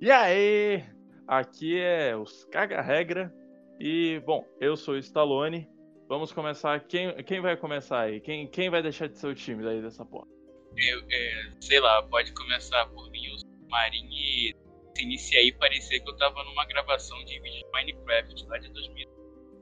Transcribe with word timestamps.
E 0.00 0.08
aí, 0.08 0.84
aqui 1.26 1.80
é 1.80 2.16
os 2.16 2.44
Caga 2.44 2.80
Regra. 2.80 3.34
E, 3.80 4.20
bom, 4.24 4.46
eu 4.60 4.76
sou 4.76 4.94
o 4.94 4.98
Stallone. 4.98 5.68
Vamos 6.08 6.32
começar. 6.32 6.78
Quem, 6.86 7.12
quem 7.24 7.40
vai 7.40 7.56
começar 7.56 8.02
aí? 8.02 8.20
Quem, 8.20 8.48
quem 8.48 8.70
vai 8.70 8.82
deixar 8.82 9.08
de 9.08 9.18
ser 9.18 9.26
o 9.26 9.34
time 9.34 9.64
daí 9.64 9.82
dessa 9.82 10.04
porra? 10.04 10.28
Eu, 10.76 11.00
é, 11.10 11.50
sei 11.60 11.80
lá, 11.80 12.04
pode 12.04 12.32
começar 12.34 12.86
por 12.90 13.10
mim, 13.10 13.26
o 13.34 13.68
Marinho 13.68 14.12
e 14.12 14.65
iniciar 15.02 15.40
aí 15.40 15.52
parecia 15.52 16.00
que 16.00 16.08
eu 16.08 16.16
tava 16.16 16.42
numa 16.44 16.64
gravação 16.66 17.18
de 17.24 17.38
vídeo 17.40 17.58
de 17.58 17.70
Minecraft 17.72 18.46
lá 18.48 18.58
de 18.58 18.72
2000. 18.72 19.08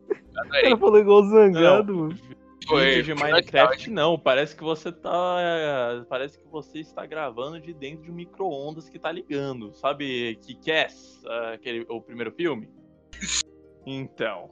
O 0.07 0.48
cara 0.48 0.77
falou 0.77 0.98
igual 0.98 1.24
zangado, 1.24 1.95
mano. 1.95 2.19
Foi, 2.66 2.97
Vídeo 2.97 3.15
de 3.15 3.23
Minecraft 3.23 3.91
não, 3.91 4.19
parece 4.19 4.57
que 4.57 4.62
você 4.62 4.91
tá. 4.91 6.05
Parece 6.09 6.38
que 6.38 6.48
você 6.48 6.80
está 6.80 7.05
gravando 7.05 7.60
de 7.60 7.74
dentro 7.74 8.05
de 8.05 8.10
um 8.10 8.15
micro-ondas 8.15 8.88
que 8.88 8.98
tá 8.98 9.12
ligando. 9.12 9.73
Sabe 9.74 10.37
que 10.37 10.55
Cass, 10.55 11.23
aquele, 11.52 11.85
o 11.88 12.01
primeiro 12.01 12.32
filme? 12.32 12.69
Então. 13.87 14.48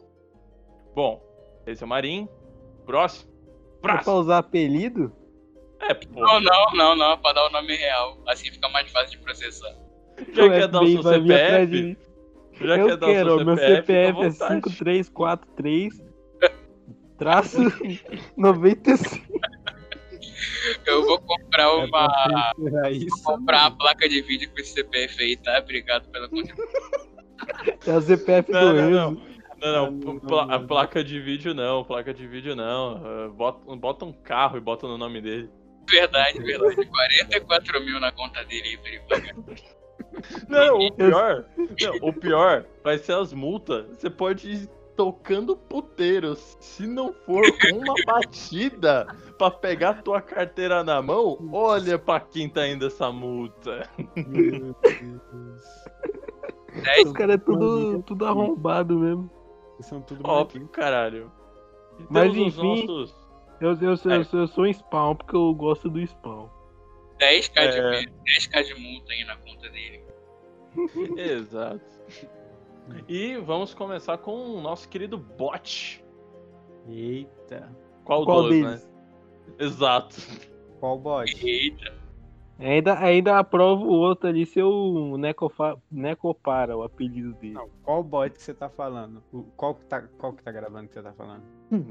Bom, 0.94 1.22
esse 1.66 1.82
é 1.82 1.86
o 1.86 1.88
Marim. 1.88 2.28
Próximo. 2.84 3.32
É 3.78 3.80
pra 3.80 3.94
Próximo. 3.94 4.16
usar 4.16 4.36
apelido? 4.36 5.10
É, 5.80 5.94
pô. 5.94 6.20
Não, 6.20 6.38
não, 6.38 6.66
não, 6.74 6.96
não, 6.96 7.16
pra 7.16 7.32
dar 7.32 7.46
o 7.46 7.50
nome 7.50 7.74
real. 7.74 8.22
Assim 8.28 8.50
fica 8.50 8.68
mais 8.68 8.92
fácil 8.92 9.12
de 9.12 9.24
processar. 9.24 9.74
Já 10.32 10.44
O 10.44 10.50
quer 10.50 10.68
dar 10.68 10.82
o 10.82 10.86
seu 10.88 11.02
CPF? 11.02 11.96
Já 12.60 12.76
eu 12.78 12.86
quer 12.86 12.96
dar 12.96 13.06
o 13.06 13.10
quero, 13.10 13.36
seu 13.36 13.44
meu 13.46 13.56
CPF? 13.56 13.92
É 13.92 14.12
vontade. 14.12 14.62
5343 14.70 16.02
traço 17.18 17.58
95. 18.36 19.32
Eu 20.86 21.04
vou 21.04 21.20
comprar 21.20 21.64
É 21.64 21.66
uma. 21.68 22.90
isso. 22.90 23.22
comprar 23.24 23.62
uma 23.62 23.76
placa 23.76 24.08
de 24.08 24.22
vídeo 24.22 24.48
com 24.50 24.60
esse 24.60 24.72
CPF 24.74 25.22
aí, 25.22 25.36
tá? 25.36 25.58
Obrigado 25.58 26.08
pela 26.10 26.28
contribuição. 26.28 26.82
É 27.86 27.92
o 27.96 28.00
CPF 28.00 28.52
Não, 28.52 28.60
do 28.60 28.74
não, 28.74 28.88
Enzo. 28.88 28.90
não. 28.96 29.32
Não, 29.62 29.90
não, 29.92 30.18
pla- 30.18 30.54
a 30.56 30.58
placa 30.58 31.04
de 31.04 31.20
vídeo 31.20 31.54
não, 31.54 31.84
placa 31.84 32.12
de 32.12 32.26
vídeo 32.26 32.56
não. 32.56 33.00
Ah, 33.04 33.28
Bota, 33.28 33.76
bota 33.76 34.04
um 34.04 34.12
carro 34.12 34.56
e 34.56 34.60
bota 34.60 34.88
no 34.88 34.98
nome 34.98 35.20
dele. 35.20 35.48
Verdade, 35.88 36.38
verdade. 36.40 36.84
44 36.86 37.80
mil 37.84 38.00
na 38.00 38.10
conta 38.12 38.44
dele 38.44 38.68
aí 38.68 38.76
pra 38.78 38.88
ele 38.90 39.00
pagar. 39.08 39.34
Não, 40.48 40.78
o 40.78 40.92
pior, 40.92 41.44
não, 41.56 42.08
o 42.08 42.12
pior 42.12 42.64
vai 42.84 42.98
ser 42.98 43.12
as 43.14 43.32
multas. 43.32 43.86
Você 43.96 44.10
pode 44.10 44.50
ir 44.50 44.68
tocando 44.96 45.56
puteiro. 45.56 46.34
Se 46.36 46.86
não 46.86 47.12
for 47.12 47.42
uma 47.72 47.94
batida 48.06 49.06
pra 49.38 49.50
pegar 49.50 50.02
tua 50.02 50.20
carteira 50.20 50.84
na 50.84 51.00
mão, 51.02 51.38
olha 51.52 51.98
pra 51.98 52.20
quem 52.20 52.48
tá 52.48 52.66
indo 52.68 52.86
essa 52.86 53.10
multa. 53.10 53.88
Meu 54.16 54.74
Deus. 54.82 55.62
10 56.82 57.06
Os 57.06 57.12
caras 57.12 57.34
é 57.34 57.38
tudo, 57.38 58.02
tudo 58.02 58.26
arrombado 58.26 58.98
mesmo. 58.98 59.30
São 59.80 60.00
tudo 60.00 60.20
Óbvio, 60.24 60.68
caralho. 60.68 61.30
Mas 62.08 62.34
enfim- 62.36 62.86
nossos- 62.86 63.14
Eu, 63.60 63.76
eu, 63.80 63.96
sou- 63.96 64.12
É. 64.12 64.18
eu, 64.18 64.24
sou- 64.24 64.40
eu 64.40 64.46
sou 64.46 64.64
um 64.64 64.72
spawn 64.72 65.14
porque 65.16 65.34
eu 65.36 65.52
gosto 65.54 65.88
do 65.90 66.00
spawn. 66.06 66.48
10k, 67.22 67.70
de, 67.70 67.78
É. 67.78 68.06
10k 68.06 68.62
de 68.64 68.74
multa 68.74 69.12
aí 69.12 69.24
na 69.24 69.36
conta 69.36 69.68
dele. 69.68 70.04
Exato. 71.16 71.84
E 73.08 73.36
vamos 73.36 73.74
começar 73.74 74.18
com 74.18 74.34
o 74.34 74.60
nosso 74.60 74.88
querido 74.88 75.16
bot. 75.16 76.04
Eita. 76.88 77.70
Qual, 78.04 78.24
Qual 78.24 78.42
dos, 78.42 78.56
né? 78.60 78.66
deles? 78.68 78.90
Exato. 79.58 80.16
Qual 80.80 80.98
bot? 80.98 81.46
Eita. 81.46 82.02
Ainda, 82.58 82.98
ainda 82.98 83.38
aprovo 83.38 83.86
o 83.86 83.92
outro 83.92 84.28
ali 84.28 84.46
Necofa, 85.16 85.76
Necopara, 85.90 86.76
o 86.76 86.82
apelido 86.84 87.32
dele. 87.34 87.54
Não, 87.54 87.68
qual 87.82 88.04
bot 88.04 88.30
que 88.36 88.42
você 88.42 88.54
tá 88.54 88.68
falando? 88.68 89.22
O- 89.32 89.42
qual, 89.56 89.74
que 89.74 89.84
tá, 89.86 90.02
qual 90.18 90.32
que 90.32 90.42
tá 90.44 90.52
gravando 90.52 90.86
que 90.88 90.94
você 90.94 91.02
tá 91.02 91.12
falando? 91.12 91.42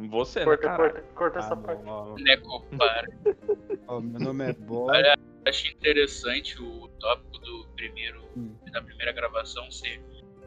Você, 0.09 0.39
né, 0.39 0.45
Corta, 0.45 0.63
cara? 0.63 0.77
corta, 0.77 1.01
corta 1.15 1.39
Ah, 1.39 1.41
essa 1.41 1.55
bom, 1.55 1.61
parte. 1.63 1.83
ó, 1.87 2.15
Necopara. 2.15 3.07
ó, 3.87 3.99
meu 3.99 4.19
nome 4.19 4.49
é 4.49 4.53
Bot. 4.59 4.89
Olha, 4.91 5.15
Achei 5.47 5.71
interessante 5.71 6.61
o 6.61 6.87
tópico 6.99 7.39
do 7.39 7.67
primeiro, 7.75 8.21
Hum. 8.37 8.55
da 8.71 8.81
primeira 8.81 9.11
gravação 9.11 9.69
ser 9.71 9.99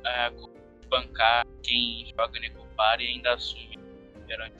ah, 0.06 0.31
bancar 0.89 1.44
quem 1.62 2.06
joga 2.17 2.39
Necopara 2.39 3.03
e 3.03 3.09
ainda 3.09 3.34
assume 3.34 3.77
perante 4.27 4.55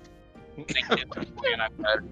sem 0.73 0.85
ter 0.89 1.07
vergonha 1.15 1.57
na 1.57 1.71
cara. 1.71 2.05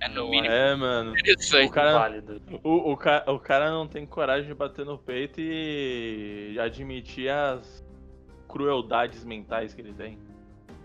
É 0.00 0.08
no 0.08 0.28
mínimo 0.28 0.52
é, 0.52 0.76
mano. 0.76 1.10
interessante. 1.18 1.66
O 1.66 1.70
cara, 1.72 1.92
Válido. 1.98 2.40
o, 2.62 2.92
o, 2.92 2.96
ca- 2.96 3.24
o 3.26 3.38
cara 3.40 3.70
não 3.70 3.88
tem 3.88 4.06
coragem 4.06 4.46
de 4.48 4.54
bater 4.54 4.84
no 4.84 4.96
peito 4.98 5.40
e 5.40 6.56
admitir 6.60 7.28
as 7.30 7.82
crueldades 8.46 9.24
mentais 9.24 9.74
que 9.74 9.80
ele 9.80 9.92
tem. 9.94 10.18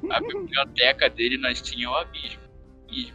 A 0.09 0.19
biblioteca 0.19 1.09
dele 1.09 1.37
nós 1.37 1.61
tinha 1.61 1.89
o 1.89 1.95
abismo. 1.95 2.41
E 2.89 3.13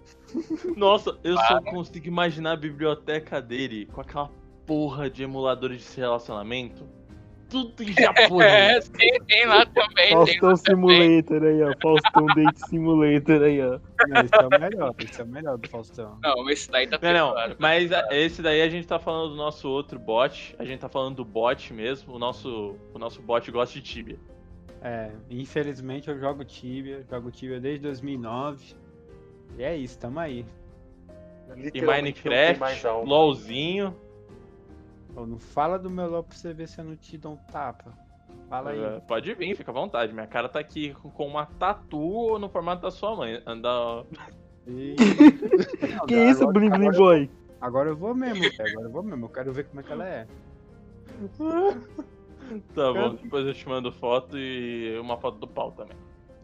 Nossa, 0.76 1.18
eu 1.24 1.36
só 1.36 1.60
consigo 1.62 2.06
imaginar 2.06 2.52
a 2.52 2.56
biblioteca 2.56 3.40
dele 3.40 3.86
com 3.86 4.00
aquela 4.00 4.30
porra 4.66 5.08
de 5.08 5.22
emuladores 5.22 5.94
de 5.94 6.00
relacionamento. 6.00 6.86
Tudo 7.48 7.82
em 7.82 7.90
é, 7.96 8.02
japonês. 8.02 8.88
tem, 8.90 9.18
tem 9.26 9.46
lá 9.46 9.64
também, 9.64 9.94
tem 10.26 10.38
Faustão 10.38 10.50
lá 10.50 10.56
também. 10.58 11.22
Simulator 11.24 11.42
aí, 11.44 11.62
ó. 11.62 11.74
Faustão 11.80 12.26
Date 12.26 12.68
Simulator 12.68 13.42
aí, 13.42 13.60
ó. 13.62 13.80
Não, 14.06 14.20
esse 14.20 14.34
é 14.34 14.46
o 14.46 14.60
melhor, 14.60 14.94
esse 14.98 15.20
é 15.20 15.24
o 15.24 15.28
melhor 15.28 15.56
do 15.58 15.68
Faustão. 15.70 16.18
Não, 16.22 16.50
esse 16.50 16.70
daí 16.70 16.86
tá 16.86 16.98
Não, 17.00 17.12
não, 17.28 17.34
pesado. 17.34 17.56
mas 17.58 17.90
a- 17.90 18.06
esse 18.10 18.42
daí 18.42 18.60
a 18.60 18.68
gente 18.68 18.86
tá 18.86 18.98
falando 18.98 19.30
do 19.30 19.36
nosso 19.36 19.66
outro 19.66 19.98
bot. 19.98 20.54
A 20.58 20.64
gente 20.66 20.78
tá 20.80 20.90
falando 20.90 21.16
do 21.16 21.24
bot 21.24 21.72
mesmo. 21.72 22.14
O 22.14 22.18
nosso, 22.18 22.76
o 22.92 22.98
nosso 22.98 23.22
bot 23.22 23.50
gosta 23.50 23.72
de 23.74 23.80
Tibia. 23.80 24.18
É, 24.82 25.10
infelizmente 25.30 26.08
eu 26.10 26.18
jogo 26.20 26.44
Tibia, 26.44 27.02
jogo 27.10 27.30
Tibia 27.30 27.58
desde 27.58 27.80
2009. 27.80 28.74
E 29.56 29.62
é 29.62 29.76
isso, 29.76 29.98
tamo 29.98 30.18
aí. 30.20 30.44
E 31.74 31.80
não 31.80 31.88
Minecraft. 31.88 32.86
LOLzinho. 33.06 33.94
Não 35.14 35.38
fala 35.38 35.78
do 35.78 35.90
meu 35.90 36.08
LOL 36.08 36.22
pra 36.22 36.36
você 36.36 36.52
ver 36.52 36.68
se 36.68 36.78
eu 36.80 36.84
não 36.84 36.94
te 36.96 37.18
dou 37.18 37.32
um 37.32 37.36
tapa. 37.50 37.92
Fala 38.48 38.70
aí. 38.70 38.78
Uh, 38.78 39.00
pode 39.02 39.32
vir, 39.34 39.56
fica 39.56 39.70
à 39.70 39.74
vontade. 39.74 40.12
Minha 40.12 40.26
cara 40.26 40.48
tá 40.48 40.60
aqui 40.60 40.94
com- 40.94 41.26
uma 41.26 41.46
tatu 41.46 42.38
no 42.38 42.48
formato 42.48 42.82
da 42.82 42.90
sua 42.90 43.16
mãe. 43.16 43.42
Anda. 43.46 44.04
E- 44.66 44.94
Não, 45.98 46.06
Que 46.06 46.14
agora- 46.14 46.30
isso, 46.30 46.46
Bling 46.52 46.70
Bling 46.70 46.92
Boy? 46.92 47.30
Agora 47.60 47.88
eu 47.90 47.96
vou 47.96 48.14
mesmo, 48.14 48.44
agora 48.44 48.86
eu 48.86 48.90
vou 48.92 49.02
mesmo. 49.02 49.24
Eu 49.24 49.28
quero 49.30 49.52
ver 49.52 49.64
como 49.64 49.80
é 49.80 49.82
que 49.82 49.92
ela 49.92 50.06
é. 50.06 50.26
Tá 52.74 52.92
bom, 52.94 53.14
depois 53.14 53.46
eu 53.46 53.52
te 53.52 53.68
mando 53.68 53.92
foto 53.92 54.38
e 54.38 54.98
uma 55.00 55.18
foto 55.18 55.38
do 55.38 55.46
pau 55.46 55.70
também. 55.72 55.96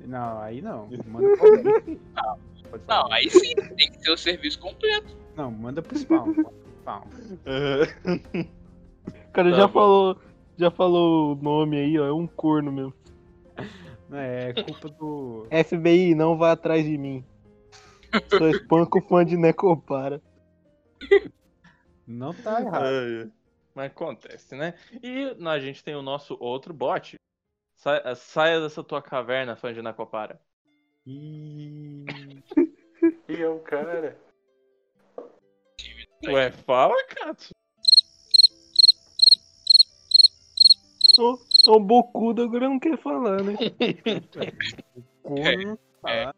Não, 0.05 0.39
aí 0.41 0.61
não. 0.61 0.87
Manda 1.07 1.37
pro 1.39 1.47
alguém. 1.57 2.01
Pode 2.75 2.85
falar. 2.87 3.05
Não, 3.05 3.13
aí 3.13 3.31
sim, 3.31 3.55
tem 3.55 3.91
que 3.93 3.99
ter 4.01 4.11
o 4.11 4.17
serviço 4.17 4.59
completo. 4.59 5.17
Não, 5.37 5.51
manda 5.51 5.81
pro 5.81 5.97
spawn. 5.97 6.27
manda 6.27 6.43
pro 6.45 6.53
spawn. 6.81 7.03
O 9.29 9.33
cara 9.35 9.51
Tá 9.51 9.57
já 9.57 9.67
bom. 9.67 9.73
falou, 9.73 10.21
já 10.57 10.71
falou 10.71 11.33
o 11.33 11.35
nome 11.43 11.77
aí, 11.77 11.99
ó. 11.99 12.07
É 12.07 12.13
um 12.13 12.27
corno 12.27 12.71
mesmo. 12.73 12.95
É 14.13 14.53
culpa 14.63 14.89
do. 14.89 15.47
FBI, 15.51 16.15
não 16.15 16.37
vá 16.39 16.53
atrás 16.53 16.85
de 16.85 16.97
mim. 16.97 17.25
Sou 18.29 18.49
espanco 18.49 19.01
fã 19.03 19.25
de 19.25 19.37
Necopara. 19.37 20.23
Não 22.07 22.33
tá 22.33 22.61
errado. 22.61 23.33
Mas 23.75 23.87
acontece, 23.87 24.55
né? 24.55 24.75
E 25.03 25.37
a 25.45 25.59
gente 25.59 25.83
tem 25.83 25.97
o 25.97 26.03
nosso 26.03 26.37
outro 26.39 26.73
bot. 26.73 27.17
Sa- 27.75 28.15
Saia 28.15 28.61
dessa 28.61 28.85
tua 28.85 29.03
caverna, 29.03 29.57
fã 29.57 29.73
de 29.75 29.83
Nakopara. 29.83 30.41
E... 31.05 32.05
E 33.29 33.43
é 33.43 33.49
o 33.49 33.59
cara. 33.61 34.17
Ué, 36.27 36.51
fala, 36.51 36.95
Katsu. 37.05 37.53
É 41.67 41.71
um 41.71 41.81
bocudo, 41.81 42.43
agora 42.43 42.69
não 42.69 42.79
quer 42.81 42.99
falar, 42.99 43.43
né? 43.43 43.55
Corno. 45.23 45.79
É. 46.07 46.25
tá? 46.27 46.35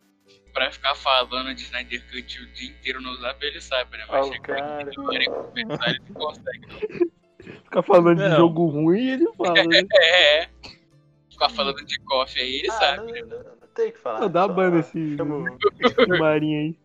Pra 0.52 0.70
ficar 0.70 0.94
falando 0.94 1.52
de 1.54 1.62
Snyder 1.62 2.00
Cut 2.08 2.40
o 2.40 2.52
dia 2.52 2.70
inteiro 2.70 3.00
no 3.00 3.16
zap, 3.16 3.44
ele 3.44 3.60
sabe, 3.60 3.96
né? 3.98 4.04
Mas 4.08 4.28
o 4.28 4.32
chega 4.32 4.42
cara. 4.44 4.82
aqui 4.82 4.90
e 4.92 5.26
conversar, 5.26 5.90
ele 5.90 6.02
não 6.08 6.14
consegue. 6.14 7.10
Ficar 7.64 7.82
falando 7.82 8.16
de 8.22 8.28
Não. 8.28 8.36
jogo 8.36 8.66
ruim 8.66 9.08
ele 9.08 9.26
fala, 9.36 9.64
né? 9.64 9.82
É, 9.92 10.38
é. 10.44 10.48
Ficar 11.30 11.48
falando 11.50 11.84
de 11.84 11.98
coffee 12.00 12.40
aí, 12.42 12.54
ele 12.60 12.68
Ah, 12.70 12.72
sabe. 12.72 13.22
não, 13.22 13.55
não, 13.76 13.84
não 13.84 13.84
tem 13.84 13.92
que 13.92 13.98
falar. 13.98 14.18
Pô, 14.20 14.28
dá 14.28 14.46
só 14.46 14.52
banda 14.52 14.78
esse- 14.80 15.16
o 15.20 15.58
Esse 15.80 16.06
marinho 16.18 16.60
aí. 16.60 16.78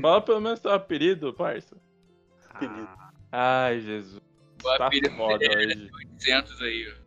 Fala 0.00 0.20
pelo 0.22 0.40
menos 0.40 0.60
teu 0.60 0.72
apelido, 0.72 1.32
parça. 1.34 1.76
apelido. 2.50 2.88
Ai, 3.30 3.80
Jesus. 3.80 4.20
O 4.64 4.78
Tá 4.78 4.86
apelido 4.86 5.10
foda 5.16 5.44
hoje. 5.44 5.90
é 5.90 5.96
800 5.96 6.62
aí, 6.62 6.86
ó. 6.88 7.02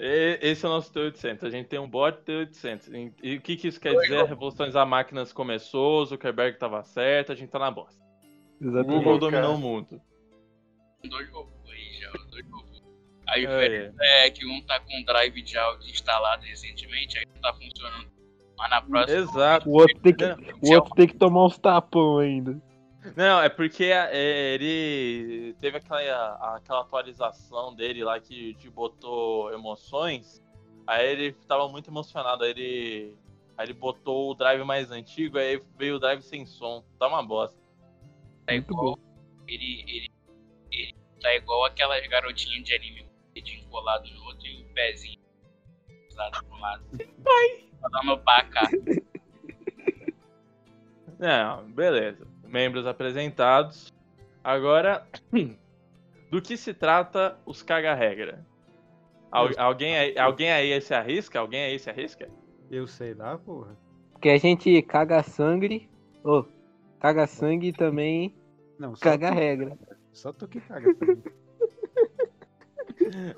É, 0.00 0.38
esse 0.42 0.64
é 0.64 0.68
o 0.68 0.72
nosso 0.72 0.92
T800. 0.92 1.42
A 1.44 1.50
gente 1.50 1.66
tem 1.68 1.78
um 1.78 1.88
bot 1.88 2.18
T800. 2.24 2.88
E, 3.22 3.32
e 3.32 3.36
o 3.36 3.40
que, 3.40 3.56
que 3.56 3.68
isso 3.68 3.80
quer 3.80 3.94
dizer? 3.94 4.24
Revoluções 4.24 4.74
máquinas 4.86 5.32
começou, 5.32 6.04
Zuckerberg 6.06 6.56
tava 6.58 6.82
certo, 6.84 7.32
a 7.32 7.34
gente 7.34 7.50
tá 7.50 7.58
na 7.58 7.70
bosta. 7.70 8.00
O 8.60 8.64
Exatamente. 8.64 8.96
Google 8.98 9.18
dominou 9.18 9.54
o 9.54 9.58
mundo. 9.58 10.00
Dois 11.04 11.28
robôs 11.30 11.70
aí 11.70 12.00
já, 12.00 12.10
dois 12.30 12.44
robôs. 12.50 12.67
A 13.28 13.38
É, 13.38 13.40
diferença 13.40 13.96
é 14.00 14.30
que 14.30 14.46
um 14.46 14.60
tá 14.62 14.80
com 14.80 15.00
o 15.00 15.04
drive 15.04 15.42
de 15.42 15.56
áudio 15.58 15.90
instalado 15.90 16.44
recentemente, 16.44 17.18
aí 17.18 17.24
não 17.26 17.40
tá 17.40 17.52
funcionando. 17.52 18.10
Mas 18.56 18.70
na 18.70 18.82
próxima. 18.82 19.18
Exato. 19.20 19.68
O 19.68 19.72
outro 19.74 20.00
tem 20.00 20.14
que, 20.14 20.24
o 20.24 20.74
outro 20.74 20.94
tem 20.94 21.06
que 21.06 21.16
tomar 21.16 21.44
uns 21.44 21.58
tapão 21.58 22.18
ainda. 22.18 22.60
Não, 23.16 23.40
é 23.40 23.48
porque 23.48 23.84
é, 23.84 24.54
ele 24.54 25.54
teve 25.60 25.76
aquela, 25.78 26.56
aquela 26.56 26.80
atualização 26.80 27.74
dele 27.74 28.02
lá 28.02 28.18
que 28.18 28.54
te 28.54 28.68
botou 28.68 29.52
emoções. 29.52 30.42
Aí 30.86 31.06
ele 31.06 31.32
tava 31.46 31.68
muito 31.68 31.90
emocionado. 31.90 32.44
Aí 32.44 32.50
ele, 32.50 33.16
aí 33.56 33.66
ele 33.66 33.74
botou 33.74 34.30
o 34.30 34.34
drive 34.34 34.64
mais 34.64 34.90
antigo, 34.90 35.38
aí 35.38 35.62
veio 35.78 35.96
o 35.96 35.98
drive 36.00 36.22
sem 36.22 36.44
som. 36.44 36.82
Tá 36.98 37.06
uma 37.06 37.22
bosta. 37.22 37.56
tá 38.46 38.54
igual. 38.54 38.98
Ele, 39.46 39.84
ele, 39.86 40.08
ele 40.72 40.94
tá 41.20 41.34
igual 41.34 41.64
aquelas 41.64 42.04
garotinhas 42.08 42.64
de 42.64 42.74
anime, 42.74 43.07
colado 43.68 44.08
no 44.10 44.24
outro 44.24 44.46
e 44.46 44.62
o 44.62 44.74
pezinho 44.74 45.18
usado 46.10 46.44
pro 46.44 46.58
lado. 46.58 46.84
Pai! 47.22 47.64
Pra 47.80 47.88
dar 47.90 48.04
no 48.04 48.18
paca. 48.18 48.60
Não, 51.18 51.64
beleza. 51.70 52.26
Membros 52.44 52.86
apresentados. 52.86 53.92
Agora, 54.42 55.06
do 56.30 56.40
que 56.40 56.56
se 56.56 56.72
trata 56.72 57.38
os 57.44 57.62
caga-regra? 57.62 58.46
Al- 59.30 59.50
alguém, 59.58 59.96
aí, 59.96 60.18
alguém 60.18 60.50
aí 60.50 60.80
se 60.80 60.94
arrisca? 60.94 61.38
Alguém 61.38 61.64
aí 61.64 61.78
se 61.78 61.90
arrisca? 61.90 62.28
Eu 62.70 62.86
sei 62.86 63.14
lá, 63.14 63.36
porra. 63.36 63.76
Porque 64.12 64.30
a 64.30 64.38
gente 64.38 64.80
caga 64.82 65.22
sangue. 65.22 65.88
Ô, 66.24 66.44
caga 66.98 67.26
sangue 67.26 67.72
também 67.72 68.34
Não, 68.78 68.94
caga 68.94 69.30
regra. 69.30 69.76
só 70.12 70.32
tu 70.32 70.48
que 70.48 70.60
caga. 70.60 70.94
também. 70.94 71.22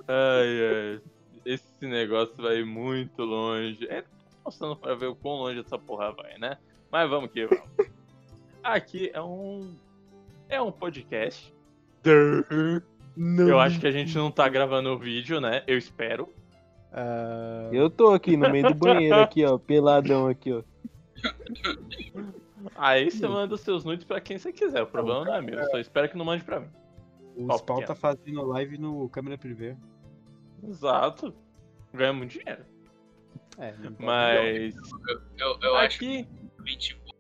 Ai, 0.09 0.95
ai. 0.97 1.01
Esse 1.45 1.87
negócio 1.87 2.35
vai 2.37 2.63
muito 2.63 3.23
longe. 3.23 3.87
É, 3.89 4.03
tô 4.03 4.09
mostrando 4.45 4.77
pra 4.77 4.95
ver 4.95 5.07
o 5.07 5.15
quão 5.15 5.37
longe 5.37 5.61
essa 5.61 5.79
porra 5.79 6.13
vai, 6.13 6.39
né? 6.39 6.59
Mas 6.91 7.09
vamos 7.09 7.31
que 7.31 7.47
vamos. 7.47 7.65
Aqui 8.63 9.11
é 9.13 9.23
um. 9.23 9.75
É 10.49 10.61
um 10.61 10.71
podcast. 10.73 11.55
Eu 13.49 13.61
acho 13.61 13.79
que 13.81 13.87
a 13.87 13.91
gente 13.93 14.15
não 14.17 14.31
tá 14.31 14.49
gravando 14.49 14.91
o 14.91 14.99
vídeo, 14.99 15.41
né? 15.41 15.63
Eu 15.67 15.79
espero. 15.79 16.29
Ah, 16.93 17.69
Eu 17.73 17.89
tô 17.89 18.13
aqui 18.13 18.37
no 18.37 18.51
meio 18.51 18.69
do 18.69 18.75
banheiro, 18.75 19.17
aqui, 19.21 19.45
ó. 19.45 19.57
Peladão 19.59 20.27
aqui, 20.27 20.53
ó. 20.53 20.63
Aí 22.77 23.11
você 23.11 23.27
manda 23.27 23.55
os 23.55 23.61
seus 23.61 23.85
nudes 23.85 24.05
pra 24.05 24.21
quem 24.21 24.39
você 24.39 24.53
quiser. 24.53 24.83
O 24.83 24.87
problema 24.87 25.25
não 25.25 25.35
é 25.35 25.41
meu. 25.41 25.65
Só 25.71 25.79
espero 25.79 26.09
que 26.09 26.17
não 26.17 26.25
mande 26.25 26.45
pra 26.45 26.61
mim. 26.61 26.69
O 27.45 27.47
Pau 27.47 27.59
Spawn 27.59 27.85
tá 27.85 27.95
fazendo 27.95 28.43
live 28.43 28.79
no 28.79 29.09
câmera 29.09 29.39
privê. 29.39 29.77
Exato. 30.63 31.35
Ganha 31.93 32.13
muito 32.13 32.39
dinheiro. 32.39 32.65
É, 33.59 33.75
Mas. 33.99 34.75
Eu, 35.09 35.21
eu, 35.39 35.59
eu 35.63 35.77
acho 35.77 35.97
Aqui. 35.97 36.27
que 36.65 36.77
tipo 36.77 37.11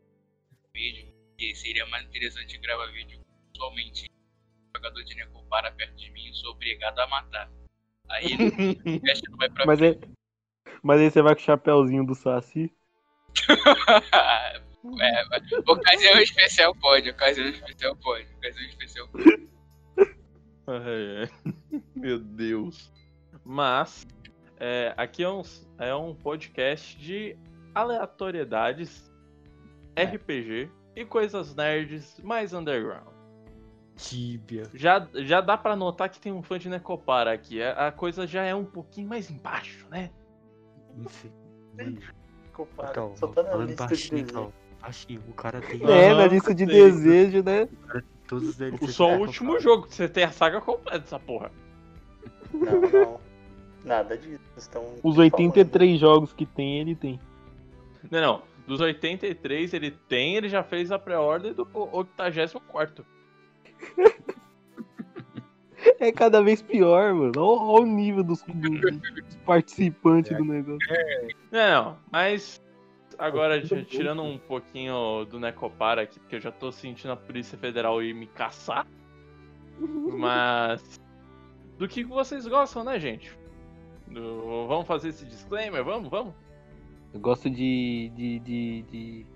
vídeo, 0.72 1.12
que 1.36 1.54
seria 1.54 1.86
mais 1.86 2.06
interessante 2.06 2.58
gravar 2.58 2.86
vídeo 2.92 3.20
somente 3.56 4.06
um 4.10 4.78
jogador 4.78 5.02
de 5.04 5.14
Necopara 5.14 5.72
perto 5.72 5.96
de 5.96 6.10
mim, 6.12 6.28
eu 6.28 6.34
sou 6.34 6.52
obrigado 6.52 6.98
a 6.98 7.06
matar. 7.06 7.50
Aí 8.08 8.34
o 8.34 9.06
resto 9.06 9.30
não 9.30 9.38
vai 9.38 9.50
pra 9.50 9.66
Mas, 9.66 9.82
é... 9.82 9.98
Mas 10.82 11.00
aí 11.00 11.10
você 11.10 11.22
vai 11.22 11.34
com 11.34 11.40
o 11.40 11.44
chapéuzinho 11.44 12.06
do 12.06 12.14
Saci. 12.14 12.72
é, 15.00 15.22
ocasião 15.70 16.18
especial 16.20 16.74
pode, 16.76 17.10
ocasião 17.10 17.48
especial 17.48 17.96
pode, 17.96 18.26
ocasião 18.34 18.66
especial 18.66 19.08
pode. 19.08 19.49
Ai, 20.70 21.22
ai. 21.22 21.82
Meu 21.94 22.18
Deus. 22.18 22.92
Mas, 23.44 24.06
é, 24.58 24.94
aqui 24.96 25.22
é 25.22 25.28
um, 25.30 25.42
é 25.78 25.94
um 25.94 26.14
podcast 26.14 26.96
de 26.98 27.36
aleatoriedades, 27.74 29.10
RPG 29.98 30.70
e 30.94 31.04
coisas 31.04 31.54
nerds 31.54 32.20
mais 32.22 32.52
underground. 32.52 33.08
Tíbia. 33.96 34.64
Já, 34.72 35.06
já 35.14 35.40
dá 35.40 35.58
pra 35.58 35.76
notar 35.76 36.08
que 36.08 36.20
tem 36.20 36.32
um 36.32 36.42
fã 36.42 36.58
de 36.58 36.68
Necopara 36.68 37.32
aqui. 37.32 37.62
A, 37.62 37.88
a 37.88 37.92
coisa 37.92 38.26
já 38.26 38.42
é 38.44 38.54
um 38.54 38.64
pouquinho 38.64 39.08
mais 39.08 39.30
embaixo, 39.30 39.86
né? 39.90 40.10
Enfim. 40.96 41.30
Compadre, 42.52 42.90
Então, 42.92 43.16
só 43.16 43.26
tá 43.28 43.42
na 43.42 43.56
lista 43.56 43.66
de 43.66 43.76
baixinho, 43.76 44.10
desenho. 44.24 44.28
então. 44.30 44.52
Baixinho, 44.80 45.22
o 45.28 45.32
cara 45.34 45.60
tem 45.60 45.82
É, 45.84 46.14
na 46.14 46.26
lista 46.26 46.54
de 46.54 46.64
desejo, 46.64 47.42
né? 47.42 47.68
Todos 48.30 48.60
eles. 48.60 48.94
Só 48.94 49.14
o 49.14 49.18
último 49.20 49.60
jogo, 49.60 49.86
que 49.86 49.94
você 49.94 50.08
tem 50.08 50.24
a 50.24 50.30
saga 50.32 50.60
completa 50.60 51.00
dessa 51.00 51.18
porra. 51.18 51.50
Não, 52.52 52.80
não. 52.80 53.20
Nada 53.84 54.16
disso. 54.16 54.40
Estão 54.56 54.84
Os 55.02 55.18
83 55.18 55.98
jogos 56.00 56.32
que 56.32 56.46
tem, 56.46 56.80
ele 56.80 56.94
tem. 56.94 57.18
Não, 58.10 58.20
não. 58.20 58.42
Dos 58.66 58.80
83 58.80 59.74
ele 59.74 59.90
tem, 59.90 60.36
ele 60.36 60.48
já 60.48 60.62
fez 60.62 60.92
a 60.92 60.98
pré-ordem 60.98 61.52
do 61.52 61.66
84. 61.92 63.04
É 65.98 66.12
cada 66.12 66.42
vez 66.42 66.60
pior, 66.60 67.14
mano. 67.14 67.32
Olha, 67.38 67.82
o 67.82 67.86
nível 67.86 68.22
dos, 68.22 68.42
dos- 68.42 68.80
dos 68.80 69.36
participantes 69.46 70.36
do 70.36 70.44
negócio. 70.44 70.78
Não, 71.50 71.84
não, 71.84 71.96
mas 72.12 72.60
agora 73.20 73.60
tirando 73.84 74.22
um 74.22 74.38
pouquinho 74.38 75.24
do 75.26 75.38
Necopara 75.38 76.02
aqui, 76.02 76.18
porque 76.18 76.36
eu 76.36 76.40
já 76.40 76.50
tô 76.50 76.72
sentindo 76.72 77.12
a 77.12 77.16
Polícia 77.16 77.56
Federal 77.58 78.02
ir 78.02 78.14
me 78.14 78.26
caçar. 78.26 78.86
Mas 79.78 81.00
do 81.78 81.86
que 81.88 82.04
vocês 82.04 82.46
gostam, 82.46 82.84
né, 82.84 82.98
gente? 82.98 83.36
Do- 84.08 84.66
Vamos 84.66 84.86
fazer 84.86 85.08
esse 85.10 85.24
disclaimer? 85.24 85.82
Vamos, 85.84 86.10
vamos? 86.10 86.34
Eu 87.12 87.20
gosto 87.20 87.48
de, 87.50 88.10
de, 88.14 88.38
de, 88.40 88.82
de 88.82 89.26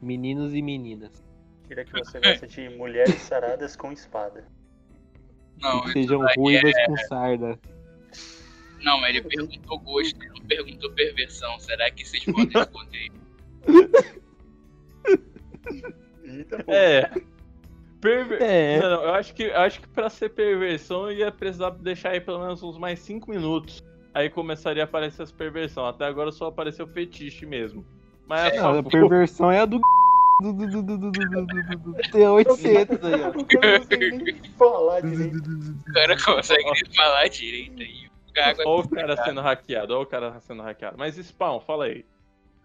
meninos 0.00 0.54
e 0.54 0.62
meninas. 0.62 1.24
Tira 1.66 1.84
que 1.84 1.92
você 1.92 2.20
gosta 2.20 2.46
de 2.46 2.68
mulheres 2.70 3.14
saradas 3.22 3.76
com 3.76 3.92
espada. 3.92 4.46
Não, 5.60 5.82
que 5.82 5.92
sejam 5.92 6.20
ruivas 6.36 6.72
com 6.86 6.96
sarda. 7.08 7.58
Não, 8.80 9.04
ele 9.06 9.22
perguntou 9.22 9.78
gosto, 9.80 10.22
ele 10.22 10.30
não 10.30 10.46
perguntou 10.46 10.90
perversão. 10.92 11.58
Será 11.58 11.90
que 11.90 12.06
vocês 12.06 12.24
podem 12.24 12.50
esconder? 12.60 13.10
Eita. 16.24 16.64
É. 16.68 17.10
Perver... 18.00 18.40
É. 18.40 18.80
Não, 18.80 18.90
não, 18.90 19.02
eu 19.04 19.14
acho 19.14 19.34
que, 19.34 19.50
acho 19.50 19.80
que 19.80 19.88
pra 19.88 20.08
ser 20.08 20.28
perversão 20.30 21.10
ia 21.10 21.32
precisar 21.32 21.70
deixar 21.70 22.10
aí 22.10 22.20
pelo 22.20 22.38
menos 22.40 22.62
uns 22.62 22.78
mais 22.78 23.00
5 23.00 23.28
minutos. 23.28 23.82
Aí 24.14 24.30
começaria 24.30 24.82
a 24.82 24.84
aparecer 24.84 25.22
as 25.22 25.32
perversão. 25.32 25.84
Até 25.86 26.04
agora 26.04 26.30
só 26.32 26.46
apareceu 26.46 26.86
fetiche 26.86 27.44
mesmo. 27.44 27.84
Mas 28.26 28.52
é, 28.52 28.58
a 28.58 28.82
perversão 28.82 29.50
é 29.50 29.60
a 29.60 29.64
do. 29.64 29.80
do. 30.40 31.94
Tem 32.12 32.26
800 32.26 33.04
aí, 33.04 33.22
ó. 33.22 33.30
O 33.30 33.44
cara 35.92 36.16
consegue 36.24 36.94
falar 36.94 37.28
direito 37.28 37.80
aí, 37.80 38.07
Água 38.40 38.64
Olha 38.66 38.84
o 38.84 38.88
cara 38.88 39.16
sendo 39.24 39.40
hackeado, 39.40 39.94
olha 39.94 40.02
o 40.02 40.06
cara 40.06 40.40
sendo 40.40 40.62
hackeado. 40.62 40.96
Mas 40.98 41.16
Spawn, 41.16 41.60
fala 41.60 41.84
aí. 41.86 42.04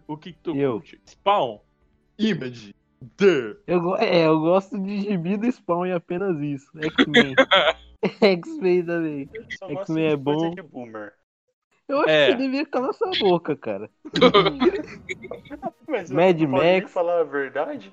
O 0.06 0.16
que, 0.16 0.32
que 0.32 0.38
tu 0.40 0.56
Eu? 0.56 0.72
curte? 0.74 1.00
Spawn, 1.06 1.58
Image, 2.18 2.74
The. 3.16 3.56
Eu, 3.66 3.96
é, 3.96 4.26
eu 4.26 4.38
gosto 4.40 4.78
de 4.78 5.00
gibi 5.00 5.36
do 5.36 5.50
Spawn 5.50 5.86
e 5.86 5.92
apenas 5.92 6.38
isso. 6.40 6.66
X-Men. 6.78 7.34
X-Men 8.20 8.84
também. 8.84 9.30
X-Men 9.80 10.04
é 10.06 10.16
bom. 10.16 10.50
de 10.54 10.62
boomer. 10.62 11.12
Eu 11.88 12.00
acho 12.00 12.08
É. 12.08 12.26
que 12.26 12.32
você 12.32 12.38
devia 12.38 12.66
calar 12.66 12.94
sua 12.94 13.10
boca, 13.18 13.54
cara. 13.56 13.90
Mas 15.88 16.10
eu 16.10 16.16
Mad 16.16 16.40
Max. 16.42 16.92
falar 16.92 17.20
a 17.20 17.24
verdade? 17.24 17.92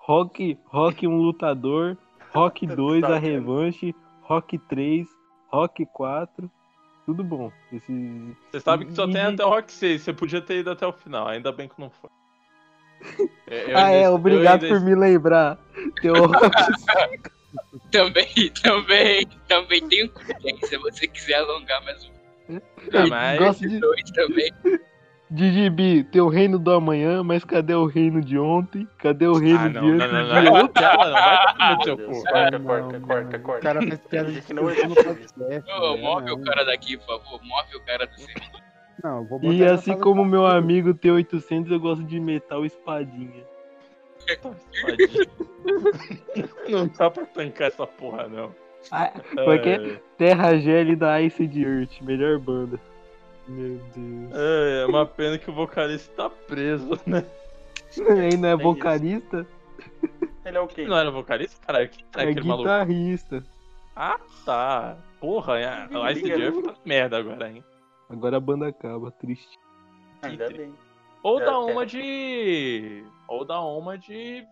Rock, 0.00 0.58
Rock 0.66 1.06
um 1.06 1.16
lutador. 1.18 1.96
Rock 2.32 2.66
2, 2.66 3.02
Tá 3.06 3.14
a 3.16 3.18
revanche. 3.18 3.94
Rock 4.22 4.58
3, 4.58 5.06
Rock 5.48 5.86
4. 5.86 6.50
Tudo 7.08 7.24
bom. 7.24 7.50
Esse... 7.72 8.36
Você 8.52 8.60
sabe 8.60 8.84
que 8.84 8.92
só 8.92 9.06
tem 9.06 9.14
E- 9.16 9.20
até 9.32 9.42
o 9.42 9.48
Rock 9.48 9.72
6, 9.72 10.02
você 10.02 10.12
podia 10.12 10.42
ter 10.42 10.58
ido 10.58 10.70
até 10.70 10.86
o 10.86 10.92
final, 10.92 11.26
ainda 11.26 11.50
bem 11.50 11.66
que 11.66 11.80
não 11.80 11.88
foi. 11.88 12.10
Eu 13.48 13.78
ah, 13.78 13.84
ainda- 13.86 13.92
é, 13.92 14.06
eu 14.06 14.12
obrigado 14.12 14.64
ainda- 14.64 14.76
por 14.76 14.84
me 14.84 14.94
lembrar. 14.94 15.56
Tem 16.02 16.10
o 16.10 16.26
Rock 16.26 16.38
Também, 17.90 18.28
também, 18.62 19.26
também 19.48 19.88
tem 19.88 20.04
um 20.04 20.66
se 20.66 20.76
você 20.76 21.08
quiser 21.08 21.36
alongar 21.36 21.82
mais 21.82 22.04
um 22.04 22.56
Ah, 22.92 23.06
mas 23.08 23.38
gosto 23.38 23.66
de, 23.66 23.78
dois 23.80 24.02
Digibi, 25.30 26.04
tem 26.04 26.22
o 26.22 26.28
reino 26.28 26.58
do 26.58 26.72
amanhã, 26.72 27.22
mas 27.22 27.44
cadê 27.44 27.74
o 27.74 27.84
reino 27.84 28.22
de 28.22 28.38
ontem? 28.38 28.88
Cadê 28.98 29.26
o 29.26 29.34
reino 29.34 29.58
Ah, 29.58 29.68
de 29.68 29.74
não, 29.74 29.86
antes 29.88 30.12
não, 30.12 30.12
não, 30.12 30.22
de 30.22 30.30
não, 30.30 30.38
ontem? 30.38 30.52
não, 30.52 30.62
Nutella, 30.62 31.04
não, 31.04 31.12
vai 31.58 31.76
no 31.76 31.84
seu 31.84 31.98
cu. 31.98 32.24
Corta, 32.24 32.60
corta, 32.60 33.00
corta, 33.00 33.38
corta. 33.38 33.58
O 33.58 33.62
cara 33.62 33.82
faz 33.86 33.98
piada 34.08 34.32
de 34.32 34.40
que 34.40 34.54
não 34.54 34.64
velho, 34.64 34.88
move 35.98 36.30
o 36.32 36.38
cara 36.42 36.64
daqui, 36.64 36.96
por 36.96 37.06
favor. 37.06 37.40
Move 37.42 37.76
o 37.76 37.80
cara 37.84 38.06
do 38.06 38.18
centro. 38.18 38.42
Não, 39.04 39.24
vou 39.26 39.38
botar 39.38 39.52
E 39.54 39.64
assim 39.64 39.96
como 39.98 40.24
meu 40.24 40.46
amigo 40.46 40.94
T800, 40.94 41.70
eu 41.70 41.78
gosto 41.78 42.02
de 42.04 42.18
metal 42.18 42.64
espadinha. 42.64 43.44
Não 46.68 46.86
dá 46.88 47.10
pra 47.10 47.24
tancar 47.26 47.68
essa 47.68 47.86
porra, 47.86 48.28
não. 48.28 48.54
Ah, 48.90 49.12
Porque 49.44 50.00
Terra 50.16 50.56
Gélida 50.58 51.20
Ice 51.22 51.46
de 51.46 51.64
Earth, 51.64 52.00
melhor 52.02 52.38
banda. 52.38 52.78
Meu 53.48 53.78
Deus. 53.94 54.32
É, 54.34 54.82
é 54.82 54.86
uma 54.86 55.06
pena 55.06 55.38
que 55.38 55.50
o 55.50 55.54
vocalista 55.54 56.12
tá 56.14 56.30
preso, 56.30 56.90
né? 57.06 57.24
Ele 57.96 58.36
não 58.36 58.48
é 58.50 58.54
isso. 58.54 58.62
vocalista, 58.62 59.46
Ele 60.44 60.56
é 60.56 60.60
o 60.60 60.66
quê? 60.68 60.86
Não 60.86 60.96
era 60.98 61.10
vocalista? 61.10 61.58
Caralho, 61.66 61.88
que 61.88 62.04
tá 62.04 62.22
é 62.22 62.30
aquele 62.30 62.46
maluco? 62.46 62.64
guitarrista. 62.68 63.44
Ah, 63.96 64.20
tá. 64.44 64.96
Porra, 65.20 65.58
é, 65.58 65.66
a 65.66 66.12
Ice 66.12 66.22
Liga, 66.22 66.38
Earth 66.38 66.62
tá 66.64 66.74
merda 66.84 67.18
agora, 67.18 67.50
hein? 67.50 67.64
Agora 68.08 68.36
a 68.36 68.40
banda 68.40 68.68
acaba, 68.68 69.10
triste. 69.10 69.58
Ainda 70.22 70.48
bem. 70.50 70.72
Ou 71.22 71.40
É, 71.40 71.44
dá 71.44 71.52
é. 71.52 71.56
uma 71.56 71.86
de. 71.86 73.04
Ou 73.26 73.44
dá 73.44 73.60
uma 73.60 73.98
de. 73.98 74.46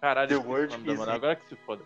Caralho, 0.00 0.28
The 0.28 0.36
o 0.36 0.48
Word 0.48 0.74
it. 0.74 1.10
agora 1.10 1.34
que 1.36 1.48
se 1.48 1.56
foda. 1.56 1.82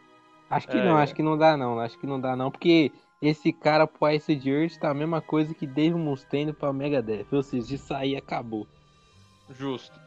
Acho 0.51 0.69
que 0.69 0.77
É. 0.77 0.85
não, 0.85 0.97
acho 0.97 1.15
que 1.15 1.23
não 1.23 1.39
dá 1.39 1.57
não, 1.57 1.79
acho 1.81 1.99
que 1.99 2.07
não 2.07 2.21
dá 2.21 2.35
não, 2.37 2.51
porque 2.51 2.91
esse 3.21 3.53
cara 3.53 3.87
pro 3.87 4.09
Ice 4.11 4.35
de 4.35 4.51
Earth 4.51 4.79
tá 4.79 4.91
a 4.91 4.95
mesma 4.95 5.21
coisa 5.21 5.55
que 5.55 5.67
Dave 5.67 5.95
Mustaine 5.97 6.53
pra 6.53 6.73
Megadeth, 6.73 7.27
ou 7.33 7.43
seja, 7.43 7.75
isso 7.75 7.93
aí 7.95 8.17
acabou. 8.17 8.67
Justo. 9.51 9.99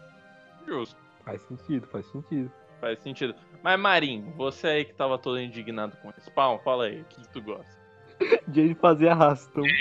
Justo. 0.65 0.95
Faz 1.25 1.41
sentido, 1.43 1.87
faz 1.87 2.05
sentido. 2.07 2.51
Faz 2.79 2.99
sentido. 2.99 3.35
Mas, 3.61 3.79
Marinho, 3.79 4.31
você 4.35 4.67
aí 4.67 4.85
que 4.85 4.93
tava 4.93 5.17
todo 5.17 5.39
indignado 5.39 5.95
com 5.97 6.09
o 6.09 6.13
Spawn, 6.19 6.57
fala 6.59 6.85
aí, 6.85 7.01
o 7.01 7.05
que, 7.05 7.21
que 7.21 7.29
tu 7.29 7.41
gosta? 7.41 7.79
De 8.47 8.61
ele 8.61 8.75
fazer 8.75 9.09
arrastão. 9.09 9.63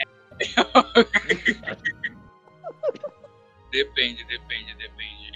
Depende, 3.71 4.25
depende, 4.25 4.75
depende. 4.75 5.31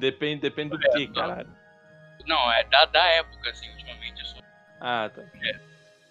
Depende, 0.00 0.40
depende 0.42 0.76
do 0.76 0.86
É, 0.86 0.90
que, 0.90 1.06
não. 1.06 1.14
caralho. 1.14 1.48
Não, 2.26 2.52
é 2.52 2.64
da, 2.64 2.84
da 2.86 3.04
época, 3.06 3.50
assim, 3.50 3.70
ultimamente 3.70 4.20
eu 4.20 4.26
sou 4.26 4.42
Ah, 4.80 5.08
tá. 5.14 5.22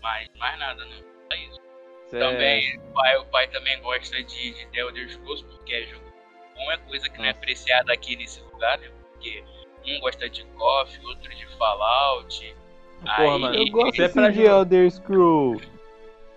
Mais, 0.08 0.30
mais 0.38 0.60
nada, 0.60 0.86
não. 0.86 0.92
Só 1.32 1.38
isso. 1.38 1.62
Cê- 2.08 2.20
Também, 2.20 2.78
o 2.78 2.94
pai, 2.94 3.18
o 3.18 3.26
pai 3.26 3.48
também 3.50 3.80
gosta 3.82 4.24
de, 4.24 4.52
de 4.54 4.66
The 4.68 4.80
Elder 4.80 5.10
Scrolls, 5.12 5.44
porque 5.46 5.74
é 5.74 5.84
jogo 5.86 6.06
bom, 6.56 6.72
é 6.72 6.78
coisa 6.78 7.10
que 7.10 7.18
não 7.18 7.26
é 7.26 7.30
apreciada 7.32 7.92
aqui 7.94 8.16
nesse 8.16 8.40
lugar, 8.42 8.78
né? 8.80 8.90
Porque 9.12 9.44
um 9.86 10.00
gosta 10.00 10.30
de 10.30 10.44
KOF, 10.46 11.00
outro 11.06 11.30
de 11.36 11.46
Fallout. 11.58 12.56
Porra, 13.02 13.16
aí- 13.18 13.40
mano. 13.40 13.56
Eu 13.56 13.66
gosto 13.72 14.02
é 14.02 14.08
pra 14.10 14.30
de 14.30 14.38
jogar. 14.38 14.52
Elder 14.60 14.92
Scroll. 14.92 15.62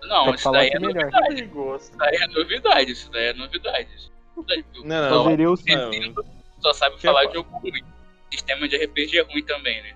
Não, 0.03 0.25
Só 0.25 0.31
que 0.31 0.37
isso 0.39 0.51
daí 0.51 0.67
é 0.67 0.75
é 0.75 0.79
novidade. 0.79 1.43
Isso 1.81 1.97
daí 1.97 2.15
é 2.15 2.27
novidade, 2.27 2.91
isso 2.91 3.11
daí 3.11 3.25
é 3.27 3.33
novidade. 3.33 3.87
É 3.95 4.83
Não, 4.83 5.09
não, 5.09 5.23
Fazer 5.23 5.41
eu 5.41 5.55
só 6.59 6.73
sabe 6.73 6.95
Que 6.97 7.01
falar 7.03 7.23
é 7.23 7.27
de 7.27 7.33
jogo 7.35 7.57
ruim. 7.59 7.83
Sistema 8.31 8.67
de 8.67 8.77
RPG 8.77 9.19
é 9.19 9.21
ruim 9.21 9.43
também, 9.43 9.81
né? 9.83 9.95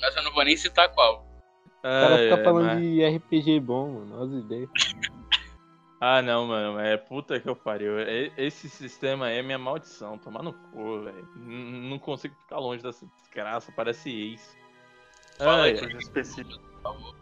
Mas 0.00 0.14
eu 0.16 0.22
não 0.22 0.32
vou 0.32 0.44
nem 0.44 0.56
citar 0.56 0.88
qual. 0.90 1.24
O 1.86 2.00
cara 2.00 2.14
é, 2.20 2.30
fica 2.30 2.44
falando 2.44 2.66
mas- 2.66 2.80
de 2.80 3.04
RPG 3.04 3.60
bom, 3.60 3.92
mano, 4.04 4.22
as 4.22 4.32
ideias. 4.44 4.70
Ah, 5.98 6.20
não, 6.20 6.46
mano, 6.46 6.78
é 6.78 6.94
puta 6.98 7.40
que 7.40 7.48
eu 7.48 7.56
pariu. 7.56 7.94
Esse 8.36 8.68
sistema 8.68 9.26
aí 9.26 9.38
é 9.38 9.42
minha 9.42 9.58
maldição, 9.58 10.18
tomar 10.18 10.42
no 10.42 10.52
cu, 10.52 11.00
velho. 11.00 11.26
Não 11.34 11.98
consigo 11.98 12.34
ficar 12.34 12.58
longe 12.58 12.82
dessa 12.82 13.06
desgraça, 13.22 13.72
parece 13.74 14.10
ex. 14.10 14.58
Fala 15.38 15.62
Ai, 15.62 15.70
aí, 15.70 15.78
Coisa 15.78 15.96
específica. 15.96 16.58
por 16.60 16.82
favor. 16.82 17.14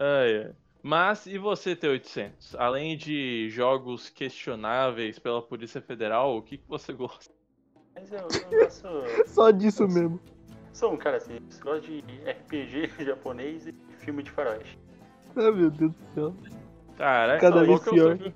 ai. 0.00 0.52
Mas 0.82 1.26
e 1.26 1.38
você, 1.38 1.76
T800? 1.76 2.56
Além 2.58 2.96
de 2.96 3.48
jogos 3.50 4.10
questionáveis 4.10 5.20
pela 5.20 5.40
Polícia 5.40 5.80
Federal, 5.80 6.36
o 6.36 6.42
que, 6.42 6.58
que 6.58 6.68
você 6.68 6.92
gosta? 6.92 7.32
Mas 7.94 8.10
eu, 8.12 8.26
eu 8.50 8.66
sou, 8.72 9.04
Só 9.28 9.50
disso 9.52 9.86
mesmo. 9.86 10.20
Sou 10.72 10.92
um 10.92 10.96
cara 10.96 11.16
assim, 11.18 11.38
gosto 11.60 11.86
de 11.90 12.00
RPG 12.28 12.90
japonês 13.04 13.66
e 13.66 13.74
filme 13.98 14.22
de 14.22 14.30
faroeste. 14.30 14.78
Ah, 15.36 15.50
meu 15.50 15.70
Deus 15.70 15.92
do 15.92 16.14
céu. 16.14 16.34
Cara, 16.96 17.38
Cada 17.38 17.56
qual 17.56 17.66
vez 17.66 17.82
que 17.82 17.88
é 17.88 17.92
pior. 17.92 18.16
filme? 18.16 18.34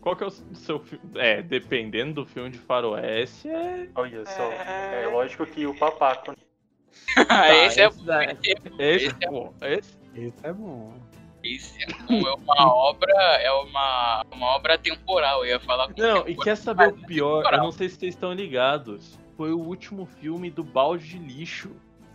Qual 0.00 0.16
que 0.16 0.24
é 0.24 0.26
o 0.26 0.30
seu 0.30 0.78
filme? 0.80 1.04
É, 1.16 1.40
dependendo 1.42 2.12
do 2.22 2.26
filme 2.26 2.50
de 2.50 2.58
faroeste, 2.58 3.48
é. 3.48 3.88
Olha 3.94 4.26
só, 4.26 4.42
é 4.52 5.06
lógico 5.10 5.46
que 5.46 5.66
o 5.66 5.74
papaco, 5.74 6.32
né? 6.32 6.36
esse 7.66 7.80
é 7.80 7.86
esse 7.86 8.04
daí- 8.04 8.38
Esse, 8.78 9.14
pô, 9.26 9.52
esse 9.62 9.96
Esse 10.14 10.46
é 10.46 10.52
bom. 10.52 10.92
Esse 11.42 11.82
é 11.82 11.86
um- 12.12 12.26
é 12.28 12.34
uma 12.34 12.74
obra, 12.74 13.12
é 13.40 13.50
uma, 13.50 14.24
uma 14.30 14.46
obra 14.54 14.78
temporal, 14.78 15.40
eu 15.44 15.52
ia 15.52 15.60
falar 15.60 15.88
com 15.92 16.00
Não, 16.00 16.28
e 16.28 16.36
quer 16.36 16.56
saber 16.56 16.88
o 16.88 17.06
pior? 17.06 17.42
Eu 17.52 17.58
não 17.58 17.72
sei 17.72 17.88
se 17.88 17.96
vocês 17.96 18.14
estão 18.14 18.32
ligados. 18.32 19.18
Foi 19.36 19.52
o 19.52 19.58
último 19.58 20.06
filme 20.06 20.50
do 20.50 20.62
Balde 20.62 21.08
de 21.08 21.18
Lixo. 21.18 21.70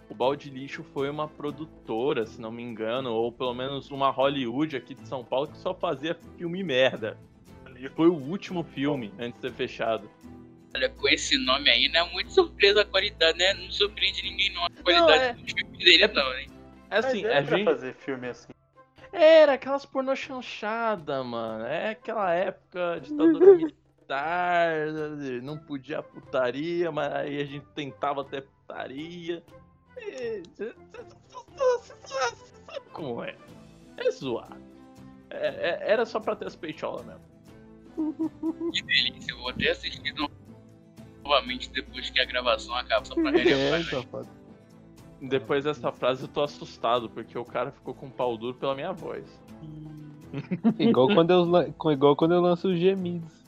O 0.09 0.15
Balde 0.15 0.49
de 0.49 0.57
Lixo 0.57 0.83
foi 0.83 1.09
uma 1.09 1.27
produtora, 1.27 2.25
se 2.25 2.39
não 2.41 2.51
me 2.51 2.63
engano, 2.63 3.11
ou 3.11 3.31
pelo 3.31 3.53
menos 3.53 3.91
uma 3.91 4.09
Hollywood 4.09 4.75
aqui 4.75 4.95
de 4.95 5.07
São 5.07 5.23
Paulo 5.23 5.47
que 5.47 5.57
só 5.57 5.73
fazia 5.73 6.15
filme 6.37 6.63
merda. 6.63 7.17
Foi 7.95 8.07
o 8.07 8.13
último 8.15 8.63
filme 8.63 9.13
antes 9.19 9.39
de 9.39 9.47
ser 9.47 9.53
fechado. 9.53 10.09
Olha, 10.75 10.89
com 10.89 11.07
esse 11.07 11.37
nome 11.37 11.69
aí, 11.69 11.87
não 11.89 12.07
é 12.07 12.11
muito 12.11 12.31
surpresa 12.31 12.81
a 12.81 12.85
qualidade, 12.85 13.37
né? 13.37 13.53
Não 13.53 13.71
surpreende 13.71 14.21
ninguém 14.23 14.53
não 14.53 14.65
a 14.65 14.69
qualidade 14.83 15.23
é- 15.23 15.33
do 15.33 15.45
filme 15.45 15.77
dele, 15.77 16.07
não, 16.07 16.33
hein? 16.37 16.47
É 16.89 16.97
assim, 16.97 17.23
Mas 17.23 17.31
a 17.31 17.35
é 17.35 17.41
pra 17.41 17.57
gente. 17.57 17.65
fazer 17.65 17.93
filme 17.95 18.27
assim. 18.27 18.51
Era 19.11 19.53
aquelas 19.53 19.85
pornô 19.85 20.15
chanchada, 20.15 21.23
mano. 21.23 21.65
É 21.65 21.91
aquela 21.91 22.31
época 22.33 22.99
ditadura 23.01 23.67
militar, 24.09 25.41
não 25.43 25.57
podia 25.57 26.01
putaria, 26.01 26.91
mas 26.91 27.13
aí 27.13 27.41
a 27.41 27.45
gente 27.45 27.65
tentava 27.75 28.23
ter 28.23 28.43
putaria. 28.43 29.43
E- 29.97 30.41
cê- 30.55 30.73
cê- 30.73 30.73
cê- 30.93 31.05
cê- 31.81 31.93
cê 32.07 32.49
Sabe 32.65 32.85
como 32.93 33.23
é? 33.23 33.35
É 33.97 34.11
zoado. 34.11 34.55
É- 35.29 35.47
é- 35.47 35.91
era 35.91 36.05
só 36.05 36.19
pra 36.19 36.35
ter 36.35 36.47
as 36.47 36.55
peitolas 36.55 37.05
mesmo. 37.05 37.21
Que 38.73 38.81
delícia, 38.83 39.31
eu 39.31 39.37
vou 39.39 39.49
até 39.49 39.71
assistir 39.71 40.13
no- 40.13 40.29
novamente 41.23 41.69
depois 41.71 42.09
que 42.09 42.19
a 42.19 42.25
gravação 42.25 42.73
acaba, 42.75 43.05
só 43.05 43.13
pra 43.15 43.29
É, 43.31 43.43
relembrar. 43.43 43.83
safado. 43.83 44.29
Depois 45.21 45.65
dessa 45.65 45.91
frase 45.91 46.21
eu 46.23 46.27
tô 46.29 46.41
assustado, 46.41 47.09
porque 47.09 47.37
o 47.37 47.43
cara 47.43 47.71
ficou 47.71 47.93
com 47.93 48.09
pau 48.09 48.37
duro 48.37 48.55
pela 48.57 48.73
minha 48.73 48.93
voz. 48.93 49.25
Igual 50.77 51.07
quando 51.13 51.31
eu, 51.31 51.91
igual 51.91 52.15
quando 52.15 52.35
eu 52.35 52.41
lanço 52.41 52.69
os 52.69 52.79
gemidos. 52.79 53.38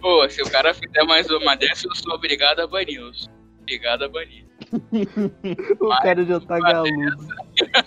Pô, 0.00 0.28
se 0.28 0.42
o 0.42 0.50
cara 0.50 0.74
fizer 0.74 1.04
mais 1.04 1.30
uma 1.30 1.54
dessa, 1.54 1.86
eu 1.86 1.94
sou 1.94 2.14
obrigado 2.14 2.60
a 2.60 2.66
banir. 2.66 2.98
eu 2.98 3.14
sou 3.14 3.32
Obrigado 3.60 4.04
a 4.04 4.08
banir. 4.08 4.44
O 5.80 5.88
cara 6.02 6.24
já 6.24 6.40
tá 6.40 6.58
galudo. 6.58 7.34
O 7.60 7.70
cara 7.70 7.86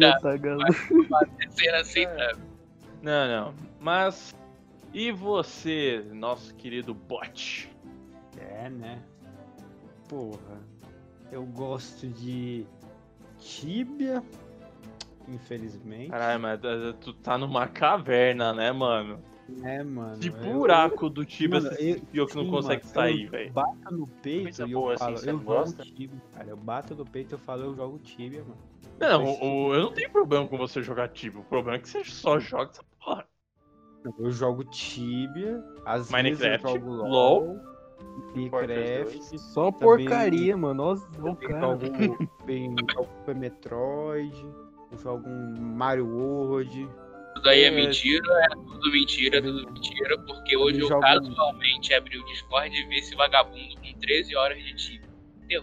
já 0.00 0.18
tá 0.18 0.36
galudo. 0.36 0.76
aceitável. 1.74 2.44
Não, 3.02 3.28
não. 3.28 3.54
Mas. 3.80 4.34
E 4.92 5.10
você, 5.10 6.04
nosso 6.12 6.54
querido 6.54 6.94
bot? 6.94 7.70
É, 8.38 8.68
né? 8.68 9.02
Porra. 10.08 10.60
Eu 11.32 11.44
gosto 11.46 12.06
de 12.06 12.64
Tibia, 13.38 14.22
infelizmente. 15.28 16.10
Caralho, 16.10 16.40
mas 16.40 16.60
tu 17.00 17.12
tá 17.14 17.38
numa 17.38 17.66
caverna, 17.66 18.52
né, 18.52 18.72
mano? 18.72 19.22
É, 19.62 19.82
mano. 19.84 20.18
Que 20.20 20.28
eu- 20.28 20.58
buraco 20.58 21.10
do 21.10 21.24
Tibia 21.24 21.60
Mano, 21.60 21.70
você 21.76 22.02
eu- 22.14 22.26
que 22.26 22.34
não 22.36 22.44
sim, 22.44 22.50
consegue 22.50 22.82
mano, 22.82 22.94
sair, 22.94 23.24
eu 23.26 23.30
velho. 23.30 23.52
Bato 23.52 23.94
no 23.94 24.06
peito 24.06 24.62
e 24.62 24.72
boa, 24.72 24.92
eu 24.92 24.94
assim, 24.94 25.04
falo, 25.04 25.16
você 25.18 25.30
eu 25.30 25.38
gosta? 25.38 25.82
Tibia, 25.84 26.22
cara. 26.34 26.48
Eu 26.50 26.56
bato 26.56 26.94
no 26.94 27.04
peito 27.04 27.32
e 27.32 27.34
eu 27.34 27.38
falo, 27.38 27.62
eu 27.64 27.74
jogo 27.74 27.98
Tibia, 27.98 28.42
mano. 28.42 28.56
Não, 29.00 29.24
Depois- 29.24 29.38
o- 29.42 29.74
eu 29.74 29.82
não 29.82 29.92
tenho 29.92 30.10
problema 30.10 30.48
com 30.48 30.56
você 30.56 30.82
jogar 30.82 31.08
Tibia. 31.08 31.40
O 31.40 31.44
problema 31.44 31.76
é 31.76 31.80
que 31.80 31.88
você 31.88 32.04
só 32.04 32.38
joga 32.38 32.70
essa 32.70 32.82
porra. 32.98 33.26
Eu 34.18 34.30
jogo 34.30 34.64
Tibia, 34.64 35.62
às 35.84 36.10
Minecraft, 36.10 36.62
vezes 36.62 36.64
eu 36.64 36.80
jogo 36.80 36.90
LOL, 37.02 37.40
LOL, 37.40 37.60
Minecraft, 38.34 39.38
Só 39.38 39.70
porcaria, 39.72 40.56
mano. 40.56 40.84
Nossa, 40.84 41.06
também 41.16 41.34
cara. 41.48 41.78
jogo 41.78 42.18
bem, 42.44 42.76
jogo 42.94 43.08
Super 43.18 43.34
Metroid, 43.34 44.46
eu 44.94 44.98
jogo 45.02 45.28
um 45.28 45.54
Mario 45.60 46.06
World. 46.06 46.88
Tudo 47.34 47.48
aí 47.48 47.62
é 47.62 47.66
É. 47.66 47.70
mentira, 47.70 48.24
é 48.44 48.48
tudo 48.48 48.92
mentira, 48.92 49.38
é 49.38 49.40
tudo 49.42 49.70
mentira, 49.72 50.18
porque 50.26 50.56
hoje 50.56 50.80
eu 50.80 51.00
casualmente 51.00 51.92
abri 51.94 52.18
o 52.18 52.24
Discord 52.26 52.74
e 52.74 52.86
vi 52.88 52.96
esse 52.98 53.14
vagabundo 53.16 53.74
com 53.76 53.98
13 54.00 54.36
horas 54.36 54.58
de 54.58 54.74
time. 54.74 55.04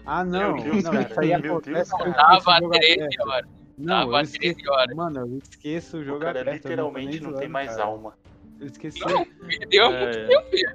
Ah, 0.06 0.24
não, 0.24 0.54
Deus, 0.56 0.84
não, 0.84 1.00
isso 1.00 1.20
aí 1.20 1.28
meu 1.40 1.56
acontece 1.56 1.96
Deus, 1.98 2.14
Tava 2.14 2.38
esse 2.38 2.60
jogo 2.60 2.74
é- 2.74 2.78
13 2.78 3.22
horas. 3.22 3.50
Não, 3.78 4.00
eu 4.02 4.06
Tava 4.06 4.22
esqueço. 4.22 4.54
13 4.54 4.68
horas. 4.70 4.96
Mano, 4.96 5.18
eu 5.20 5.38
esqueço 5.38 5.96
o 5.96 6.00
O 6.00 6.04
jogo 6.04 6.20
cara 6.20 6.40
aberto. 6.40 6.48
eu 6.48 6.54
literalmente 6.70 7.16
não 7.20 7.30
zoando, 7.30 7.38
tem 7.40 7.48
mais 7.48 7.70
cara. 7.70 7.84
alma. 7.84 8.14
Eu 8.60 8.66
esqueci. 8.66 9.00
Perdeu 9.48 9.84
É, 9.86 9.98
muito 10.04 10.28
tempo, 10.28 10.50
filho. 10.50 10.68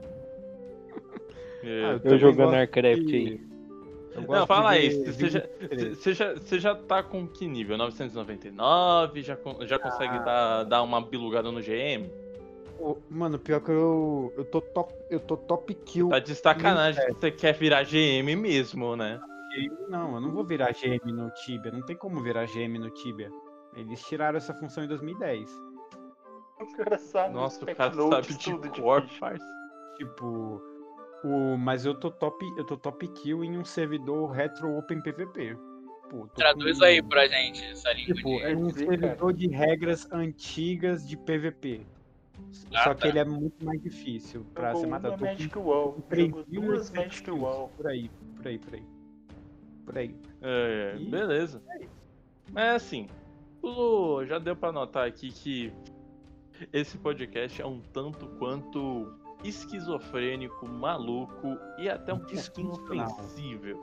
É. 1.63 1.85
Ah, 1.85 1.91
Eu 1.93 1.99
também 1.99 2.19
jogando 2.19 2.51
Warcraft 2.51 3.13
aí. 3.13 3.46
Não, 4.27 4.47
fala 4.47 4.71
aí, 4.71 5.05
você 5.05 5.29
já, 5.29 5.43
você 5.95 6.13
já, 6.13 6.33
você 6.33 6.59
já 6.59 6.75
tá 6.75 7.03
com 7.03 7.27
que 7.27 7.47
nível? 7.47 7.77
999? 7.77 9.21
Já, 9.21 9.37
já 9.61 9.79
consegue 9.79 10.15
Ah. 10.17 10.23
dar, 10.23 10.63
dar 10.63 10.81
uma 10.83 11.01
bilugada 11.01 11.51
no 11.51 11.61
GM? 11.61 12.09
Mano, 13.09 13.39
pior 13.39 13.59
que 13.59 13.71
eu, 13.71 14.31
eu 14.37 14.45
tô 14.45 14.61
top, 14.61 14.93
eu 15.09 15.19
tô 15.19 15.35
top 15.35 15.73
kill. 15.73 16.09
Tá 16.09 16.19
de 16.19 16.35
sacanagem 16.35 17.05
que 17.07 17.13
você 17.13 17.31
quer 17.31 17.53
virar 17.53 17.83
GM 17.83 18.35
mesmo, 18.35 18.95
né? 18.95 19.19
Não, 19.89 20.13
eu 20.15 20.21
não 20.21 20.31
vou 20.31 20.43
virar 20.43 20.71
GM 20.71 21.11
no 21.11 21.31
Tibia. 21.31 21.71
Não 21.71 21.81
tem 21.81 21.95
como 21.95 22.21
virar 22.21 22.45
GM 22.45 22.77
no 22.77 22.91
Tibia. 22.91 23.31
Eles 23.75 24.03
tiraram 24.05 24.37
essa 24.37 24.53
função 24.53 24.83
em 24.83 24.87
2010. 24.87 25.49
O 26.59 26.77
cara 26.77 26.97
sabe. 26.99 27.33
Nossa, 27.33 27.63
o 27.63 27.75
cara 27.75 27.93
sabe 27.93 28.27
de 28.27 28.37
de 28.69 28.81
cor, 28.81 29.01
ficha. 29.03 29.19
parça. 29.19 29.45
Tipo, 29.97 30.61
o, 31.23 31.57
mas 31.57 31.85
eu 31.85 31.93
tô 31.95 32.09
top, 32.11 32.45
eu 32.57 32.63
tô 32.65 32.77
top 32.77 33.07
kill 33.09 33.43
em 33.43 33.57
um 33.57 33.65
servidor 33.65 34.31
retro 34.31 34.77
open 34.77 35.01
PVP. 35.01 35.57
Pô, 36.09 36.25
Traduz 36.35 36.77
com- 36.79 36.85
aí 36.85 37.01
pra 37.03 37.27
gente 37.27 37.63
essa 37.65 37.91
língua 37.91 38.15
Tipo, 38.15 38.29
de... 38.37 38.43
é 38.43 38.55
um 38.55 38.69
servidor 38.69 39.33
de 39.33 39.47
regras 39.47 40.09
antigas 40.11 41.07
de 41.07 41.17
PVP. 41.17 41.81
Ah, 42.73 42.83
Só 42.83 42.89
tá. 42.93 42.95
que 42.95 43.07
ele 43.07 43.19
é 43.19 43.25
muito 43.25 43.65
mais 43.65 43.81
difícil 43.81 44.45
pra 44.53 44.73
ser 44.75 44.85
matado. 44.87 45.15
uma 45.15 45.25
Magic 45.31 45.57
Wall. 45.57 45.97
3.800 46.09 46.27
Jogou 46.29 46.45
duas 46.71 46.91
Magic. 46.91 47.31
Wall. 47.31 47.69
Por 47.75 47.87
aí, 47.87 48.09
por 48.37 48.47
aí, 48.47 48.57
por 48.59 48.73
aí. 48.75 48.83
Por 49.85 49.97
aí. 49.97 50.15
É, 50.41 50.95
Ih. 50.97 51.09
beleza. 51.09 51.61
Mas 52.53 52.75
assim, 52.75 53.07
o- 53.61 54.23
já 54.25 54.39
deu 54.39 54.55
pra 54.55 54.71
notar 54.71 55.07
aqui 55.07 55.29
que 55.31 55.73
esse 56.71 56.97
podcast 56.97 57.61
é 57.61 57.65
um 57.65 57.81
tanto 57.91 58.27
quanto 58.39 59.13
esquizofrênico, 59.49 60.67
maluco 60.67 61.57
e 61.77 61.89
até 61.89 62.13
um 62.13 62.19
pouquinho 62.19 62.71
ofensível. 62.71 63.79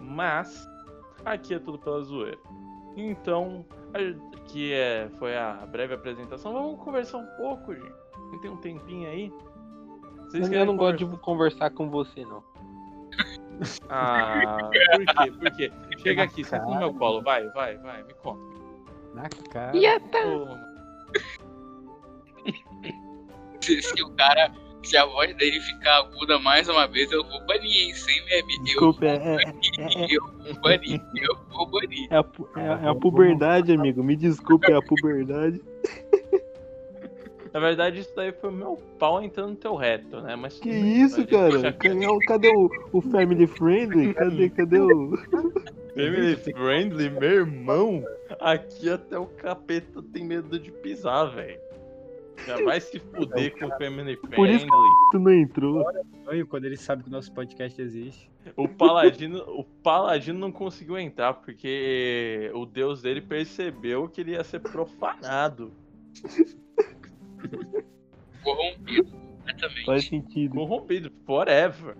Mas 0.00 0.68
aqui 1.24 1.54
é 1.54 1.58
tudo 1.58 1.78
pela 1.78 2.02
zoeira. 2.02 2.38
Então, 2.96 3.64
que 4.46 4.72
é, 4.72 5.08
foi 5.18 5.36
a 5.36 5.66
breve 5.66 5.94
apresentação. 5.94 6.52
Vamos 6.52 6.80
conversar 6.80 7.18
um 7.18 7.26
pouco, 7.36 7.74
gente. 7.74 8.04
Tem 8.42 8.50
um 8.50 8.56
tempinho 8.56 9.08
aí? 9.08 9.32
Vocês 10.24 10.50
Eu 10.50 10.66
não 10.66 10.76
gosto 10.76 10.98
de 10.98 11.16
conversar? 11.18 11.70
com 11.70 11.88
você, 11.88 12.24
não. 12.24 12.42
Ah, 13.88 14.58
por 14.58 14.70
quê? 15.12 15.30
Por 15.30 15.50
quê? 15.52 15.72
Chega 15.98 16.24
aqui, 16.24 16.42
senta 16.42 16.64
no 16.64 16.76
meu 16.76 16.92
colo. 16.92 17.22
Vai, 17.22 17.48
vai, 17.50 17.78
vai, 17.78 18.02
me 18.02 18.12
conta. 18.14 18.42
Na 19.14 19.28
cara. 19.48 19.72
Ô, 19.72 20.58
Se, 23.60 23.80
se 23.80 24.02
o 24.02 24.10
cara... 24.16 24.52
Se 24.84 24.96
a 24.96 25.04
voz 25.06 25.34
dele 25.36 25.58
ficar 25.60 25.98
aguda 25.98 26.38
mais 26.38 26.68
uma 26.68 26.86
vez, 26.86 27.10
eu 27.10 27.24
vou 27.24 27.40
banir, 27.46 27.86
hein? 27.88 27.94
Sem 27.94 28.24
meme. 28.26 28.62
Desculpa, 28.64 29.06
é, 29.06 29.16
é, 29.16 30.06
Eu 30.10 30.22
vou 30.44 30.60
banir. 30.62 31.00
Eu 31.16 31.36
vou 31.50 31.66
banir. 31.66 32.08
é 32.10 32.16
a, 32.16 32.24
é 32.82 32.84
é 32.84 32.88
a 32.88 32.94
puberdade, 32.94 33.72
amigo. 33.72 34.02
Me 34.04 34.14
desculpe, 34.16 34.70
é 34.70 34.76
a 34.76 34.82
puberdade. 34.82 35.60
Na 37.52 37.60
verdade, 37.60 38.00
isso 38.00 38.12
daí 38.16 38.32
foi 38.32 38.50
o 38.50 38.52
meu 38.52 38.76
pau 38.98 39.22
entrando 39.22 39.50
no 39.50 39.56
teu 39.56 39.76
reto, 39.76 40.20
né? 40.20 40.34
Mas 40.34 40.58
Que 40.58 40.68
isso, 40.70 41.24
cara? 41.28 41.50
deixa 41.50 41.72
Cadê, 41.72 42.06
o- 42.08 42.18
cadê 42.18 42.48
o, 42.48 42.68
o 42.92 43.00
Family 43.00 43.46
Friendly? 43.46 44.12
Cadê, 44.12 44.50
cadê 44.50 44.80
o. 44.80 45.16
Family 45.94 46.34
friendly, 46.34 47.08
meu 47.10 47.30
irmão. 47.30 48.04
Aqui 48.40 48.90
até 48.90 49.16
o 49.16 49.26
capeta 49.26 50.02
tem 50.12 50.24
medo 50.24 50.58
de 50.58 50.72
pisar, 50.72 51.26
velho. 51.32 51.60
Já 52.46 52.62
vai 52.64 52.80
se 52.80 52.98
fuder 52.98 53.58
com 53.58 53.66
o 53.66 53.78
family 53.78 54.16
Por 54.16 54.48
isso 54.48 54.66
friendly. 54.66 54.90
Tu 55.10 55.18
não 55.18 55.32
entrou? 55.32 55.84
Quando 56.48 56.64
ele 56.64 56.76
sabe 56.76 57.02
que 57.02 57.08
o 57.08 57.12
nosso 57.12 57.32
podcast 57.32 57.80
existe. 57.80 58.30
O 58.56 58.68
paladino, 58.68 59.38
o 59.58 59.64
paladino 59.64 60.38
não 60.38 60.52
conseguiu 60.52 60.98
entrar 60.98 61.34
porque 61.34 62.50
o 62.54 62.66
deus 62.66 63.02
dele 63.02 63.20
percebeu 63.20 64.08
que 64.08 64.20
ele 64.20 64.32
ia 64.32 64.44
ser 64.44 64.60
profanado. 64.60 65.72
Corrompido. 68.42 69.24
Completamente. 69.44 69.84
Faz 69.84 70.04
sentido. 70.06 70.54
corrompido, 70.54 71.12
forever. 71.26 71.96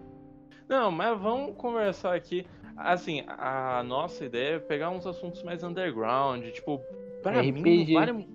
Não, 0.68 0.90
mas 0.90 1.18
vamos 1.20 1.56
conversar 1.56 2.14
aqui. 2.14 2.46
Assim, 2.76 3.22
a 3.28 3.82
nossa 3.84 4.24
ideia 4.24 4.56
é 4.56 4.58
pegar 4.58 4.90
uns 4.90 5.06
assuntos 5.06 5.42
mais 5.42 5.62
underground, 5.62 6.44
tipo, 6.46 6.80
pra 7.22 7.42
mim 7.42 7.50
RPG. 7.50 7.92
não 7.92 8.00
vale 8.00 8.28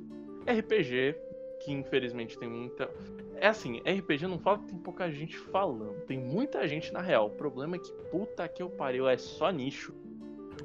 RPG, 0.60 1.16
que 1.60 1.72
infelizmente 1.72 2.38
tem 2.38 2.50
muita. 2.50 2.90
É 3.36 3.48
assim, 3.48 3.80
RPG 3.80 4.28
não 4.28 4.40
fala 4.40 4.60
que 4.60 4.66
tem 4.68 4.78
pouca 4.78 5.10
gente 5.12 5.38
falando, 5.38 6.02
tem 6.08 6.18
muita 6.18 6.68
gente 6.68 6.92
na 6.94 7.02
real. 7.02 7.28
O 7.28 7.32
problema 7.32 7.76
é 7.76 7.80
que 7.80 7.92
puta 8.12 8.48
que 8.48 8.62
eu 8.62 8.70
pariu, 8.70 9.08
é 9.08 9.18
só 9.18 9.50
nicho. 9.50 9.94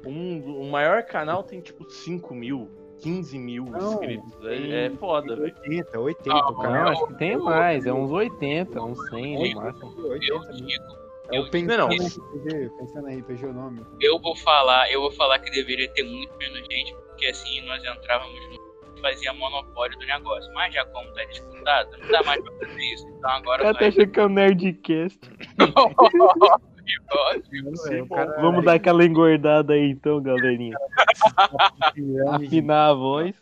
Um, 0.05 0.61
o 0.61 0.69
maior 0.69 1.03
canal 1.03 1.43
tem 1.43 1.61
tipo 1.61 1.89
5 1.89 2.33
mil, 2.35 2.69
15 2.99 3.39
mil 3.39 3.65
Não, 3.65 3.93
inscritos. 3.93 4.35
tem- 4.35 4.71
É, 4.73 4.85
é 4.85 4.89
foda, 4.91 5.35
velho. 5.35 5.53
80, 5.63 5.99
80, 5.99 6.31
Ah, 6.37 6.49
o 6.49 6.55
cara. 6.55 6.83
Não, 6.83 6.91
acho 6.91 7.07
que 7.07 7.13
tem 7.15 7.37
mais. 7.37 7.85
É 7.85 7.93
uns 7.93 8.11
80, 8.11 8.81
uns 8.83 9.09
100 9.09 9.53
no 9.55 9.61
máximo. 9.61 9.87
80 10.07 10.25
Eu 10.27 10.41
É 11.31 11.37
eu 11.39 11.49
Pensando 11.49 11.77
Não. 11.77 11.87
RPG, 11.89 12.69
Pensando 12.77 13.09
em 13.09 13.19
RPG 13.19 13.45
o 13.47 13.53
nome. 13.53 13.81
eu 14.01 14.19
vou 14.19 14.35
falar, 14.35 14.91
eu 14.91 15.01
vou 15.01 15.11
falar 15.11 15.39
que 15.39 15.49
deveria 15.49 15.89
ter 15.89 16.03
muito 16.03 16.35
menos 16.37 16.59
gente, 16.69 16.93
porque 17.07 17.25
assim 17.27 17.61
nós 17.65 17.83
entrávamos 17.83 18.39
no 18.49 18.64
fazia 19.05 19.33
monopólio 19.33 19.97
do 19.99 20.05
negócio. 20.05 20.51
Mas 20.53 20.73
já 20.73 20.83
como 20.85 21.11
tá 21.13 21.23
disputado, 21.25 21.97
não 21.99 22.07
dá 22.09 22.23
mais 22.23 22.41
pra 22.41 22.51
fazer 22.53 22.81
isso. 22.93 23.07
Então 23.07 23.29
agora 23.29 23.61
cara 23.61 23.73
tá 23.73 23.79
vai. 23.81 23.89
achando 23.89 24.11
que 24.11 24.19
é 24.19 24.23
o 24.25 24.29
Nerdcast. 24.29 25.19
É, 27.91 28.01
o 28.01 28.07
cara- 28.07 28.41
Vamos 28.41 28.63
dar 28.63 28.73
aquela 28.75 29.03
engordada 29.05 29.73
aí 29.73 29.89
então, 29.91 30.21
galerinha. 30.21 30.77
Afinar 32.33 32.89
a 32.89 32.93
voz. 32.93 33.35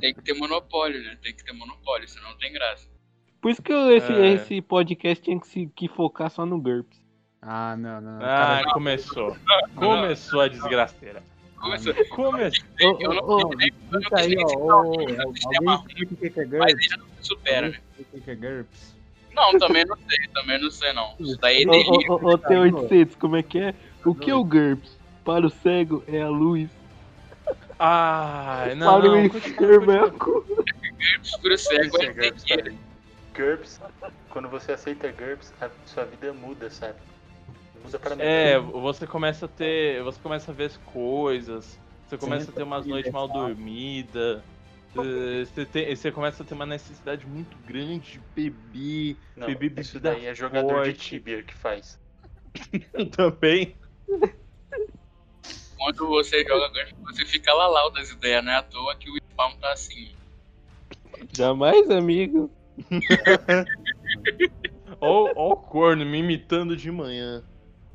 Tem 0.00 0.14
que 0.14 0.22
ter 0.22 0.34
monopólio, 0.34 1.02
né? 1.02 1.16
Tem 1.22 1.34
que 1.34 1.44
ter 1.44 1.52
monopólio, 1.52 2.08
senão 2.08 2.30
não 2.30 2.38
tem 2.38 2.52
graça. 2.52 2.88
Por 3.40 3.50
isso 3.50 3.62
que 3.62 3.72
eu- 3.72 3.90
esse, 3.92 4.12
É. 4.12 4.32
esse 4.32 4.60
podcast 4.62 5.22
tinha 5.24 5.38
que, 5.40 5.46
se, 5.46 5.66
que 5.74 5.88
focar 5.88 6.30
só 6.30 6.44
no 6.44 6.60
GURPS. 6.60 7.04
Ah, 7.40 7.76
não, 7.76 8.00
não. 8.00 8.18
não. 8.18 8.26
Ah, 8.26 8.62
começou. 8.72 9.36
Começou 9.76 10.40
a 10.40 10.48
desgraceira. 10.48 11.22
Começou. 11.60 11.94
Começou. 12.10 12.64
Ô, 12.82 12.96
Eu 13.00 13.14
não 13.14 13.40
eu 13.40 13.50
não 13.90 14.00
Fica 14.02 14.20
aí, 14.20 14.36
ó. 14.38 14.58
o 14.58 14.70
Alguém 14.72 15.16
o 15.22 16.16
que 16.16 16.30
que 16.30 16.40
é 16.40 16.44
mas 16.46 16.50
GURPS? 16.50 16.72
ele 16.72 16.82
já 16.82 16.96
não 16.98 17.06
se 17.06 17.28
supera, 17.28 17.68
né? 17.70 17.78
O 18.12 18.20
que 18.20 18.30
é 18.30 18.34
GURPS? 18.34 18.96
Não, 19.34 19.58
também 19.58 19.84
não 19.84 19.96
sei, 20.08 20.28
também 20.32 20.60
não 20.62 20.70
sei 20.70 20.92
não. 20.92 21.14
Isso 21.20 21.38
daí 21.38 21.62
é 21.62 21.66
ô, 21.66 21.70
delírio. 21.70 22.12
ô, 22.12 22.14
ô, 22.14 22.34
ô, 22.34 22.38
T800, 22.38 23.16
como 23.18 23.36
é 23.36 23.42
que 23.42 23.58
é? 23.58 23.74
O 24.04 24.14
que 24.14 24.30
é 24.30 24.34
o 24.34 24.44
GURPS? 24.44 24.96
Para 25.24 25.46
o 25.46 25.50
cego 25.50 26.04
é 26.06 26.22
a 26.22 26.28
luz. 26.28 26.70
Ai, 27.78 28.74
não, 28.74 29.00
Para 29.00 29.10
o 29.10 29.18
enfermo 29.18 29.90
é 29.90 29.98
a 30.00 30.10
cor. 30.10 30.44
Escuro 31.22 31.58
cego 31.58 31.84
Isso 31.84 32.02
é 32.02 32.06
é 32.06 32.12
GURPS, 32.12 32.44
que 32.44 32.56
cara. 32.56 32.74
GURPS, 33.36 33.80
quando 34.30 34.48
você 34.48 34.72
aceita 34.72 35.08
GURPS, 35.12 35.52
a 35.60 35.68
sua 35.84 36.04
vida 36.04 36.32
muda, 36.32 36.70
sabe? 36.70 36.94
Pra 38.00 38.16
melhor. 38.16 38.30
É, 38.30 38.58
você 38.58 39.06
começa 39.06 39.46
a 39.46 39.48
ter. 39.48 40.02
Você 40.02 40.20
começa 40.20 40.50
a 40.50 40.54
ver 40.54 40.64
as 40.64 40.76
coisas. 40.78 41.78
Você 42.06 42.18
começa 42.18 42.50
a 42.50 42.54
ter 42.54 42.62
umas 42.62 42.86
noites 42.86 43.10
mal 43.12 43.26
dormidas. 43.26 44.42
Você, 44.94 45.66
tem- 45.66 45.94
você 45.94 46.10
começa 46.10 46.42
a 46.42 46.46
ter 46.46 46.54
uma 46.54 46.64
necessidade 46.64 47.26
muito 47.26 47.56
grande 47.66 48.12
de 48.12 48.20
beber. 48.34 49.18
Não, 49.36 49.46
beber 49.46 49.80
isso 49.80 49.94
bebida 49.94 50.14
daí 50.14 50.26
é 50.26 50.34
jogador 50.34 50.84
de 50.84 50.90
forte. 50.92 51.10
Tibia 51.10 51.42
que 51.42 51.54
faz. 51.54 52.00
Também. 53.14 53.76
quando 55.76 56.06
você 56.08 56.42
joga 56.44 56.70
você 57.00 57.26
fica 57.26 57.52
lalau 57.52 57.90
das 57.90 58.10
ideias, 58.10 58.42
não 58.42 58.52
é 58.52 58.56
à 58.56 58.62
toa 58.62 58.96
que 58.96 59.10
o 59.10 59.16
spawn 59.30 59.56
tá 59.58 59.72
assim. 59.72 60.16
Jamais, 61.32 61.90
amigo. 61.90 62.50
Ó, 65.00 65.30
ó 65.34 65.52
o 65.52 65.56
corno 65.56 66.06
me 66.06 66.18
imitando 66.18 66.76
de 66.76 66.90
manhã. 66.90 67.44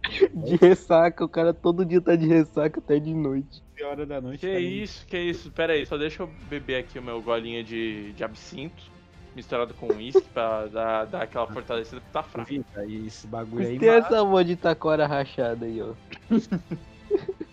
De 0.34 0.56
ressaca, 0.56 1.24
o 1.24 1.30
cara 1.30 1.54
todo 1.54 1.86
dia 1.86 2.02
tá 2.02 2.16
de 2.16 2.28
ressaca 2.28 2.80
até 2.80 3.00
de 3.00 3.14
noite. 3.14 3.64
hora 3.84 4.06
da 4.06 4.20
noite. 4.20 4.40
Que 4.40 4.52
tá 4.52 4.60
isso, 4.60 5.06
que 5.06 5.18
isso. 5.18 5.52
Pera 5.52 5.74
aí, 5.74 5.86
só 5.86 5.98
deixa 5.98 6.24
eu 6.24 6.30
beber 6.50 6.78
aqui 6.78 6.98
o 7.00 7.04
meu 7.04 7.22
golinho 7.22 7.64
de, 7.64 8.12
de 8.14 8.24
absinto. 8.24 8.92
Misturado 9.36 9.74
com 9.76 9.88
uísque 9.94 10.28
pra 10.34 10.66
dar, 10.66 11.06
dar 11.06 11.22
aquela 11.22 11.48
fortalecida 11.48 12.02
que 12.02 12.12
tá 12.12 12.22
fraco. 12.22 12.50
Vita, 12.50 12.84
e 12.86 13.08
esse 13.08 13.26
bagulho 13.28 13.66
aí. 13.66 13.80
Tem 13.80 13.90
essa 13.90 14.24
voz 14.24 14.46
de 14.46 14.58
taquara 14.58 15.08
rachada 15.08 15.66
aí, 15.66 15.82
ó. 15.82 15.94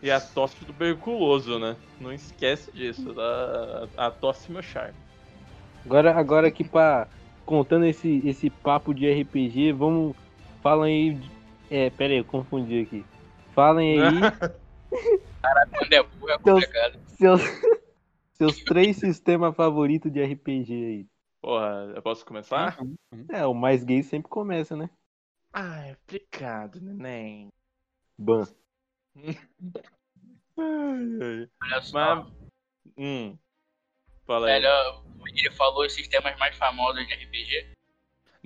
E 0.00 0.10
a 0.10 0.20
tosse 0.20 0.56
do 0.60 0.66
tuberculoso, 0.66 1.58
né? 1.58 1.76
Não 2.00 2.12
esquece 2.12 2.70
disso. 2.70 3.14
A, 3.20 4.06
a 4.06 4.10
tosse 4.10 4.48
é 4.48 4.52
meu 4.52 4.62
charme. 4.62 4.94
Agora, 5.84 6.14
agora 6.14 6.48
aqui 6.48 6.64
pra. 6.64 7.08
Contando 7.44 7.86
esse, 7.86 8.22
esse 8.24 8.50
papo 8.50 8.94
de 8.94 9.10
RPG, 9.10 9.72
vamos. 9.72 10.14
Falem 10.68 11.16
aí. 11.16 11.30
É, 11.70 11.88
pera 11.88 12.12
aí, 12.12 12.18
eu 12.18 12.24
confundi 12.26 12.80
aqui. 12.82 13.02
Falem 13.54 14.02
aí. 14.02 14.20
Cara, 15.40 15.66
quando 15.66 15.92
é 15.94 16.02
burro 16.02 16.30
é 16.30 16.38
complicado. 16.38 17.00
Seus, 17.06 17.40
seus 18.36 18.64
três 18.64 18.98
sistemas 18.98 19.56
favoritos 19.56 20.12
de 20.12 20.22
RPG 20.22 20.72
aí. 20.72 21.06
Porra, 21.40 21.90
eu 21.96 22.02
posso 22.02 22.22
começar? 22.26 22.76
É, 23.30 23.46
o 23.46 23.54
mais 23.54 23.82
gay 23.82 24.02
sempre 24.02 24.28
começa, 24.28 24.76
né? 24.76 24.90
Ah, 25.54 25.86
é 25.86 25.96
obrigado, 26.04 26.82
neném. 26.82 27.48
Ban. 28.18 28.46
Ai, 30.58 31.18
ai. 31.22 31.48
Olha 31.62 31.80
só, 31.80 32.16
Mas. 32.16 32.32
Hum. 32.98 33.38
Fala 34.26 34.48
aí. 34.48 34.60
velho, 34.60 34.68
ele 35.34 35.50
falou 35.52 35.86
os 35.86 35.94
sistemas 35.94 36.36
mais 36.36 36.54
famosos 36.58 37.06
de 37.06 37.14
RPG. 37.14 37.77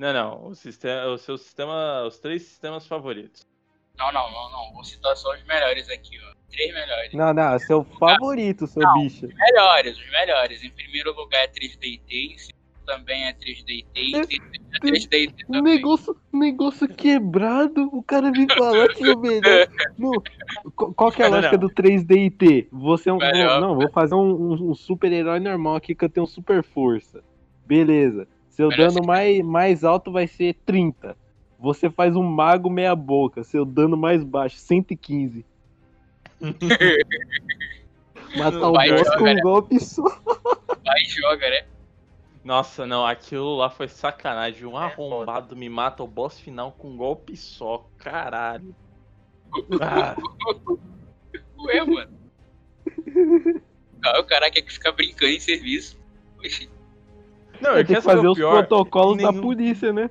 Não, 0.02 0.12
não. 0.12 0.46
O, 0.48 0.54
sistema, 0.56 1.06
o 1.06 1.16
seu 1.18 1.38
sistema. 1.38 2.02
Os 2.04 2.18
três 2.18 2.42
sistemas 2.42 2.86
favoritos. 2.88 3.46
Não, 3.96 4.10
não, 4.12 4.28
não, 4.32 4.50
não. 4.50 4.72
Vou 4.72 4.82
citar 4.82 5.16
só 5.16 5.32
os 5.32 5.44
melhores 5.44 5.88
aqui, 5.88 6.18
ó. 6.28 6.34
Três 6.50 6.74
melhores. 6.74 7.12
Não, 7.14 7.32
não, 7.32 7.56
seu 7.60 7.84
favorito, 7.84 8.66
seu 8.66 8.82
Não. 8.82 8.94
bicho. 8.94 9.26
Os 9.26 9.34
melhores, 9.34 9.96
os 9.96 10.10
melhores. 10.10 10.64
Em 10.64 10.70
primeiro 10.70 11.14
lugar 11.14 11.44
é 11.44 11.46
3DT, 11.46 12.02
em 12.10 12.36
segundo 12.38 12.62
também 12.84 13.26
é 13.26 13.32
3DT, 13.32 13.84
em 13.94 14.12
terceiro 14.12 14.44
é 14.74 14.78
3DT 14.80 15.44
Um 15.48 15.52
também. 15.52 15.74
negócio, 15.76 16.16
negócio 16.32 16.88
quebrado, 16.88 17.88
o 17.92 18.02
cara 18.02 18.32
vem 18.32 18.48
falar 18.48 18.88
que 18.88 19.04
é 19.04 19.12
o 19.14 19.18
melhor. 19.20 19.68
Qu- 20.74 20.92
qual 20.94 21.12
que 21.12 21.22
é 21.22 21.26
a 21.26 21.28
Não, 21.28 21.36
lógica 21.36 21.56
não. 21.56 21.68
do 21.68 21.72
3DT? 21.72 22.66
Você 22.72 23.08
é 23.08 23.12
um. 23.12 23.18
Melhor. 23.18 23.60
Não, 23.60 23.76
vou 23.76 23.88
fazer 23.90 24.16
um, 24.16 24.18
um- 24.52 24.70
um 24.70 24.74
super-herói 24.74 25.38
normal 25.38 25.76
aqui 25.76 25.94
que 25.94 26.04
eu 26.04 26.08
tenho 26.10 26.26
super 26.26 26.64
força. 26.64 27.22
Beleza. 27.64 28.26
Seu 28.52 28.68
Melhor 28.68 28.92
dano 28.92 29.06
mais, 29.06 29.42
mais 29.42 29.82
alto 29.82 30.12
vai 30.12 30.26
ser 30.26 30.54
30. 30.66 31.16
Você 31.58 31.88
faz 31.88 32.14
um 32.14 32.22
mago 32.22 32.68
meia 32.68 32.94
boca. 32.94 33.42
Seu 33.42 33.64
dano 33.64 33.96
mais 33.96 34.22
baixo, 34.22 34.56
115. 34.56 35.42
Matar 38.36 38.68
o 38.68 38.72
boss 38.72 39.16
com 39.16 39.22
um 39.22 39.34
né? 39.34 39.40
golpe 39.40 39.80
só. 39.80 40.02
Vai 40.02 41.00
e 41.00 41.06
joga, 41.06 41.48
né? 41.48 41.64
Nossa, 42.44 42.84
não, 42.86 43.06
aquilo 43.06 43.56
lá 43.56 43.70
foi 43.70 43.88
sacanagem. 43.88 44.66
Um 44.66 44.78
É 44.78 44.84
arrombado 44.84 45.56
me 45.56 45.70
mata 45.70 46.02
o 46.02 46.06
boss 46.06 46.38
final 46.38 46.72
com 46.72 46.90
um 46.90 46.96
golpe 46.96 47.34
só. 47.36 47.88
Caralho. 47.98 48.74
Ah, 49.82 50.16
Ué, 51.58 51.84
mano. 51.84 52.18
Ah, 54.02 54.18
o 54.18 54.24
cara 54.24 54.50
quer 54.50 54.62
que 54.62 54.72
fica 54.72 54.90
brincando 54.92 55.30
em 55.32 55.40
serviço. 55.40 55.98
Oxi. 56.38 56.70
Não, 57.62 57.70
Tem 57.72 57.80
eu 57.80 57.86
quero 57.86 58.00
que 58.00 58.00
fazer 58.02 58.16
saber 58.16 58.28
o 58.28 58.32
os 58.32 58.38
pior. 58.38 58.50
protocolos 58.66 59.22
da 59.22 59.30
nenhum- 59.32 59.42
polícia, 59.42 59.92
né? 59.92 60.10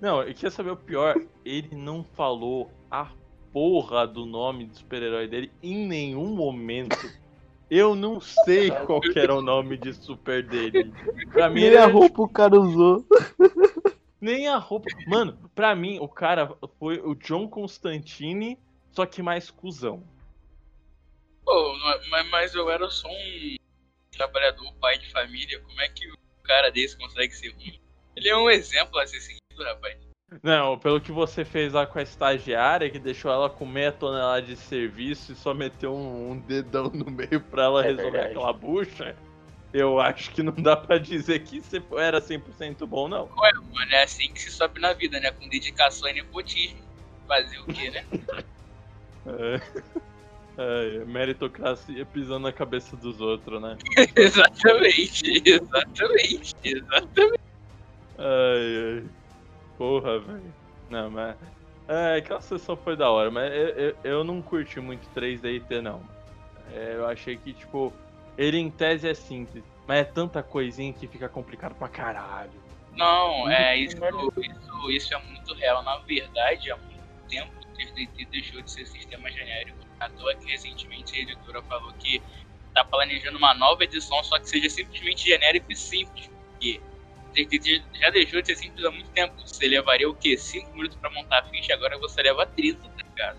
Não, 0.00 0.22
eu 0.22 0.34
quero 0.34 0.50
saber 0.52 0.70
o 0.70 0.76
pior. 0.76 1.14
Ele 1.44 1.74
não 1.74 2.04
falou 2.04 2.70
a 2.90 3.08
porra 3.52 4.06
do 4.06 4.24
nome 4.26 4.66
do 4.66 4.76
super-herói 4.76 5.26
dele 5.26 5.50
em 5.62 5.86
nenhum 5.86 6.34
momento. 6.34 6.96
Eu 7.70 7.94
não 7.94 8.20
sei 8.20 8.70
qual 8.70 9.00
que 9.00 9.18
era 9.18 9.34
o 9.34 9.40
nome 9.42 9.76
de 9.76 9.92
super 9.94 10.42
dele. 10.46 10.92
Pra 11.32 11.48
mim, 11.48 11.60
Nem 11.60 11.76
a 11.76 11.86
roupa 11.86 12.22
o 12.22 12.28
cara 12.28 12.58
usou. 12.58 13.04
Nem 14.20 14.48
a 14.48 14.56
roupa. 14.58 14.88
Mano, 15.06 15.38
pra 15.54 15.74
mim, 15.74 15.98
o 16.00 16.08
cara 16.08 16.52
foi 16.78 16.98
o 17.00 17.14
John 17.14 17.48
Constantine, 17.48 18.58
só 18.92 19.06
que 19.06 19.22
mais 19.22 19.50
cuzão. 19.50 20.02
Pô, 21.44 21.74
mas, 22.10 22.30
mas 22.30 22.54
eu 22.54 22.68
era 22.70 22.88
só 22.90 23.08
um 23.08 23.56
trabalhador, 24.10 24.72
pai 24.80 24.98
de 24.98 25.10
família. 25.10 25.60
Como 25.60 25.80
é 25.80 25.88
que 25.88 26.06
cara 26.50 26.70
desse 26.72 26.96
consegue 26.96 27.32
ser 27.32 27.50
ruim? 27.54 27.80
Ele 28.16 28.28
é 28.28 28.36
um 28.36 28.50
exemplo 28.50 28.98
a 28.98 29.06
ser 29.06 29.20
seguido, 29.20 29.62
rapaz. 29.62 29.96
Não, 30.42 30.76
pelo 30.76 31.00
que 31.00 31.12
você 31.12 31.44
fez 31.44 31.72
lá 31.72 31.86
com 31.86 31.98
a 31.98 32.02
estagiária, 32.02 32.90
que 32.90 32.98
deixou 32.98 33.30
ela 33.32 33.48
com 33.48 33.64
meia 33.64 33.92
tonelada 33.92 34.42
de 34.42 34.56
serviço 34.56 35.32
e 35.32 35.36
só 35.36 35.54
meteu 35.54 35.94
um, 35.94 36.32
um 36.32 36.38
dedão 36.40 36.90
no 36.92 37.08
meio 37.08 37.40
pra 37.40 37.64
ela 37.64 37.84
É 37.84 37.88
resolver 37.88 38.10
verdade. 38.10 38.30
aquela 38.32 38.52
bucha, 38.52 39.16
eu 39.72 40.00
acho 40.00 40.32
que 40.32 40.42
não 40.42 40.52
dá 40.52 40.76
pra 40.76 40.98
dizer 40.98 41.40
que 41.44 41.60
você 41.60 41.80
era 41.96 42.20
100% 42.20 42.84
bom, 42.86 43.06
não. 43.08 43.30
Ué, 43.38 43.52
mano, 43.52 43.92
é 43.92 44.02
assim 44.02 44.32
que 44.32 44.40
se 44.40 44.50
sobe 44.50 44.80
na 44.80 44.92
vida, 44.92 45.20
né? 45.20 45.30
Com 45.30 45.48
dedicação 45.48 46.08
e 46.08 46.14
nepotismo. 46.14 46.78
Fazer 47.28 47.58
o 47.58 47.66
quê, 47.66 47.90
né? 47.90 48.04
É, 49.26 49.60
é, 50.56 51.04
meritocracia 51.04 52.04
pisando 52.06 52.40
na 52.40 52.52
cabeça 52.52 52.96
dos 52.96 53.20
outros, 53.20 53.60
né? 53.60 53.76
exatamente, 54.16 55.42
exatamente, 55.44 56.54
exatamente. 56.64 57.40
Ai, 58.18 59.02
ai. 59.02 59.10
Porra, 59.78 60.18
velho. 60.18 60.54
Não, 60.90 61.10
mas. 61.10 61.36
É, 61.88 62.16
aquela 62.18 62.40
sessão 62.40 62.76
foi 62.76 62.96
da 62.96 63.10
hora, 63.10 63.30
mas 63.30 63.52
eu, 63.52 63.68
eu, 63.68 63.96
eu 64.04 64.24
não 64.24 64.40
curti 64.40 64.78
muito 64.78 65.08
3DT, 65.14 65.80
não. 65.80 66.02
É, 66.72 66.94
eu 66.94 67.06
achei 67.06 67.36
que, 67.36 67.52
tipo, 67.52 67.92
ele 68.38 68.58
em 68.58 68.70
tese 68.70 69.08
é 69.08 69.14
simples, 69.14 69.64
mas 69.88 69.98
é 69.98 70.04
tanta 70.04 70.42
coisinha 70.42 70.92
que 70.92 71.08
fica 71.08 71.28
complicado 71.28 71.74
pra 71.74 71.88
caralho. 71.88 72.52
Não, 72.92 73.50
é 73.50 73.76
isso, 73.76 73.96
isso, 73.96 74.90
isso 74.90 75.14
é 75.14 75.22
muito 75.24 75.54
real. 75.54 75.82
Na 75.82 75.98
verdade, 75.98 76.70
há 76.70 76.76
muito 76.76 77.00
tempo 77.28 77.50
o 77.58 77.76
3DT 77.76 78.28
deixou 78.30 78.62
de 78.62 78.70
ser 78.70 78.86
sistema 78.86 79.30
genérico. 79.30 79.78
À 80.00 80.08
toa 80.08 80.34
que 80.34 80.50
recentemente 80.50 81.14
a 81.16 81.22
editora 81.22 81.62
falou 81.62 81.92
que 81.94 82.20
tá 82.74 82.82
planejando 82.84 83.36
uma 83.38 83.54
nova 83.54 83.84
edição, 83.84 84.22
só 84.24 84.38
que 84.38 84.48
seja 84.48 84.68
simplesmente 84.70 85.28
genérico 85.28 85.70
e 85.70 85.76
simples. 85.76 86.30
Porque 86.52 86.80
o 87.28 87.32
3DT 87.34 87.82
já 88.00 88.10
deixou 88.10 88.40
de 88.40 88.46
ser 88.48 88.56
simples 88.56 88.84
há 88.84 88.90
muito 88.90 89.10
tempo. 89.10 89.34
Você 89.46 89.68
levaria 89.68 90.08
o 90.08 90.14
quê? 90.14 90.36
5 90.36 90.72
minutos 90.72 90.96
pra 90.96 91.10
montar 91.10 91.40
a 91.40 91.42
ficha, 91.44 91.74
agora 91.74 91.98
você 91.98 92.22
leva 92.22 92.46
30, 92.46 92.88
tá 92.88 93.02
ligado? 93.08 93.38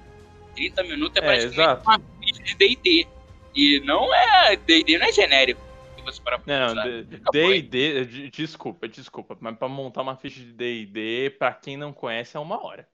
30 0.56 0.84
minutos 0.84 1.16
é 1.16 1.20
É, 1.20 1.22
praticamente 1.24 1.60
exato. 1.60 1.84
uma 1.90 2.02
ficha 2.22 2.44
de 2.44 2.56
DD. 2.56 3.08
E 3.56 3.80
não 3.82 4.14
é. 4.14 4.56
DD 4.56 4.98
não 4.98 5.08
é 5.08 5.12
genérico. 5.12 5.62
Se 5.98 6.02
você 6.04 6.22
parar 6.22 6.40
pra 6.40 6.74
Não. 6.74 6.84
D&D, 7.32 8.06
de- 8.06 8.30
desculpa, 8.32 8.88
desculpa, 8.88 9.38
mas 9.40 9.58
pra 9.58 9.68
montar 9.68 10.02
uma 10.02 10.16
ficha 10.16 10.40
de 10.40 10.52
D&D, 10.54 11.32
pra 11.38 11.54
quem 11.54 11.78
não 11.78 11.92
conhece, 11.94 12.36
é 12.38 12.40
uma 12.40 12.64
hora. 12.64 12.88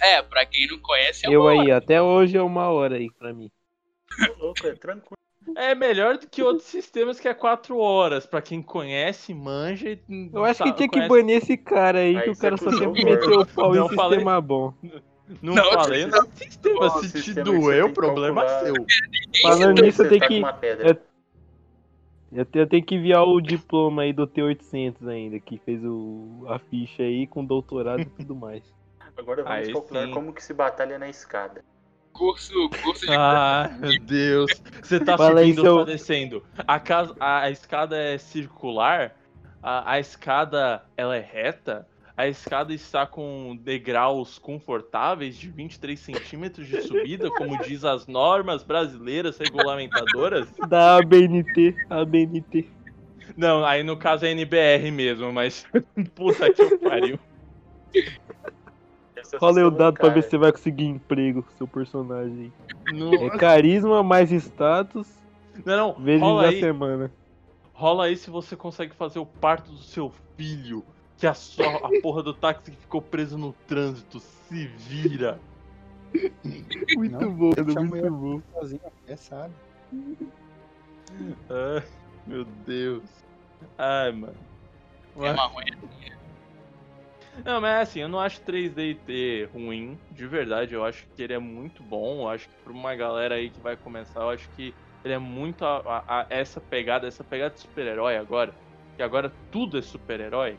É, 0.00 0.22
pra 0.22 0.44
quem 0.46 0.66
não 0.66 0.78
conhece, 0.78 1.26
é 1.26 1.30
Eu 1.34 1.42
uma 1.42 1.50
aí, 1.52 1.70
até 1.70 2.00
hoje 2.00 2.36
é 2.36 2.42
uma 2.42 2.68
hora 2.68 2.96
aí 2.96 3.10
pra 3.18 3.32
mim. 3.32 3.50
Louco, 4.38 4.66
é 4.66 4.74
tranquilo. 4.74 5.14
É 5.56 5.74
melhor 5.74 6.18
do 6.18 6.26
que 6.28 6.42
outros 6.42 6.66
sistemas 6.68 7.18
que 7.18 7.26
é 7.26 7.34
4 7.34 7.76
horas, 7.78 8.26
pra 8.26 8.42
quem 8.42 8.60
conhece, 8.62 9.32
manja 9.34 9.88
e... 9.90 10.30
Eu 10.32 10.44
acho 10.44 10.62
que 10.62 10.72
tinha 10.72 10.88
que 10.88 10.94
conhece- 10.96 11.08
banir 11.08 11.36
esse 11.36 11.56
cara 11.56 12.00
aí, 12.00 12.16
Aí 12.16 12.22
que 12.24 12.30
o 12.30 12.36
cara 12.36 12.56
só 12.56 12.70
sempre 12.70 13.04
meteu 13.04 13.40
o 13.40 13.46
pau 13.46 13.74
Não 13.74 13.86
em 13.86 13.94
falei. 13.94 14.18
sistema 14.18 14.40
bom. 14.40 14.74
Não, 15.40 15.54
Não, 15.54 15.72
falei 15.72 16.06
não. 16.06 16.22
no 16.22 16.28
sistema, 16.36 16.76
Qual 16.78 17.02
se 17.04 17.22
te 17.22 17.34
doeu, 17.34 17.92
problema 17.92 18.44
é 18.44 18.64
seu. 18.64 18.74
Falando 19.42 19.82
nisso, 19.82 20.02
eu 20.02 20.08
tenho 20.08 20.20
tá 20.20 20.26
que. 20.28 20.42
Eu 22.32 22.44
tenho, 22.44 22.62
eu 22.62 22.66
tenho 22.68 22.84
que 22.84 22.94
enviar 22.96 23.24
o 23.24 23.40
diploma 23.40 24.02
aí 24.02 24.12
do 24.12 24.26
T800 24.26 25.08
ainda, 25.08 25.40
que 25.40 25.56
fez 25.58 25.82
o, 25.84 26.44
a 26.48 26.58
ficha 26.58 27.02
aí 27.02 27.26
com 27.26 27.44
doutorado 27.44 28.02
e 28.02 28.04
tudo 28.04 28.34
mais. 28.36 28.62
Agora 29.20 29.44
vamos 29.44 29.66
Aí 29.66 29.72
calcular 29.72 30.06
sim. 30.06 30.12
como 30.12 30.32
que 30.32 30.42
se 30.42 30.54
batalha 30.54 30.98
na 30.98 31.08
escada. 31.08 31.62
curso, 32.10 32.70
curso 32.82 33.06
de 33.06 33.12
Ah, 33.12 33.70
meu 33.78 34.00
Deus. 34.00 34.50
Você 34.82 34.98
tá 34.98 35.16
Fala 35.18 35.40
subindo 35.42 35.66
ou 35.66 35.84
tá 35.84 35.92
descendo? 35.92 36.42
A, 36.66 36.80
casa, 36.80 37.14
a, 37.20 37.42
a 37.42 37.50
escada 37.50 37.98
é 37.98 38.16
circular? 38.16 39.14
A, 39.62 39.92
a 39.92 40.00
escada, 40.00 40.82
ela 40.96 41.14
é 41.14 41.20
reta? 41.20 41.86
A 42.16 42.28
escada 42.28 42.72
está 42.72 43.06
com 43.06 43.58
degraus 43.60 44.38
confortáveis 44.38 45.36
de 45.36 45.50
23 45.50 46.00
centímetros 46.00 46.66
de 46.66 46.80
subida, 46.82 47.30
como 47.30 47.58
diz 47.62 47.84
as 47.84 48.06
normas 48.06 48.62
brasileiras 48.62 49.38
regulamentadoras? 49.38 50.48
Da 50.68 50.96
ABNT, 50.96 51.76
ABNT. 51.90 52.70
Não, 53.36 53.64
aí 53.64 53.82
no 53.82 53.98
caso 53.98 54.24
é 54.24 54.30
NBR 54.30 54.90
mesmo, 54.90 55.30
mas 55.30 55.66
puta 56.14 56.50
que 56.52 56.78
pariu. 56.78 57.18
Rola 59.38 59.58
aí 59.58 59.64
o 59.64 59.70
dado 59.70 59.94
pra 59.94 60.08
ver 60.08 60.14
cara. 60.14 60.22
se 60.22 60.30
você 60.30 60.38
vai 60.38 60.52
conseguir 60.52 60.84
emprego, 60.86 61.46
seu 61.56 61.68
personagem. 61.68 62.52
Não, 62.92 63.12
É 63.14 63.30
carisma 63.30 64.02
mais 64.02 64.30
status 64.32 65.08
não, 65.64 65.76
não, 65.76 66.04
vezes 66.04 66.20
rola 66.22 66.44
a 66.44 66.48
aí, 66.48 66.60
semana. 66.60 67.12
rola 67.72 68.04
aí 68.06 68.16
se 68.16 68.30
você 68.30 68.56
consegue 68.56 68.94
fazer 68.94 69.18
o 69.18 69.26
parto 69.26 69.70
do 69.70 69.78
seu 69.78 70.12
filho, 70.36 70.84
que 71.18 71.26
a, 71.26 71.34
só, 71.34 71.62
a 71.62 71.90
porra 72.02 72.22
do 72.22 72.32
táxi 72.34 72.70
que 72.70 72.76
ficou 72.76 73.02
preso 73.02 73.36
no 73.36 73.52
trânsito 73.66 74.20
se 74.20 74.66
vira. 74.66 75.38
Muito 76.96 77.20
Não, 77.20 77.32
bom, 77.32 77.52
muito 77.56 77.80
mulher- 77.84 78.10
bom. 78.10 78.40
sozinho, 78.52 78.80
é, 79.06 79.16
sabe? 79.16 79.54
Ai, 81.48 81.82
meu 82.26 82.44
Deus. 82.66 83.04
Ai, 83.78 84.12
mano. 84.12 84.34
é 85.16 85.30
uma 85.32 85.46
ruim. 85.46 85.64
Não, 87.44 87.60
mas 87.60 87.88
assim, 87.88 88.00
eu 88.00 88.08
não 88.08 88.20
acho 88.20 88.40
3DT 88.42 89.48
ruim, 89.52 89.98
de 90.10 90.26
verdade, 90.26 90.74
eu 90.74 90.84
acho 90.84 91.06
que 91.16 91.22
ele 91.22 91.32
é 91.32 91.38
muito 91.38 91.82
bom, 91.82 92.22
eu 92.22 92.28
acho 92.28 92.48
que 92.48 92.54
pra 92.62 92.72
uma 92.72 92.94
galera 92.94 93.36
aí 93.36 93.50
que 93.50 93.60
vai 93.60 93.76
começar, 93.76 94.20
eu 94.20 94.30
acho 94.30 94.48
que 94.50 94.74
ele 95.04 95.14
é 95.14 95.18
muito 95.18 95.64
a, 95.64 95.78
a- 95.78 96.20
a- 96.20 96.26
essa 96.28 96.60
pegada, 96.60 97.06
essa 97.06 97.24
pegada 97.24 97.54
de 97.54 97.60
super-herói 97.60 98.16
agora, 98.16 98.52
que 98.96 99.02
agora 99.02 99.32
tudo 99.50 99.78
é 99.78 99.82
super-herói. 99.82 100.58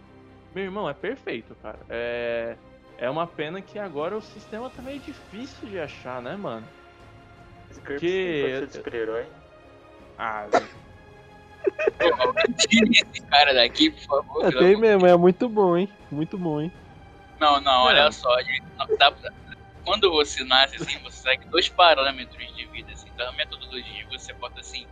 Meu 0.56 0.64
irmão, 0.64 0.90
é 0.90 0.94
perfeito, 0.94 1.56
cara. 1.62 1.80
É, 1.90 2.56
é 2.98 3.10
uma 3.10 3.28
pena 3.28 3.62
que 3.62 3.78
agora 3.78 4.18
o 4.18 4.22
sistema 4.22 4.70
tá 4.70 4.82
meio 4.82 5.00
difícil 5.00 5.68
de 5.70 5.80
achar, 5.80 6.22
né, 6.22 6.36
mano? 6.36 6.68
Scorpius 7.72 8.00
Que- 8.02 8.40
pode 8.42 8.58
ser 8.58 8.68
de 8.68 8.74
super-herói. 8.78 9.28
Ah, 10.18 10.48
tire 12.58 12.90
esse 12.92 13.26
cara 13.28 13.54
daqui, 13.54 13.92
por 13.92 14.02
favor. 14.02 14.46
É, 14.46 14.52
tem 14.52 14.68
amor- 14.76 14.80
mesmo, 14.82 15.08
é 15.08 15.18
muito 15.18 15.50
bom, 15.50 15.78
hein? 15.78 15.90
Muito 16.12 16.38
bom, 16.38 16.62
hein? 16.62 16.72
Não, 17.40 17.60
não, 17.62 17.84
olha 17.86 18.06
Não. 18.06 18.12
só. 18.12 18.30
gente, 18.40 18.64
dá 18.98 19.12
pra- 19.12 19.32
Quando 19.84 20.12
você 20.12 20.44
nasce, 20.44 20.76
assim, 20.76 20.98
você 21.04 21.18
segue 21.18 21.48
dois 21.50 21.68
parâmetros 21.70 22.56
de 22.56 22.66
vida, 22.68 22.92
assim. 22.92 23.10
Então, 23.14 23.28
a 23.28 23.32
metodologia 23.34 24.06
você 24.12 24.32
bota 24.34 24.60
assim, 24.60 24.86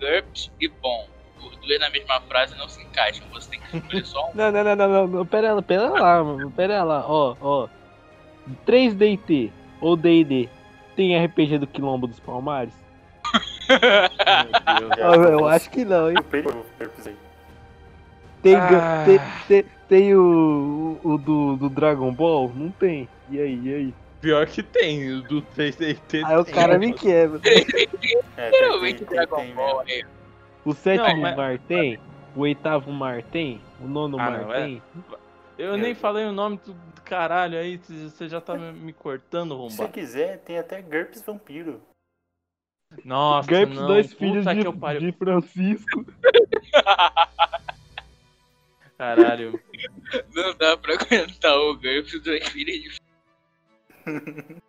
GURPS 0.00 0.50
e 0.60 0.68
bom. 0.68 1.08
Os 1.42 1.56
dois 1.66 1.80
na 1.80 1.90
mesma 1.90 2.20
frase 2.22 2.56
não 2.56 2.68
se 2.68 2.80
encaixam. 2.82 3.26
Você 3.32 3.50
tem 3.50 3.60
que 3.60 3.76
escolher 3.76 4.04
só 4.04 4.20
um. 4.30 4.36
Não, 4.36 4.52
não, 4.52 4.62
não, 4.64 4.76
não, 4.76 4.88
não, 4.88 5.06
não. 5.08 5.26
Pera, 5.26 5.52
lá, 5.54 5.62
pera 5.62 5.88
lá, 5.90 6.22
mano. 6.22 6.50
Pera 6.52 6.84
lá, 6.84 7.04
ó, 7.08 7.36
ó. 7.40 7.68
3DT 8.66 9.52
ou 9.80 9.96
DD 9.96 10.48
tem 10.96 11.16
RPG 11.16 11.58
do 11.58 11.66
Quilombo 11.66 12.06
dos 12.06 12.20
Palmares? 12.20 12.74
Meu 13.70 14.88
Deus. 14.90 14.98
Ah, 15.00 15.30
eu 15.30 15.48
acho 15.48 15.70
que 15.70 15.84
não, 15.84 16.10
hein? 16.10 16.16
O. 16.18 16.64
Tem, 18.42 18.56
Ah. 18.56 19.04
tem, 19.04 19.20
tem, 19.48 19.64
tem 19.88 20.14
o, 20.14 20.98
o 21.02 21.18
do, 21.18 21.56
do 21.56 21.68
Dragon 21.68 22.12
Ball? 22.12 22.50
Não 22.54 22.70
tem. 22.70 23.08
E 23.30 23.38
aí, 23.40 23.60
e 23.64 23.74
aí? 23.74 23.94
Pior 24.20 24.46
que 24.46 24.62
tem, 24.62 25.12
o 25.14 25.22
do 25.22 25.42
3DT. 25.42 26.22
Aí 26.24 26.36
o 26.36 26.44
tem. 26.44 26.54
cara 26.54 26.78
me 26.78 26.92
quebra. 26.92 27.40
É, 28.36 28.50
Dragon 29.04 29.36
tem 29.36 29.54
Ball 29.54 29.84
mesmo. 29.84 29.90
aí. 29.90 30.04
O 30.64 30.74
sétimo 30.74 31.06
Não, 31.08 31.20
mas- 31.20 31.36
mar 31.36 31.58
tem? 31.58 31.98
O 32.36 32.40
oitavo 32.40 32.92
mar 32.92 33.22
tem? 33.22 33.60
O 33.82 33.86
nono 33.88 34.18
Ah, 34.18 34.30
mar 34.30 34.40
não, 34.42 34.52
é- 34.54 34.62
tem? 34.64 34.82
Eu 35.58 35.76
nem 35.76 35.94
falei 35.94 36.24
o 36.24 36.32
nome 36.32 36.58
do 36.64 36.74
caralho 37.04 37.58
aí, 37.58 37.78
você 37.78 38.28
já 38.28 38.40
tá 38.40 38.54
me 38.56 38.92
cortando, 38.94 39.50
Se 39.68 39.76
você 39.76 39.82
Romba. 39.82 39.92
quiser, 39.92 40.38
tem 40.38 40.58
até 40.58 40.80
GURPS 40.80 41.22
Vampiro. 41.22 41.80
Nossa, 43.04 43.48
GURPS, 43.48 43.76
não, 43.76 43.86
dois 43.86 44.06
puta 44.12 44.18
filhos 44.18 44.44
que 44.44 44.66
eu 44.66 44.72
pariu. 44.72 45.00
de, 45.00 45.06
de 45.06 45.12
Francisco. 45.12 46.06
Caralho. 48.98 49.60
Não 50.34 50.54
dá 50.56 50.76
pra 50.76 50.94
aguentar 50.94 51.56
o 51.56 51.74
GURPS 51.74 52.20
dois 52.20 52.48
filhos 52.48 52.98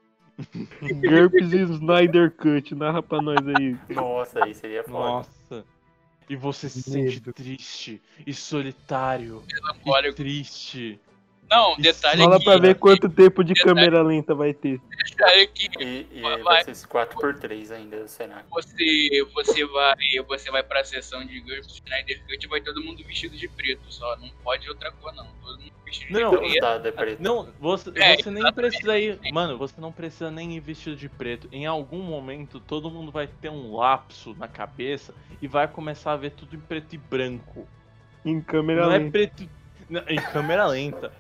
de 0.81 0.93
GURPS 0.93 1.53
e 1.53 1.61
Snyder 1.63 2.31
Cut. 2.31 2.75
Narra 2.75 3.01
pra 3.03 3.21
nós 3.21 3.45
aí. 3.47 3.77
Nossa, 3.89 4.43
aí 4.43 4.53
seria 4.53 4.83
foda. 4.83 5.27
Nossa. 5.49 5.65
E 6.29 6.35
você 6.35 6.69
se 6.69 6.81
sente 6.81 7.19
triste 7.33 8.01
e 8.25 8.33
solitário. 8.33 9.43
E 9.85 10.13
triste. 10.13 10.99
Não, 11.51 11.75
detalhe 11.77 12.23
Fala 12.23 12.35
aqui. 12.37 12.45
pra 12.45 12.57
ver 12.57 12.75
quanto 12.75 13.09
tempo 13.09 13.43
de 13.43 13.53
câmera 13.53 14.01
lenta 14.01 14.33
vai 14.33 14.53
ter. 14.53 14.79
Detalhe 15.05 15.41
aqui. 15.41 15.67
E, 15.79 16.07
e 16.13 16.21
Vai. 16.43 16.63
ser 16.63 16.71
esse 16.71 16.87
4x3 16.87 17.71
ainda 17.71 17.97
o 17.97 18.07
cenário. 18.07 18.45
Você, 18.51 19.27
você 19.33 19.65
vai, 19.65 19.95
você 20.27 20.49
vai 20.49 20.63
pra 20.63 20.83
sessão 20.85 21.25
de 21.25 21.41
GURPS 21.41 21.81
Snyder 21.85 22.23
Cut 22.25 22.45
e 22.45 22.47
vai 22.47 22.61
todo 22.61 22.81
mundo 22.81 23.03
vestido 23.03 23.35
de 23.35 23.49
preto 23.49 23.81
só. 23.89 24.15
Não 24.17 24.29
pode 24.43 24.69
outra 24.69 24.91
cor, 24.93 25.13
não. 25.13 25.27
Todo 25.43 25.59
mundo 25.59 25.71
vestido 25.83 26.17
Não, 26.17 26.31
de 26.31 26.37
preto. 26.37 26.61
dados 26.61 26.85
é 26.87 26.91
preto. 26.93 27.21
Não, 27.21 27.49
você, 27.59 27.91
É, 27.95 28.15
você 28.15 28.31
nem 28.31 28.53
precisa 28.53 28.97
ir. 28.97 29.19
Mano, 29.33 29.57
você 29.57 29.75
não 29.81 29.91
precisa 29.91 30.31
nem 30.31 30.55
ir 30.55 30.61
vestido 30.61 30.95
de 30.95 31.09
preto. 31.09 31.49
Em 31.51 31.65
algum 31.65 31.99
momento, 32.01 32.61
todo 32.61 32.89
mundo 32.89 33.11
vai 33.11 33.27
ter 33.27 33.49
um 33.49 33.75
lapso 33.75 34.33
na 34.39 34.47
cabeça 34.47 35.13
e 35.41 35.47
vai 35.49 35.67
começar 35.67 36.13
a 36.13 36.17
ver 36.17 36.31
tudo 36.31 36.55
em 36.55 36.59
preto 36.61 36.93
e 36.93 36.97
branco. 36.97 37.67
Em 38.23 38.39
câmera 38.39 38.85
Não 38.85 38.93
é 38.93 38.97
lenta. 38.99 39.11
preto. 39.11 39.49
não, 39.89 40.01
em 40.07 40.15
câmera 40.15 40.65
lenta. 40.67 41.11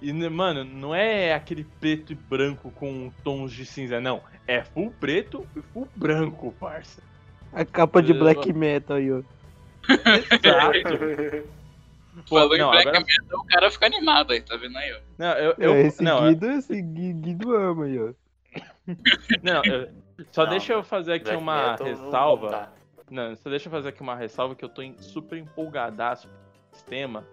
E, 0.00 0.12
né, 0.12 0.28
mano, 0.28 0.64
não 0.64 0.94
é 0.94 1.34
aquele 1.34 1.64
preto 1.80 2.12
e 2.12 2.14
branco 2.14 2.70
com 2.70 3.10
tons 3.22 3.52
de 3.52 3.66
cinza, 3.66 4.00
não. 4.00 4.22
É 4.46 4.62
full 4.64 4.90
preto 4.98 5.46
e 5.56 5.60
full 5.60 5.88
branco, 5.94 6.52
parça. 6.58 7.02
A 7.52 7.64
capa 7.64 8.02
de 8.02 8.12
Eu- 8.12 8.18
black 8.18 8.52
metal 8.52 8.96
aí, 8.96 9.12
ó. 9.12 9.22
Exato. 9.88 11.44
Pô, 12.28 12.38
Falou 12.38 12.54
em 12.54 12.58
não, 12.60 12.70
Black 12.70 12.88
agora- 12.88 13.04
Metal, 13.04 13.40
o 13.40 13.44
cara 13.44 13.70
fica 13.72 13.86
animado 13.86 14.32
aí, 14.32 14.40
tá 14.40 14.56
vendo 14.56 14.78
aí, 14.78 14.92
ó. 14.92 14.98
Não, 15.18 15.32
eu, 15.32 15.54
eu, 15.58 15.72
é, 15.74 15.82
esse 15.82 16.00
não, 16.02 16.28
Guido, 16.28 16.46
esse 16.52 16.80
Gui- 16.80 17.12
Guido 17.12 17.56
ama 17.56 17.86
aí, 17.86 17.98
ó. 17.98 18.12
não, 19.42 19.64
eu- 19.64 19.88
só 20.30 20.44
Não, 20.44 20.50
deixa 20.50 20.72
eu 20.74 20.84
fazer 20.84 21.14
aqui 21.14 21.24
Black 21.24 21.38
uma 21.42 21.70
Metal 21.72 21.86
ressalva. 21.88 22.72
Não, 23.10 23.34
só 23.34 23.50
deixa 23.50 23.66
eu 23.66 23.72
fazer 23.72 23.88
aqui 23.88 24.00
uma 24.00 24.14
ressalva 24.14 24.54
que 24.54 24.64
eu 24.64 24.68
tô 24.68 24.80
em- 24.80 24.96
super 24.98 25.36
empolgadaço 25.36 26.28
com 26.28 26.34
o 26.34 26.74
sistema, 26.76 27.26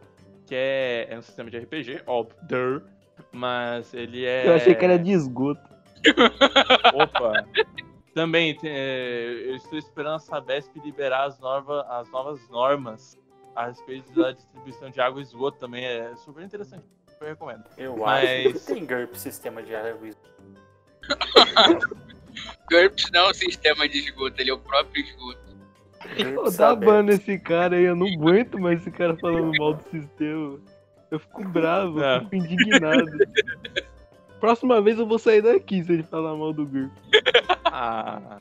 que 0.52 0.56
é, 0.58 1.08
é 1.10 1.18
um 1.18 1.22
sistema 1.22 1.50
de 1.50 1.58
RPG, 1.60 2.02
óbvio, 2.06 2.84
mas 3.32 3.94
ele 3.94 4.26
é... 4.26 4.46
Eu 4.50 4.56
achei 4.56 4.76
que 4.76 4.84
era 4.84 5.00
de 5.00 5.10
esgoto. 5.10 5.62
Opa! 6.94 7.48
Também, 8.14 8.54
tem- 8.58 8.70
é, 8.70 9.44
eu 9.46 9.56
estou 9.56 9.80
esperando 9.80 10.16
a 10.16 10.20
Sabesp 10.20 10.70
liberar 10.84 11.24
as, 11.24 11.40
norma, 11.40 11.84
as 11.90 12.12
novas 12.12 12.50
normas 12.50 13.18
a 13.56 13.68
respeito 13.68 14.12
da 14.14 14.34
distribuição 14.34 14.90
de 14.90 15.00
água 15.00 15.22
e 15.22 15.24
esgoto 15.24 15.58
também, 15.58 15.86
é 15.86 16.14
super 16.18 16.44
interessante, 16.44 16.84
eu 17.22 17.28
recomendo. 17.28 17.64
Eu 17.78 17.96
Mas- 17.96 18.30
acho 18.48 18.54
que 18.60 18.74
tem 18.74 18.86
GURPS 18.86 19.22
sistema 19.22 19.64
de 19.64 19.74
água. 19.74 20.06
e- 20.06 20.14
GURPS 22.70 23.10
não 23.14 23.28
é 23.28 23.30
um 23.30 23.34
sistema 23.34 23.88
de 23.88 24.00
esgoto, 24.00 24.42
ele 24.42 24.50
é 24.52 24.54
o 24.54 24.60
próprio 24.60 25.02
esgoto. 25.02 25.40
GURPS 26.18 26.58
dá 26.58 26.76
ban 26.76 27.04
nesse 27.04 27.38
cara 27.40 27.76
aí, 27.76 27.84
eu 27.84 27.96
não 27.96 28.08
aguento 28.08 28.60
mais 28.60 28.82
esse 28.82 28.92
cara 28.92 29.16
falando 29.18 29.52
mal 29.58 29.74
do 29.76 29.84
sistema. 29.90 30.60
Eu 31.10 31.20
fico 31.20 31.44
bravo, 31.50 32.00
eu 32.02 32.22
fico 32.22 32.36
indignado. 32.36 33.06
Próxima 34.40 34.82
vez 34.82 34.98
eu 34.98 35.06
vou 35.06 35.20
sair 35.20 35.42
daqui 35.42 35.84
se 35.84 35.92
ele 35.94 36.04
falar 36.04 36.36
mal 36.36 36.52
do 36.54 36.66
GURP. 36.66 36.92
Ah, 37.66 38.40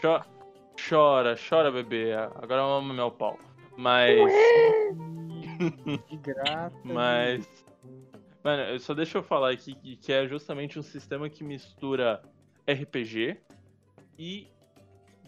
cho- 0.00 0.22
chora, 0.88 1.36
chora, 1.48 1.70
bebê, 1.70 2.12
agora 2.14 2.62
ama 2.62 2.92
meu 2.92 3.10
pau. 3.10 3.38
Mas... 3.76 4.18
De 6.08 6.16
graça. 6.22 6.76
Mas. 6.84 7.48
Mano, 8.44 8.62
eu- 8.64 8.78
só 8.80 8.92
deixa 8.92 9.18
eu 9.18 9.22
falar 9.22 9.50
aqui 9.52 9.74
que, 9.74 9.96
que 9.96 10.12
é 10.12 10.26
justamente 10.26 10.78
um 10.78 10.82
sistema 10.82 11.28
que 11.30 11.42
mistura 11.44 12.20
RPG 12.68 13.38
e 14.18 14.48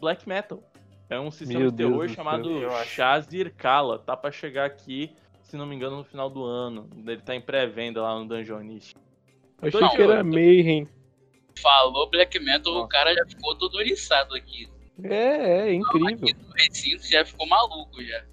Black 0.00 0.28
Metal. 0.28 0.62
É 1.10 1.20
um 1.20 1.30
sistema 1.30 1.60
Meu 1.60 1.70
de 1.70 1.76
terror 1.76 1.98
Deus 1.98 2.10
do 2.10 2.14
chamado. 2.14 2.60
Shazir 2.84 3.54
Kala. 3.54 3.98
Tá 3.98 4.16
pra 4.16 4.30
chegar 4.30 4.64
aqui, 4.64 5.14
se 5.42 5.56
não 5.56 5.66
me 5.66 5.74
engano, 5.76 5.96
no 5.98 6.04
final 6.04 6.30
do 6.30 6.42
ano. 6.44 6.88
Ele 7.06 7.20
tá 7.20 7.34
em 7.34 7.40
pré-venda 7.40 8.02
lá 8.02 8.18
no 8.18 8.26
Dungeonist. 8.26 8.96
Eu 9.62 9.68
achei 9.68 9.80
Não, 9.80 9.90
que 9.90 10.02
era 10.02 10.24
Mayhem. 10.24 10.88
Falou 11.60 12.10
Black 12.10 12.38
Metal, 12.40 12.72
o 12.72 12.76
Nossa. 12.78 12.88
cara 12.88 13.14
já 13.14 13.24
ficou 13.26 13.56
todo 13.56 13.74
oriçado 13.76 14.34
aqui. 14.34 14.68
É, 15.02 15.68
é, 15.68 15.72
incrível. 15.74 16.08
Aqui 16.08 16.34
no 16.34 16.52
recinto 16.52 17.06
já 17.06 17.24
ficou 17.24 17.46
maluco 17.46 18.02
já. 18.02 18.24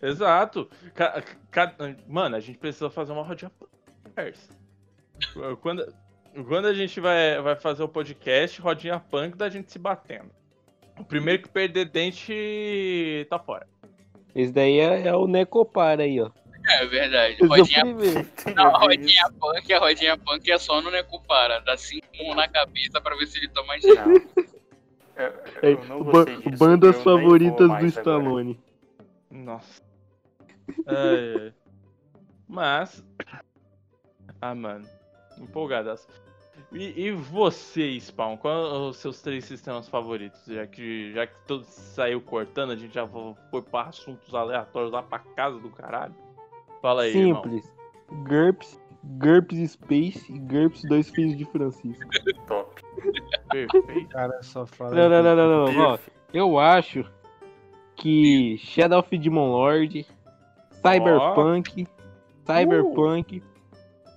Exato. 0.00 0.68
Ca- 0.94 1.22
ca- 1.50 1.74
Mano, 2.06 2.36
a 2.36 2.40
gente 2.40 2.58
precisa 2.58 2.88
fazer 2.88 3.12
uma 3.12 3.22
rodinha. 3.22 3.50
Quando, 5.60 5.94
quando 6.48 6.66
a 6.66 6.74
gente 6.74 7.00
vai, 7.00 7.40
vai 7.40 7.56
fazer 7.56 7.82
o 7.82 7.88
podcast, 7.88 8.60
rodinha 8.60 8.98
punk 9.00 9.36
da 9.36 9.48
gente 9.48 9.70
se 9.72 9.78
batendo. 9.78 10.30
O 10.98 11.04
primeiro 11.04 11.42
que 11.42 11.48
perder 11.48 11.86
dente 11.86 13.26
tá 13.28 13.38
fora. 13.38 13.66
Esse 14.34 14.52
daí 14.52 14.78
é, 14.80 15.06
é 15.08 15.14
o 15.16 15.26
Necopar 15.26 16.00
aí, 16.00 16.20
ó. 16.20 16.30
É 16.68 16.84
verdade. 16.86 17.34
Esse 17.34 17.44
é 17.44 17.46
Rodinha, 17.46 17.84
não, 18.56 18.74
a 18.74 18.78
rodinha 18.78 19.30
punk, 19.38 19.72
a 19.72 19.78
rodinha 19.78 20.18
punk 20.18 20.50
é 20.50 20.58
só 20.58 20.80
no 20.80 20.90
Necupara. 20.90 21.60
Dá 21.60 21.76
cinco 21.76 22.06
um 22.20 22.34
na 22.34 22.48
cabeça 22.48 23.00
pra 23.00 23.14
ver 23.16 23.26
se 23.26 23.38
ele 23.38 23.48
toma 23.48 23.78
de 23.78 23.86
É, 25.16 25.32
eu 25.62 25.84
não 25.84 26.02
ba- 26.02 26.24
bandas 26.58 27.02
favoritas 27.02 27.56
do 27.68 27.72
agora. 27.72 27.86
Stallone. 27.86 28.60
Nossa. 29.30 29.82
Ai, 30.86 31.34
ai. 31.40 31.52
Mas. 32.48 33.04
Ah, 34.40 34.54
mano. 34.54 34.86
Empolgadas. 35.38 36.06
E, 36.72 37.06
e 37.06 37.12
você, 37.12 37.98
Spawn? 38.00 38.36
Quais 38.36 38.68
são 38.68 38.88
os 38.88 38.96
seus 38.96 39.22
três 39.22 39.44
sistemas 39.44 39.88
favoritos? 39.88 40.44
Já 40.46 40.66
que, 40.66 41.12
já 41.12 41.26
que 41.26 41.34
todo 41.46 41.64
saiu 41.64 42.20
cortando, 42.20 42.72
a 42.72 42.76
gente 42.76 42.94
já 42.94 43.06
foi 43.50 43.62
pra 43.62 43.82
assuntos 43.82 44.34
aleatórios 44.34 44.92
lá 44.92 45.02
pra 45.02 45.20
casa 45.20 45.58
do 45.58 45.70
caralho. 45.70 46.14
Fala 46.82 47.02
aí, 47.02 47.16
irmão. 47.16 47.42
Simples. 47.42 47.72
GURPS, 48.28 48.80
GURPS 49.04 49.70
Space 49.72 50.32
e 50.32 50.38
GURPS 50.38 50.82
Dois 50.88 51.10
Filhos 51.10 51.36
de 51.36 51.44
Francisco. 51.46 52.04
Top. 52.46 52.82
Perfeito. 53.50 54.06
O 54.06 54.08
cara 54.08 54.42
só 54.42 54.66
fala. 54.66 54.94
Não, 54.94 55.08
não, 55.08 55.22
não, 55.22 55.36
não, 55.36 55.72
não. 55.72 55.92
Ó, 55.92 55.98
eu 56.32 56.58
acho 56.58 57.04
que 57.94 58.58
Shadow 58.58 59.00
of 59.00 59.16
Demon 59.16 59.50
Lord, 59.50 60.06
Cyberpunk, 60.70 61.86
Cyberpunk 62.44 63.42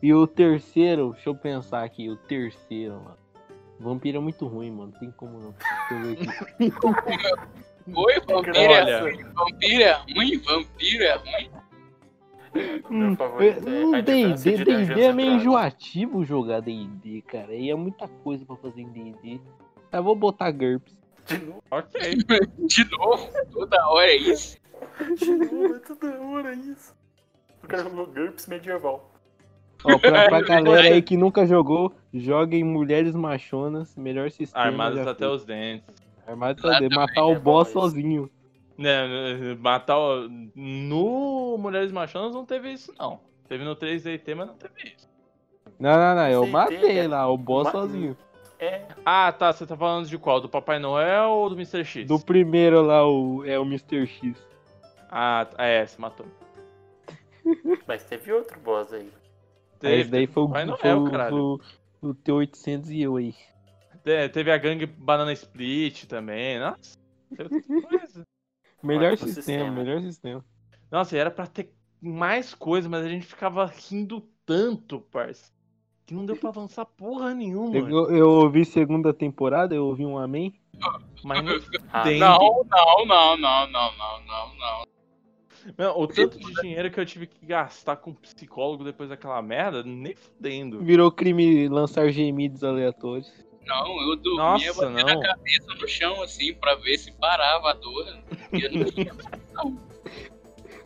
e 0.02 0.14
o 0.14 0.26
terceiro, 0.26 1.12
deixa 1.14 1.30
eu 1.30 1.36
pensar 1.36 1.84
aqui, 1.84 2.10
o 2.10 2.16
terceiro, 2.16 2.96
mano. 2.96 3.18
Vampiro 3.80 4.18
é 4.18 4.22
muito 4.22 4.46
ruim, 4.46 4.72
mano. 4.72 4.94
Tem 5.00 5.10
como 5.12 5.40
não. 5.40 5.54
Deixa 5.54 5.94
eu 5.94 6.02
ver 6.02 6.72
aqui. 6.72 7.50
Oi, 7.96 8.14
vampiro 8.28 8.74
é 8.74 9.00
ruim, 9.00 9.24
vampiro 9.34 9.84
é 9.84 9.94
ruim, 9.94 10.38
vampiro 10.38 11.04
é 11.04 11.16
ruim. 11.16 11.52
Hum, 12.90 13.16
é 13.40 13.60
Não 13.60 13.92
D&D, 14.02 14.64
D&D 14.64 15.02
é 15.02 15.14
meio 15.14 15.34
enjoativo 15.34 16.26
jogar 16.26 16.62
D&D, 16.62 17.22
cara. 17.22 17.54
E 17.54 17.70
é 17.70 17.76
muita 17.76 18.08
coisa 18.08 18.46
pra 18.46 18.56
fazer 18.58 18.82
em 18.82 18.90
D&D. 18.90 19.40
Eu 19.92 20.04
vou 20.04 20.16
botar 20.16 20.52
GURPS. 20.52 20.98
De 21.26 21.38
novo, 21.38 21.64
Ok. 21.72 22.02
De 22.68 22.92
novo, 22.92 23.30
toda 23.52 23.88
hora 23.88 24.08
é 24.08 24.16
isso. 24.16 24.58
de 25.18 25.32
novo, 25.32 25.76
é 25.76 25.80
toda 25.80 26.22
hora 26.22 26.54
isso. 26.54 26.96
O 27.64 27.68
cara 27.68 27.84
jogou 27.84 28.08
GURPS 28.08 28.48
medieval. 28.48 29.09
Ó, 29.84 29.98
pra, 29.98 30.28
pra 30.28 30.42
galera 30.44 30.94
aí 30.94 31.02
que 31.02 31.16
nunca 31.16 31.46
jogou, 31.46 31.94
joguem 32.14 32.64
Mulheres 32.64 33.16
Machonas, 33.16 33.96
melhor 33.96 34.30
sistema. 34.32 34.66
Armados 34.66 35.08
até 35.08 35.28
os 35.28 35.46
dentes. 35.46 35.96
Armados 36.28 36.64
até 36.64 36.74
os 36.74 36.80
dentes. 36.80 36.98
Matar 36.98 37.26
o 37.26 37.34
é 37.34 37.40
boss 37.40 37.70
sozinho. 37.70 38.30
Né, 38.78 39.56
matar 39.60 39.98
o... 39.98 40.30
No 40.56 41.58
Mulheres 41.58 41.92
Machonas 41.92 42.34
não 42.34 42.46
teve 42.46 42.72
isso, 42.72 42.94
não. 42.98 43.20
Teve 43.48 43.64
no 43.64 43.76
3DT, 43.76 44.36
mas 44.36 44.48
não 44.48 44.56
teve 44.56 44.94
isso. 44.96 45.10
Não, 45.80 45.98
não, 45.98 46.16
não, 46.16 46.28
eu 46.30 46.46
Sim, 46.46 46.52
matei 46.52 46.78
tem, 46.78 47.08
lá, 47.08 47.28
o 47.30 47.38
boss 47.38 47.72
sozinho. 47.72 48.16
É, 48.60 48.82
Ah, 49.06 49.32
tá. 49.32 49.54
Você 49.54 49.66
tá 49.66 49.76
falando 49.78 50.08
de 50.08 50.18
qual? 50.18 50.42
Do 50.42 50.50
Papai 50.50 50.78
Noel 50.78 51.30
ou 51.30 51.50
do 51.50 51.56
Mr. 51.56 51.86
X? 51.86 52.06
Do 52.06 52.20
primeiro 52.20 52.82
lá, 52.82 53.08
o, 53.08 53.46
é 53.46 53.58
o 53.58 53.64
Mr. 53.64 54.06
X. 54.06 54.36
Ah, 55.10 55.48
é, 55.58 55.86
você 55.86 56.00
matou. 56.00 56.26
mas 57.88 58.04
teve 58.04 58.32
outro 58.34 58.60
boss 58.60 58.94
aí. 58.94 59.10
Esse 59.84 60.10
daí 60.10 60.28
foi, 60.28 60.46
Papai 60.48 60.66
foi, 60.68 60.90
Noel, 60.90 61.12
caralho. 61.12 61.30
foi 61.32 61.40
o- 61.42 62.12
o 62.12 62.16
T800 62.16 62.90
e 62.90 63.02
eu 63.02 63.16
aí. 63.18 63.34
Te- 64.04 64.30
Teve 64.30 64.52
a 64.52 64.58
gangue 64.58 64.86
Banana 64.86 65.34
Split 65.34 66.06
também. 66.06 66.60
Nossa, 66.60 66.98
teve 67.36 67.50
tanta 67.62 67.88
coisa. 67.88 68.28
Melhor 68.84 69.18
sistema, 69.18 69.34
sistema. 69.36 69.72
melhor 69.72 70.02
sistema. 70.02 70.46
Nossa, 70.90 71.16
e 71.16 71.20
era 71.20 71.30
pra 71.30 71.46
ter 71.46 71.74
mais 72.02 72.54
coisa, 72.56 72.88
mas 72.88 73.06
a 73.06 73.10
gente 73.10 73.26
ficava 73.26 73.66
rindo 73.66 74.22
tanto, 74.46 75.02
parça. 75.02 75.52
Que 76.06 76.14
não 76.16 76.26
deu 76.26 76.36
pra 76.38 76.50
avançar 76.50 76.86
porra 76.86 77.34
nenhuma. 77.36 77.78
Eu, 77.78 78.10
eu 78.10 78.30
ouvi 78.30 78.64
segunda 78.66 79.14
temporada, 79.14 79.76
eu 79.76 79.86
ouvi 79.86 80.06
um 80.06 80.18
amém. 80.18 80.54
Mas 81.24 81.44
não 81.44 81.54
Ah, 81.92 82.04
tem. 82.04 82.20
Não, 82.20 82.38
não, 82.40 83.06
não, 83.06 83.38
não, 83.38 83.68
não, 83.68 83.92
não, 83.98 84.56
não, 84.56 84.84
não. 85.78 86.00
O 86.00 86.08
tanto 86.08 86.38
de 86.38 86.54
dinheiro 86.62 86.92
que 86.92 87.00
eu 87.00 87.06
tive 87.06 87.28
que 87.28 87.46
gastar 87.46 87.96
com 87.98 88.14
psicólogo 88.14 88.84
depois 88.84 89.10
daquela 89.10 89.42
merda, 89.42 89.84
nem 89.84 90.16
fudendo. 90.16 90.80
Virou 90.80 91.12
crime 91.12 91.68
lançar 91.68 92.10
gemidos 92.10 92.64
aleatórios. 92.64 93.32
Não, 93.66 94.02
eu 94.02 94.16
dormia 94.16 94.68
Nossa, 94.68 94.90
batendo 94.90 95.06
não. 95.06 95.20
a 95.20 95.22
cabeça 95.22 95.74
no 95.80 95.88
chão, 95.88 96.24
assim, 96.24 96.54
pra 96.56 96.76
ver 96.76 96.98
se 96.98 97.12
parava 97.12 97.70
a 97.70 97.74
dor. 97.74 98.06
Eu 98.52 98.72
não 98.72 98.86
tinha 98.86 99.14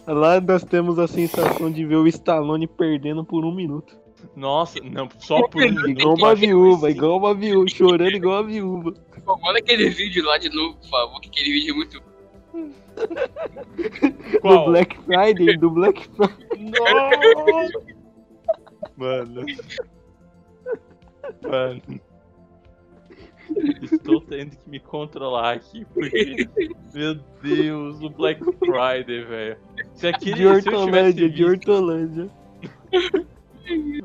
Lá 0.05 0.41
nós 0.41 0.65
temos 0.65 0.99
a 0.99 1.07
sensação 1.07 1.71
de 1.71 1.85
ver 1.85 1.95
o 1.95 2.07
Stallone 2.07 2.67
perdendo 2.67 3.23
por 3.23 3.45
um 3.45 3.55
minuto. 3.55 3.97
Nossa, 4.35 4.79
não, 4.81 5.07
só 5.19 5.47
por 5.47 5.63
um 5.63 5.87
Igual 5.87 6.15
uma 6.15 6.35
viúva, 6.35 6.91
igual 6.91 7.17
uma 7.17 7.33
viúva, 7.33 7.67
chorando 7.69 8.15
igual 8.15 8.41
uma 8.41 8.47
viúva. 8.47 8.93
Pô, 9.23 9.37
Manda 9.37 9.59
aquele 9.59 9.89
vídeo 9.89 10.25
lá 10.25 10.37
de 10.37 10.49
novo, 10.49 10.77
por 10.77 10.89
favor, 10.89 11.21
que 11.21 11.29
aquele 11.29 11.51
vídeo 11.51 11.73
é 11.73 11.75
muito. 11.75 12.03
Qual? 14.41 14.65
Do 14.65 14.71
Black 14.71 14.97
Friday, 15.05 15.57
do 15.57 15.71
Black 15.71 16.07
Friday. 16.09 16.71
Nossa! 16.71 17.93
Mano. 18.95 19.45
Mano. 21.41 21.81
Estou 23.81 24.21
tendo 24.21 24.55
que 24.55 24.69
me 24.69 24.79
controlar 24.79 25.55
aqui, 25.55 25.85
porque. 25.85 26.47
Meu 26.93 27.15
Deus, 27.41 28.01
o 28.01 28.09
Black 28.09 28.41
Friday, 28.43 29.23
velho. 29.23 29.57
Se 29.93 30.07
aquele. 30.07 30.35
De 30.35 30.47
Hortolândia, 30.47 31.29
de 31.29 31.45
Hortolândia. 31.45 32.29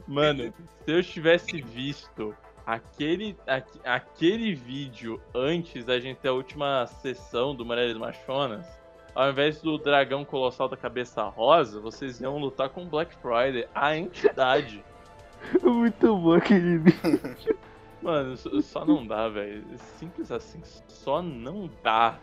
Mano, 0.06 0.52
se 0.84 0.92
eu 0.92 1.02
tivesse 1.02 1.61
visto 1.61 2.34
aquele, 2.68 3.35
aque- 3.46 3.81
aquele 3.83 4.54
vídeo 4.54 5.18
antes 5.35 5.87
da 5.87 5.98
gente 5.98 6.18
ter 6.18 6.28
a 6.28 6.35
última 6.35 6.87
sessão 6.87 7.54
do 7.54 7.64
Mulheres 7.64 7.96
Machonas, 7.96 8.66
ao 9.14 9.31
invés 9.31 9.62
do 9.62 9.78
dragão 9.78 10.22
colossal 10.22 10.68
da 10.68 10.76
cabeça 10.76 11.22
rosa, 11.22 11.81
vocês 11.81 12.20
iam 12.20 12.37
lutar 12.37 12.68
com 12.68 12.83
o 12.83 12.87
Black 12.87 13.14
Friday, 13.16 13.66
a 13.74 13.96
entidade. 13.96 14.85
Muito 15.62 16.14
bom 16.14 16.35
aquele 16.35 16.76
vídeo. 16.78 17.57
Mano, 18.02 18.37
só- 18.37 18.61
só 18.61 18.85
não 18.85 19.07
dá, 19.07 19.28
velho. 19.31 19.64
Simples 19.98 20.31
assim, 20.31 20.61
só 20.88 21.22
não 21.22 21.70
dá. 21.83 22.18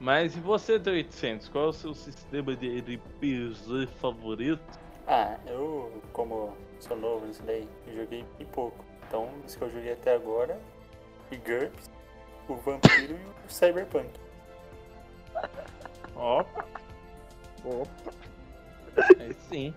Mas 0.00 0.34
e 0.34 0.40
você, 0.40 0.78
D800? 0.78 1.50
Qual 1.50 1.66
é 1.66 1.68
o 1.68 1.72
seu 1.72 1.92
sistema 1.92 2.56
de 2.56 2.78
RPG 2.80 3.86
favorito? 4.00 4.62
Ah, 5.06 5.36
eu, 5.46 6.02
como 6.12 6.56
sou 6.80 6.96
novo 6.96 7.26
nisso 7.26 7.42
daí, 7.44 7.68
eu 7.86 7.96
joguei 7.96 8.24
bem 8.38 8.46
pouco. 8.48 8.84
Então, 9.06 9.28
os 9.46 9.54
que 9.56 9.62
eu 9.62 9.70
joguei 9.70 9.92
até 9.92 10.14
agora, 10.14 10.58
o 11.32 11.36
GURPS, 11.36 11.90
o 12.48 12.54
Vampiro 12.56 13.14
e 13.14 13.46
o 13.46 13.50
Cyberpunk. 13.50 14.08
Opa! 16.14 16.64
Opa! 17.64 18.12
Aí 19.20 19.34
sim. 19.48 19.74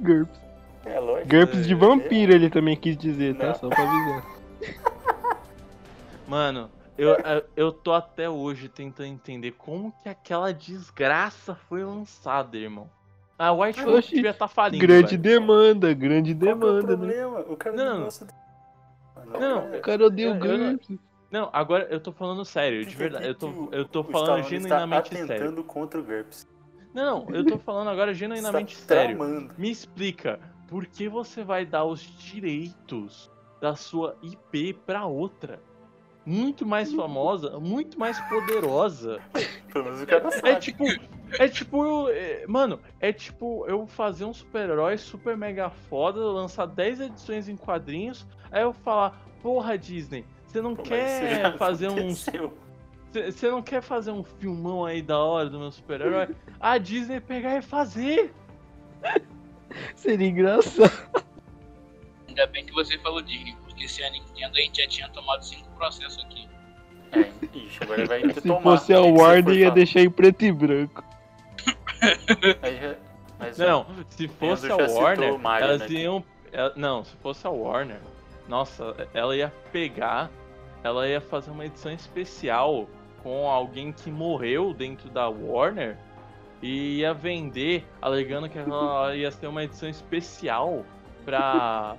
GURPS. 0.00 0.40
É 0.84 1.00
lógico. 1.00 1.28
GURPS 1.30 1.66
de 1.66 1.72
é- 1.72 1.76
vampiro 1.76 2.32
ele 2.32 2.50
também 2.50 2.76
quis 2.76 2.96
dizer, 2.96 3.36
tá? 3.36 3.46
Não. 3.48 3.54
Só 3.54 3.68
pra 3.68 3.82
avisar. 3.82 4.34
Mano, 6.28 6.70
eu- 6.96 7.16
eu 7.56 7.72
tô 7.72 7.92
até 7.92 8.28
hoje 8.28 8.68
tentando 8.68 9.06
entender 9.08 9.52
como 9.52 9.92
que 10.02 10.08
aquela 10.08 10.52
desgraça 10.52 11.54
foi 11.54 11.82
lançada, 11.84 12.56
irmão. 12.56 12.88
A 13.38 13.52
White 13.52 13.82
Wolf 13.82 13.98
Oxi, 13.98 14.14
devia 14.14 14.30
estar 14.30 14.46
falindo. 14.48 14.80
grande 14.80 15.16
velho. 15.16 15.22
demanda, 15.40 15.92
grande 15.92 16.34
Qual 16.34 16.40
que 16.40 16.48
é 16.48 16.52
o 16.52 16.54
demanda, 16.58 16.80
né? 16.82 16.96
problema? 16.96 17.40
O 17.40 17.56
cara 17.56 17.76
Não. 17.76 17.94
não 17.96 18.04
gosta 18.04 18.26
Não, 19.26 19.62
cara, 19.62 19.76
O 19.76 19.80
cara 19.80 20.06
odeia 20.06 20.32
o 20.32 20.44
Eu- 20.44 20.54
eu 20.54 20.78
não- 21.30 21.50
agora 21.52 21.88
eu 21.90 21.98
tô 21.98 22.12
falando 22.12 22.44
sério, 22.44 22.84
de 22.86 22.94
verdade. 22.94 23.26
Eu 23.26 23.34
tô, 23.34 23.68
eu 23.72 23.84
tô 23.84 24.04
falando 24.04 24.40
Stallone 24.42 24.48
genuinamente 24.50 25.12
está 25.14 25.26
sério. 25.26 25.34
atentando 25.44 25.64
contra 25.64 25.98
o 26.00 26.04
GURPS. 26.04 26.46
Não, 26.94 27.24
não, 27.26 27.34
eu 27.34 27.44
tô 27.44 27.58
falando 27.58 27.88
agora 27.90 28.14
genuinamente 28.14 28.74
Está 28.78 28.94
sério. 28.94 29.16
tramando. 29.16 29.52
Me 29.58 29.68
explica, 29.70 30.38
por 30.68 30.86
que 30.86 31.08
você 31.08 31.42
vai 31.42 31.66
dar 31.66 31.84
os 31.84 32.00
direitos 32.00 33.28
da 33.60 33.74
sua 33.74 34.16
IP 34.22 34.74
pra 34.86 35.06
outra? 35.06 35.60
Muito 36.24 36.64
mais 36.64 36.92
famosa, 36.92 37.58
muito 37.58 37.98
mais 37.98 38.18
poderosa. 38.28 39.20
Pelo 39.72 39.84
menos 39.86 40.02
o 40.02 40.06
cara 40.06 40.30
sabe. 40.30 40.48
É 40.50 40.54
tipo, 40.60 40.84
é 41.38 41.48
tipo, 41.48 41.84
eu- 41.84 42.08
é, 42.08 42.44
mano, 42.46 42.80
é 43.00 43.12
tipo 43.12 43.64
eu 43.66 43.86
fazer 43.86 44.24
um 44.24 44.32
super-herói 44.34 44.96
super 44.98 45.36
mega 45.36 45.70
foda, 45.70 46.20
lançar 46.20 46.66
10 46.66 47.00
edições 47.00 47.48
em 47.48 47.56
quadrinhos, 47.56 48.26
aí 48.50 48.62
eu 48.62 48.72
falar, 48.72 49.20
porra 49.42 49.76
Disney, 49.78 50.24
você 50.46 50.60
não 50.62 50.74
Pô, 50.74 50.82
quer 50.82 51.56
fazer 51.58 51.86
aconteceu. 51.88 52.52
você 53.12 53.50
não 53.50 53.62
quer 53.62 53.82
fazer 53.82 54.10
um 54.10 54.22
filmão 54.24 54.84
aí 54.84 55.00
da 55.02 55.18
hora 55.18 55.48
do 55.50 55.58
meu 55.58 55.70
super-herói? 55.70 56.28
A 56.60 56.76
Disney 56.78 57.20
pegar 57.20 57.56
e 57.58 57.62
fazer. 57.62 58.32
Seria 59.96 60.28
engraçado. 60.28 60.92
Ainda 62.28 62.46
bem 62.46 62.64
que 62.64 62.72
você 62.72 62.98
falou 62.98 63.20
Disney, 63.22 63.56
porque 63.64 63.86
se 63.88 64.02
a 64.02 64.10
Nintendo 64.10 64.56
a 64.56 64.60
gente 64.60 64.82
já 64.82 64.88
tinha 64.88 65.08
tomado 65.10 65.44
cinco 65.44 65.68
processos 65.76 66.24
aqui. 66.24 66.48
É, 67.12 67.30
ixi, 67.56 67.78
agora 67.82 68.06
vai 68.06 68.22
ter 68.22 68.34
Se 68.42 68.48
fosse 68.62 68.92
a 68.94 69.00
Warner, 69.00 69.54
ia 69.56 69.70
deixar 69.70 70.00
em 70.00 70.10
preto 70.10 70.44
e 70.44 70.50
branco. 70.52 71.04
Mas, 73.38 73.58
Não, 73.58 73.86
se 74.08 74.28
fosse 74.28 74.70
a 74.70 74.76
Warner, 74.76 75.38
Mario, 75.38 75.64
elas 75.66 75.80
né? 75.80 76.00
iam. 76.00 76.24
Não, 76.76 77.04
se 77.04 77.16
fosse 77.16 77.46
a 77.46 77.50
Warner, 77.50 77.98
nossa, 78.48 78.94
ela 79.12 79.36
ia 79.36 79.52
pegar, 79.72 80.30
ela 80.82 81.08
ia 81.08 81.20
fazer 81.20 81.50
uma 81.50 81.66
edição 81.66 81.92
especial 81.92 82.88
com 83.22 83.48
alguém 83.50 83.90
que 83.90 84.10
morreu 84.10 84.72
dentro 84.72 85.08
da 85.10 85.28
Warner 85.28 85.96
e 86.62 86.98
ia 86.98 87.12
vender, 87.12 87.84
alegando 88.00 88.48
que 88.48 88.58
ela 88.58 89.14
ia 89.16 89.30
ser 89.30 89.46
uma 89.46 89.64
edição 89.64 89.88
especial 89.88 90.84
pra, 91.24 91.96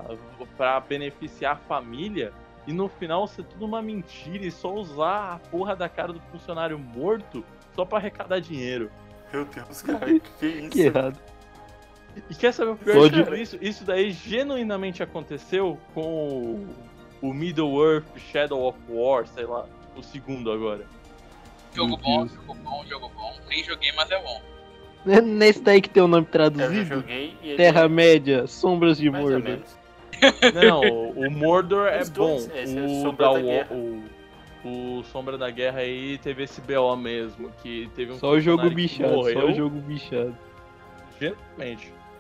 pra 0.56 0.80
beneficiar 0.80 1.54
a 1.54 1.56
família. 1.56 2.32
E 2.68 2.74
no 2.74 2.88
final 2.88 3.28
ser 3.28 3.44
tudo 3.44 3.65
uma 3.65 3.82
mentira 3.82 4.44
e 4.44 4.50
só 4.50 4.74
usar 4.74 5.34
a 5.36 5.50
porra 5.50 5.76
da 5.76 5.88
cara 5.88 6.12
do 6.12 6.20
funcionário 6.32 6.80
morto 6.80 7.46
só 7.76 7.86
pra 7.86 8.00
arrecadar 8.00 8.39
dinheiro. 8.39 8.89
Meu 9.36 9.45
Deus, 9.45 9.82
cara, 9.84 10.06
que, 10.06 10.19
que 10.39 10.45
isso? 10.45 10.69
Que 10.69 10.82
errado. 10.84 11.19
E 12.30 12.36
quer 12.36 12.54
saber 12.54 12.71
o 12.71 12.77
pior 12.77 13.10
de 13.10 13.23
tudo 13.23 13.36
isso? 13.36 13.58
Isso 13.60 13.83
daí 13.83 14.12
genuinamente 14.12 15.04
aconteceu 15.04 15.77
com 15.94 16.02
o, 16.02 16.67
o 17.21 17.33
Middle 17.33 17.83
Earth 17.83 18.06
Shadow 18.31 18.69
of 18.69 18.79
War, 18.88 19.27
sei 19.27 19.46
lá, 19.46 19.65
o 19.98 20.02
segundo 20.02 20.50
agora. 20.50 20.86
Jogo 21.73 21.98
bom, 21.98 22.25
jogo 22.25 22.54
bom, 22.63 22.86
jogo 22.88 23.12
bom. 23.13 23.36
Nem 23.50 23.62
joguei, 23.65 23.92
mas 23.92 24.10
é 24.10 24.21
bom. 24.21 24.42
É 25.08 25.19
Nesse 25.21 25.62
daí 25.62 25.81
que 25.81 25.90
tem 25.90 26.02
o 26.02 26.08
nome 26.08 26.25
traduzido? 26.25 27.04
ele 27.10 27.58
Terra-média, 27.58 28.48
Sombras 28.48 28.98
de 28.98 29.10
Mordor. 29.10 29.60
Não, 30.54 30.81
o, 30.81 31.29
Mordor 31.29 31.88
é 31.88 32.00
Os 32.00 32.10
bom. 32.10 32.40
é 32.54 32.63
o, 33.08 33.12
da, 33.12 33.31
o, 33.33 34.04
o 34.66 35.04
Sombra 35.04 35.38
da 35.38 35.50
Guerra 35.50 35.80
aí 35.80 36.18
teve 36.18 36.44
esse 36.44 36.60
BO 36.60 36.96
mesmo, 36.96 37.52
que 37.62 37.90
teve 37.96 38.13
um 38.13 38.20
Só 38.20 38.32
o 38.32 38.40
jogo 38.40 38.70
bichado, 38.70 39.32
só 39.32 39.46
o 39.46 39.54
jogo 39.54 39.80
bichado. 39.82 40.36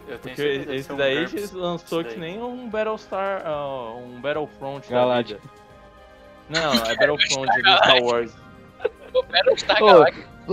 Eu 0.07 0.19
tenho 0.19 0.35
Porque 0.35 0.71
esse 0.71 0.83
ser 0.83 0.93
um 0.93 0.97
daí 0.97 1.25
GURPS. 1.25 1.51
lançou 1.53 2.03
que 2.03 2.17
nem 2.19 2.41
um 2.41 2.69
Battlestar, 2.69 3.41
ah, 3.43 3.95
um 3.95 4.21
Battlefront 4.21 4.87
Galáctica. 4.87 5.41
vida. 5.41 5.55
Não, 6.49 6.73
é 6.73 6.95
Battlefront 6.95 7.61
do 7.61 7.77
Star 7.77 8.03
Wars. 8.03 8.31
O 9.15 9.23
Battlestar 9.23 9.81
Ô, 9.81 10.03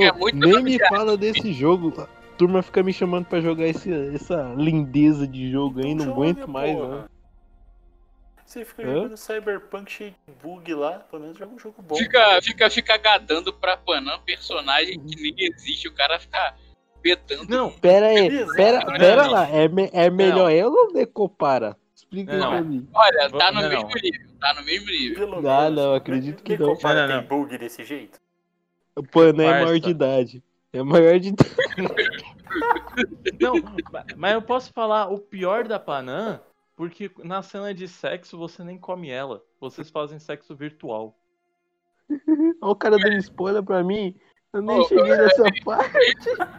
é 0.00 0.12
muito 0.12 0.38
nem 0.38 0.62
me 0.62 0.78
fala 0.88 1.16
desse 1.16 1.52
jogo. 1.52 1.92
A 2.00 2.06
turma 2.38 2.62
fica 2.62 2.80
me 2.82 2.92
chamando 2.92 3.26
pra 3.26 3.40
jogar 3.40 3.66
esse, 3.66 3.92
essa 4.14 4.54
lindeza 4.56 5.26
de 5.26 5.50
jogo 5.50 5.80
aí, 5.84 5.94
não 5.94 6.12
aguento 6.12 6.48
mais, 6.48 6.74
porra. 6.74 7.10
Não. 8.58 8.64
Você 8.64 8.64
fica 8.64 8.82
Hã? 8.82 8.94
jogando 8.94 9.16
Cyberpunk 9.16 9.90
cheio 9.90 10.14
de 10.26 10.34
bug 10.42 10.74
lá, 10.74 10.98
pelo 11.00 11.22
menos 11.22 11.38
joga 11.38 11.54
um 11.54 11.58
jogo 11.58 11.80
bom. 11.82 11.94
Fica, 11.96 12.40
fica, 12.42 12.68
fica 12.70 12.96
gadando 12.96 13.52
pra 13.52 13.76
Panam 13.76 14.20
personagem 14.20 14.98
que 15.00 15.16
nem 15.20 15.34
existe. 15.38 15.88
O 15.88 15.94
cara 15.94 16.18
fica 16.18 16.54
petando. 17.00 17.44
Não, 17.48 17.70
Pera 17.70 18.06
aí, 18.06 18.28
Beleza. 18.28 18.52
pera, 18.54 18.78
Não, 18.84 18.98
pera 18.98 19.22
não. 19.24 19.30
lá. 19.32 19.48
É, 19.48 19.68
me- 19.68 19.90
é 19.92 20.10
melhor 20.10 20.50
ela 20.50 20.70
ou 20.70 20.92
Decopara? 20.92 21.76
Explica 21.94 22.36
Não. 22.36 22.50
pra 22.50 22.60
mim. 22.62 22.88
Olha, 22.94 23.30
tá 23.30 23.50
no 23.52 23.62
Não, 23.62 23.68
mesmo 23.68 23.82
não. 23.88 23.94
nível. 24.02 24.30
Tá 24.40 24.54
no 24.54 24.64
mesmo 24.64 24.86
nível. 24.90 25.18
Pelo 25.18 25.48
Ah, 25.48 25.62
menos. 25.62 25.76
não, 25.84 25.94
acredito 25.94 26.42
que 26.42 26.58
não. 26.58 26.66
Não, 26.74 26.74
não, 27.08 27.08
tem 27.20 27.28
bug 27.28 27.58
desse 27.58 27.84
jeito? 27.84 28.20
O 28.94 29.02
Pana 29.02 29.42
é 29.44 29.50
maior 29.64 29.78
de 29.80 29.88
idade. 29.90 30.42
É 30.74 30.82
maior 30.82 31.18
de 31.18 31.28
idade. 31.28 31.54
Não, 33.40 33.54
ma- 33.90 34.04
mas 34.16 34.32
eu 34.34 34.42
posso 34.42 34.70
falar 34.72 35.08
o 35.10 35.18
pior 35.18 35.66
da 35.66 35.78
Panam, 35.78 36.38
porque 36.82 37.08
na 37.22 37.44
cena 37.44 37.72
de 37.72 37.86
sexo 37.86 38.36
você 38.36 38.64
nem 38.64 38.76
come 38.76 39.08
ela. 39.08 39.40
Vocês 39.60 39.88
fazem 39.88 40.18
sexo 40.18 40.56
virtual. 40.56 41.16
Olha 42.10 42.72
o 42.72 42.74
cara 42.74 42.96
dando 42.96 43.18
spoiler 43.18 43.62
pra 43.62 43.84
mim. 43.84 44.18
Eu 44.52 44.62
nem 44.62 44.80
Ô, 44.80 44.84
cheguei 44.88 45.16
nessa 45.16 45.44
parte. 45.64 45.96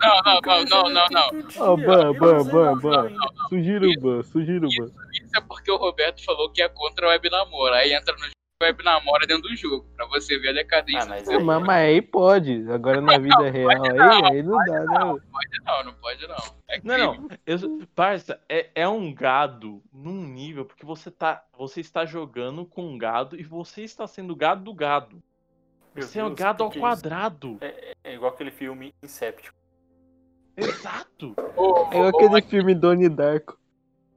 Não, 0.01 0.21
não, 0.23 0.39
não, 0.41 0.63
não, 0.63 0.89
não, 0.89 1.07
não. 1.09 1.29
Ó, 1.59 1.75
ban, 1.75 2.13
ban, 2.13 2.43
ban, 2.45 2.79
ban. 2.79 3.11
Sugiro 3.49 3.85
o 3.85 3.99
ban, 3.99 4.23
sugiro 4.23 4.65
o 4.65 4.71
ban. 4.77 4.93
Isso 5.11 5.37
é 5.37 5.41
porque 5.41 5.69
o 5.69 5.75
Roberto 5.75 6.23
falou 6.23 6.49
que 6.53 6.61
é 6.61 6.69
contra 6.69 7.07
o 7.07 7.09
web 7.09 7.29
namoro. 7.29 7.73
Aí 7.73 7.91
entra 7.91 8.15
no 8.15 8.25
web 8.63 8.83
namoro 8.83 9.25
dentro 9.27 9.43
do 9.49 9.55
jogo. 9.55 9.85
Pra 9.95 10.05
você 10.07 10.37
ver 10.39 10.49
a 10.49 10.53
decadência. 10.53 11.03
Ah, 11.03 11.05
mas 11.05 11.23
do 11.23 11.31
aí- 11.31 11.37
ser 11.37 11.43
Mas, 11.43 11.63
mas 11.63 11.77
aí 11.89 12.01
pode. 12.01 12.65
Agora 12.71 12.99
na 13.01 13.17
vida 13.17 13.49
real 13.49 13.69
aí, 13.69 14.31
aí 14.31 14.43
não 14.43 14.57
dá, 14.57 14.79
né? 14.79 15.03
humano. 15.03 15.21
Não, 15.65 15.83
não 15.85 15.93
pode 15.93 16.27
não. 16.27 16.37
É 16.67 16.81
Não, 16.83 16.97
não. 16.97 17.27
Eu, 17.45 17.57
parça, 17.95 18.39
é, 18.49 18.69
é 18.75 18.87
um 18.87 19.13
gado 19.13 19.81
num 19.93 20.23
nível, 20.25 20.65
porque 20.65 20.85
você 20.85 21.11
tá. 21.11 21.43
Você 21.57 21.81
está 21.81 22.05
jogando 22.05 22.65
com 22.65 22.85
um 22.85 22.97
gado 22.97 23.39
e 23.39 23.43
você 23.43 23.83
está 23.83 24.07
sendo 24.07 24.35
gado 24.35 24.63
do 24.63 24.73
gado. 24.73 25.21
Meu 25.95 26.07
Você 26.07 26.19
é 26.19 26.23
um 26.23 26.27
Deus, 26.29 26.39
gado 26.39 26.63
ao 26.63 26.71
é 26.71 26.79
quadrado. 26.79 27.57
É 28.03 28.15
igual 28.15 28.31
aquele 28.33 28.49
filme 28.51 28.93
Inception. 29.03 29.53
Exato. 30.57 31.35
Ou, 31.55 31.87
É 31.91 31.95
igual 31.97 32.07
aquele 32.07 32.41
filme 32.41 32.75
Donnie 32.75 33.09
Darko. 33.09 33.57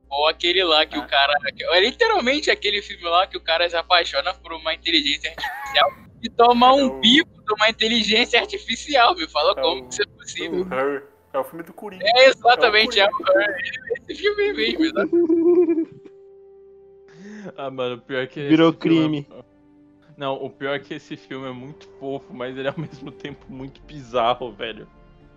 Ou 0.08 0.26
aquele 0.28 0.62
lá 0.64 0.84
que 0.86 0.98
o 0.98 1.06
cara. 1.06 1.32
É 1.72 1.80
literalmente 1.80 2.50
aquele 2.50 2.80
filme 2.82 3.04
lá 3.04 3.26
que 3.26 3.36
o 3.36 3.40
cara 3.40 3.68
se 3.68 3.76
apaixona 3.76 4.32
por 4.34 4.52
uma 4.52 4.72
inteligência 4.74 5.30
artificial 5.30 5.90
e 6.22 6.30
toma 6.30 6.68
É 6.68 6.72
um 6.72 6.86
o- 6.86 7.00
bico 7.00 7.28
de 7.44 7.52
uma 7.54 7.68
inteligência 7.68 8.40
artificial. 8.40 9.14
Me 9.14 9.28
fala 9.28 9.52
É 9.52 9.62
como 9.62 9.82
o- 9.82 9.88
que 9.88 9.92
isso 9.94 10.02
é 10.02 10.06
possível. 10.06 10.66
É 11.32 11.38
o 11.38 11.44
filme 11.44 11.62
do 11.64 11.72
Coringa. 11.72 12.04
É 12.16 12.26
exatamente, 12.28 12.98
é, 12.98 13.02
É 13.02 13.06
o 13.06 13.10
o- 13.10 14.10
esse 14.10 14.14
filme 14.14 14.52
mesmo. 14.52 14.84
exatamente. 14.84 16.06
Ah, 17.56 17.70
mano, 17.70 17.96
o 17.96 18.00
pior 18.00 18.22
é 18.22 18.26
que. 18.26 18.46
Virou 18.48 18.70
esse 18.70 18.78
filme 18.80 19.24
crime. 19.24 19.26
é- 19.30 19.44
Não, 20.16 20.34
o 20.34 20.48
pior 20.50 20.74
é 20.74 20.78
que 20.78 20.94
esse 20.94 21.16
filme 21.16 21.48
é 21.48 21.52
muito 21.52 21.88
fofo, 21.98 22.32
mas 22.32 22.56
ele 22.56 22.68
é 22.68 22.70
ao 22.70 22.78
mesmo 22.78 23.10
tempo 23.10 23.44
muito 23.48 23.80
bizarro, 23.82 24.52
velho. 24.52 24.88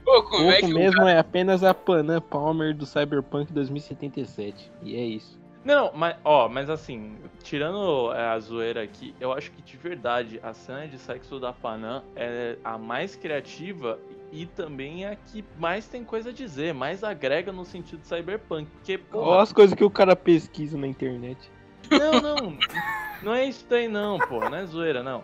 É 0.09 0.65
o 0.65 0.69
mesmo 0.69 1.07
é 1.07 1.17
apenas 1.19 1.63
a 1.63 1.73
Panam 1.73 2.21
Palmer 2.21 2.75
do 2.75 2.85
Cyberpunk 2.85 3.53
2077. 3.53 4.71
E 4.81 4.95
é 4.95 5.03
isso. 5.03 5.39
Não, 5.63 5.91
mas, 5.93 6.15
ó, 6.23 6.47
mas 6.47 6.69
assim, 6.69 7.17
tirando 7.43 8.13
é, 8.13 8.27
a 8.27 8.39
zoeira 8.39 8.81
aqui, 8.81 9.13
eu 9.19 9.33
acho 9.33 9.51
que 9.51 9.61
de 9.61 9.75
verdade 9.75 10.39
a 10.41 10.53
cena 10.53 10.87
de 10.87 10.97
sexo 10.97 11.39
da 11.39 11.51
Panam 11.51 12.01
é 12.15 12.57
a 12.63 12.77
mais 12.77 13.15
criativa 13.15 13.99
e 14.31 14.45
também 14.45 15.05
a 15.05 15.15
que 15.15 15.43
mais 15.57 15.87
tem 15.87 16.03
coisa 16.03 16.29
a 16.29 16.33
dizer, 16.33 16.73
mais 16.73 17.03
agrega 17.03 17.51
no 17.51 17.65
sentido 17.65 18.03
cyberpunk. 18.03 18.69
Porque, 18.71 18.97
pô, 18.97 19.19
Olha 19.19 19.41
as 19.41 19.51
coisas 19.51 19.75
que 19.75 19.83
o 19.83 19.89
cara 19.89 20.15
pesquisa 20.15 20.77
na 20.77 20.87
internet. 20.87 21.51
não, 21.91 22.21
não, 22.21 22.57
não 23.21 23.35
é 23.35 23.45
isso 23.45 23.65
daí 23.69 23.87
não, 23.87 24.17
pô, 24.17 24.39
não 24.39 24.55
é 24.55 24.65
zoeira, 24.65 25.03
não. 25.03 25.23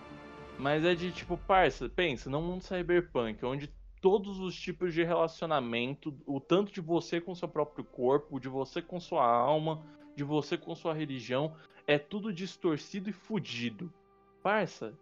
Mas 0.57 0.83
é 0.83 0.95
de 0.95 1.11
tipo, 1.11 1.38
parça, 1.38 1.89
pensa, 1.89 2.29
num 2.29 2.41
mundo 2.41 2.63
cyberpunk, 2.63 3.43
onde 3.45 3.69
todos 4.06 4.39
os 4.39 4.56
tipos 4.56 4.93
de 4.93 5.03
relacionamento, 5.03 6.16
o 6.28 6.39
tanto 6.39 6.72
de 6.72 6.80
você 6.80 7.20
com 7.20 7.34
seu 7.34 7.47
próprio 7.47 7.84
corpo, 7.84 8.39
de 8.39 8.47
você 8.47 8.80
com 8.80 8.99
sua 8.99 9.26
alma, 9.26 9.84
de 10.16 10.24
você 10.24 10.56
com 10.56 10.76
sua 10.76 10.93
religião, 10.93 11.56
é 11.88 11.97
tudo 11.97 12.32
distorcido 12.32 13.10
e 13.10 13.12
fudido. 13.12 13.91
Parça, 14.43 14.93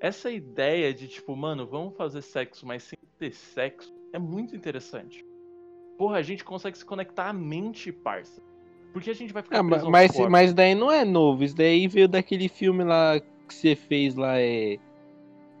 essa 0.00 0.30
ideia 0.30 0.94
de 0.94 1.08
tipo, 1.08 1.36
mano, 1.36 1.66
vamos 1.66 1.94
fazer 1.94 2.22
sexo, 2.22 2.66
mas 2.66 2.84
sem 2.84 2.98
ter 3.18 3.34
sexo, 3.34 3.94
é 4.14 4.18
muito 4.18 4.56
interessante. 4.56 5.22
Porra, 5.98 6.16
a 6.16 6.22
gente 6.22 6.42
consegue 6.42 6.78
se 6.78 6.86
conectar 6.86 7.28
à 7.28 7.34
mente, 7.34 7.92
parça. 7.92 8.40
Porque 8.94 9.10
a 9.10 9.14
gente 9.14 9.34
vai 9.34 9.42
ficar 9.42 9.58
Ah, 9.58 9.62
mas, 9.62 10.16
mas 10.30 10.54
daí 10.54 10.74
não 10.74 10.90
é 10.90 11.04
novo. 11.04 11.44
Isso 11.44 11.54
daí 11.54 11.86
veio 11.86 12.08
daquele 12.08 12.48
filme 12.48 12.82
lá 12.82 13.20
que 13.20 13.54
você 13.54 13.76
fez 13.76 14.14
lá, 14.14 14.40
é. 14.40 14.78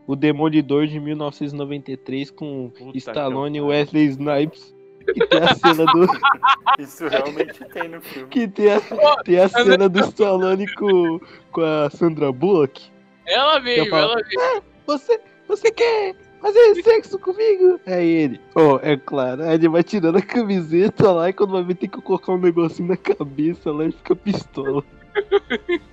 O 0.06 0.14
Demolidor 0.14 0.86
de 0.86 1.00
1993 1.00 2.30
com 2.30 2.70
Puta 2.70 2.96
Stallone 2.96 3.58
e 3.58 3.60
Wesley 3.60 4.06
Snipes. 4.06 4.74
Que 5.04 5.26
tem 5.26 5.40
a 5.40 5.54
cena 5.54 5.84
do. 5.86 6.06
Isso 6.78 7.06
realmente 7.08 7.64
tem 7.72 7.88
no 7.88 8.00
filme. 8.00 8.28
Que 8.28 8.48
tem 8.48 8.72
a, 8.72 8.80
tem 9.24 9.38
a 9.38 9.48
cena 9.48 9.88
do 9.88 10.00
Stallone 10.00 10.66
com, 10.74 11.20
com 11.52 11.60
a 11.60 11.90
Sandra 11.90 12.32
Bullock. 12.32 12.90
Ela 13.26 13.60
falo- 13.60 14.12
ela 14.12 14.16
mesmo. 14.16 14.62
Você, 14.86 15.20
você 15.48 15.70
quer 15.70 16.14
fazer 16.40 16.82
sexo 16.82 17.18
comigo? 17.18 17.80
Aí 17.86 18.08
ele, 18.08 18.40
oh, 18.54 18.78
é 18.82 18.96
claro. 18.96 19.42
Aí 19.42 19.54
ele 19.54 19.68
vai 19.68 19.82
tirando 19.82 20.16
a 20.18 20.22
camiseta 20.22 21.10
lá 21.10 21.28
e 21.28 21.32
quando 21.32 21.52
vai 21.52 21.62
ver 21.64 21.74
tem 21.74 21.88
que 21.88 22.00
colocar 22.00 22.32
um 22.32 22.38
negocinho 22.38 22.88
na 22.88 22.96
cabeça 22.96 23.72
lá 23.72 23.84
e 23.84 23.92
fica 23.92 24.14
pistola. 24.14 24.82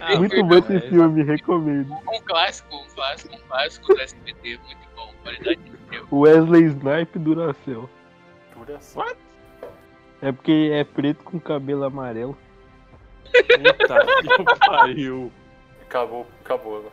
Ah, 0.00 0.16
Muito 0.16 0.44
bom 0.44 0.56
esse 0.58 0.76
é, 0.76 0.80
filme, 0.80 1.22
recomendo. 1.22 1.92
Um 1.92 2.20
clássico, 2.22 2.76
um 2.76 2.86
clássico, 2.94 3.34
um 3.34 3.38
clássico 3.48 3.94
do 3.94 4.00
SBT, 4.00 4.58
muito 4.64 4.88
bom. 4.94 5.12
Qualidade 5.22 5.60
de 5.60 5.70
filme. 5.88 6.08
Wesley 6.12 6.64
Snipe 6.64 7.18
Duracell. 7.18 7.88
Duração. 8.54 9.06
É 10.20 10.30
porque 10.32 10.70
é 10.72 10.84
preto 10.84 11.24
com 11.24 11.40
cabelo 11.40 11.84
amarelo. 11.84 12.36
Puta 13.24 14.04
que 14.52 14.58
pariu. 14.66 15.32
Acabou, 15.82 16.26
acabou 16.44 16.76
agora. 16.78 16.92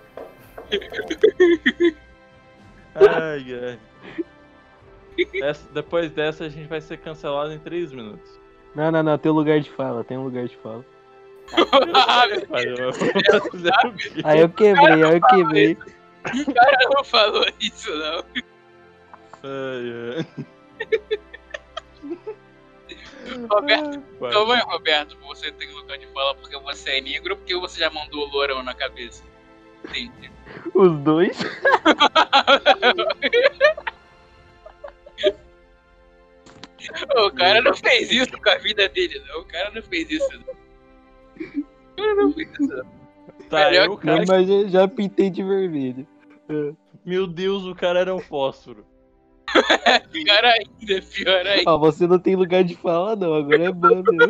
Ai, 2.96 3.46
ai. 3.64 3.80
Essa- 5.44 5.70
depois 5.74 6.10
dessa 6.12 6.46
a 6.46 6.50
gente 6.50 6.68
vai 6.68 6.80
ser 6.80 6.98
cancelado 6.98 7.52
em 7.52 7.60
3 7.60 7.92
minutos. 7.92 8.40
Não, 8.74 8.92
não, 8.92 9.04
não, 9.04 9.18
tem 9.18 9.32
um 9.32 9.36
lugar 9.36 9.60
de 9.60 9.70
fala, 9.72 10.04
tem 10.04 10.18
um 10.18 10.24
lugar 10.24 10.48
de 10.48 10.56
fala. 10.58 10.86
Aí 14.24 14.40
eu 14.40 14.50
quebrei, 14.50 15.04
aí 15.04 15.14
eu 15.14 15.22
quebrei. 15.22 15.78
O 16.26 16.54
cara 16.54 16.90
não 16.94 17.04
falou 17.04 17.46
isso, 17.60 17.90
não. 17.96 18.24
Ai, 19.44 20.26
Roberto, 23.50 23.90
ai. 23.90 24.04
então 24.30 24.46
vai, 24.46 24.62
Roberto, 24.62 25.18
você 25.20 25.52
tem 25.52 25.70
lugar 25.74 25.98
de 25.98 26.08
fala 26.08 26.36
porque 26.36 26.58
você 26.60 26.92
é 26.98 27.02
negro 27.02 27.34
ou 27.34 27.38
porque 27.38 27.56
você 27.56 27.80
já 27.80 27.90
mandou 27.90 28.28
o 28.28 28.30
lourão 28.32 28.64
na 28.64 28.74
cabeça? 28.74 29.24
Entendi. 29.86 30.32
Os 30.74 30.98
dois. 31.00 31.38
o 37.18 37.32
cara 37.32 37.62
não 37.62 37.76
fez 37.76 38.12
isso 38.12 38.32
com 38.42 38.50
a 38.50 38.58
vida 38.58 38.88
dele, 38.90 39.22
não. 39.28 39.42
O 39.42 39.46
cara 39.46 39.72
não 39.72 39.82
fez 39.82 40.10
isso, 40.10 40.30
não. 40.46 40.67
Tá, 43.50 43.70
Melhor 43.70 43.86
eu, 43.86 43.98
cara. 43.98 44.24
Mas 44.28 44.50
eu 44.50 44.68
já 44.70 44.88
pintei 44.88 45.30
de 45.30 45.44
vermelho. 45.44 46.08
Meu 47.06 47.26
Deus, 47.26 47.66
o 47.66 47.74
cara 47.74 48.00
era 48.00 48.14
um 48.14 48.20
fósforo. 48.20 48.86
Pior 50.12 50.44
ainda, 50.44 51.02
pior 51.02 51.48
ainda. 51.48 51.72
Ó, 51.72 51.78
você 51.78 52.06
não 52.06 52.20
tem 52.20 52.36
lugar 52.36 52.64
de 52.64 52.76
fala 52.76 53.16
não, 53.16 53.34
agora 53.34 53.64
é 53.64 53.72
banda. 53.72 54.12
né? 54.12 54.28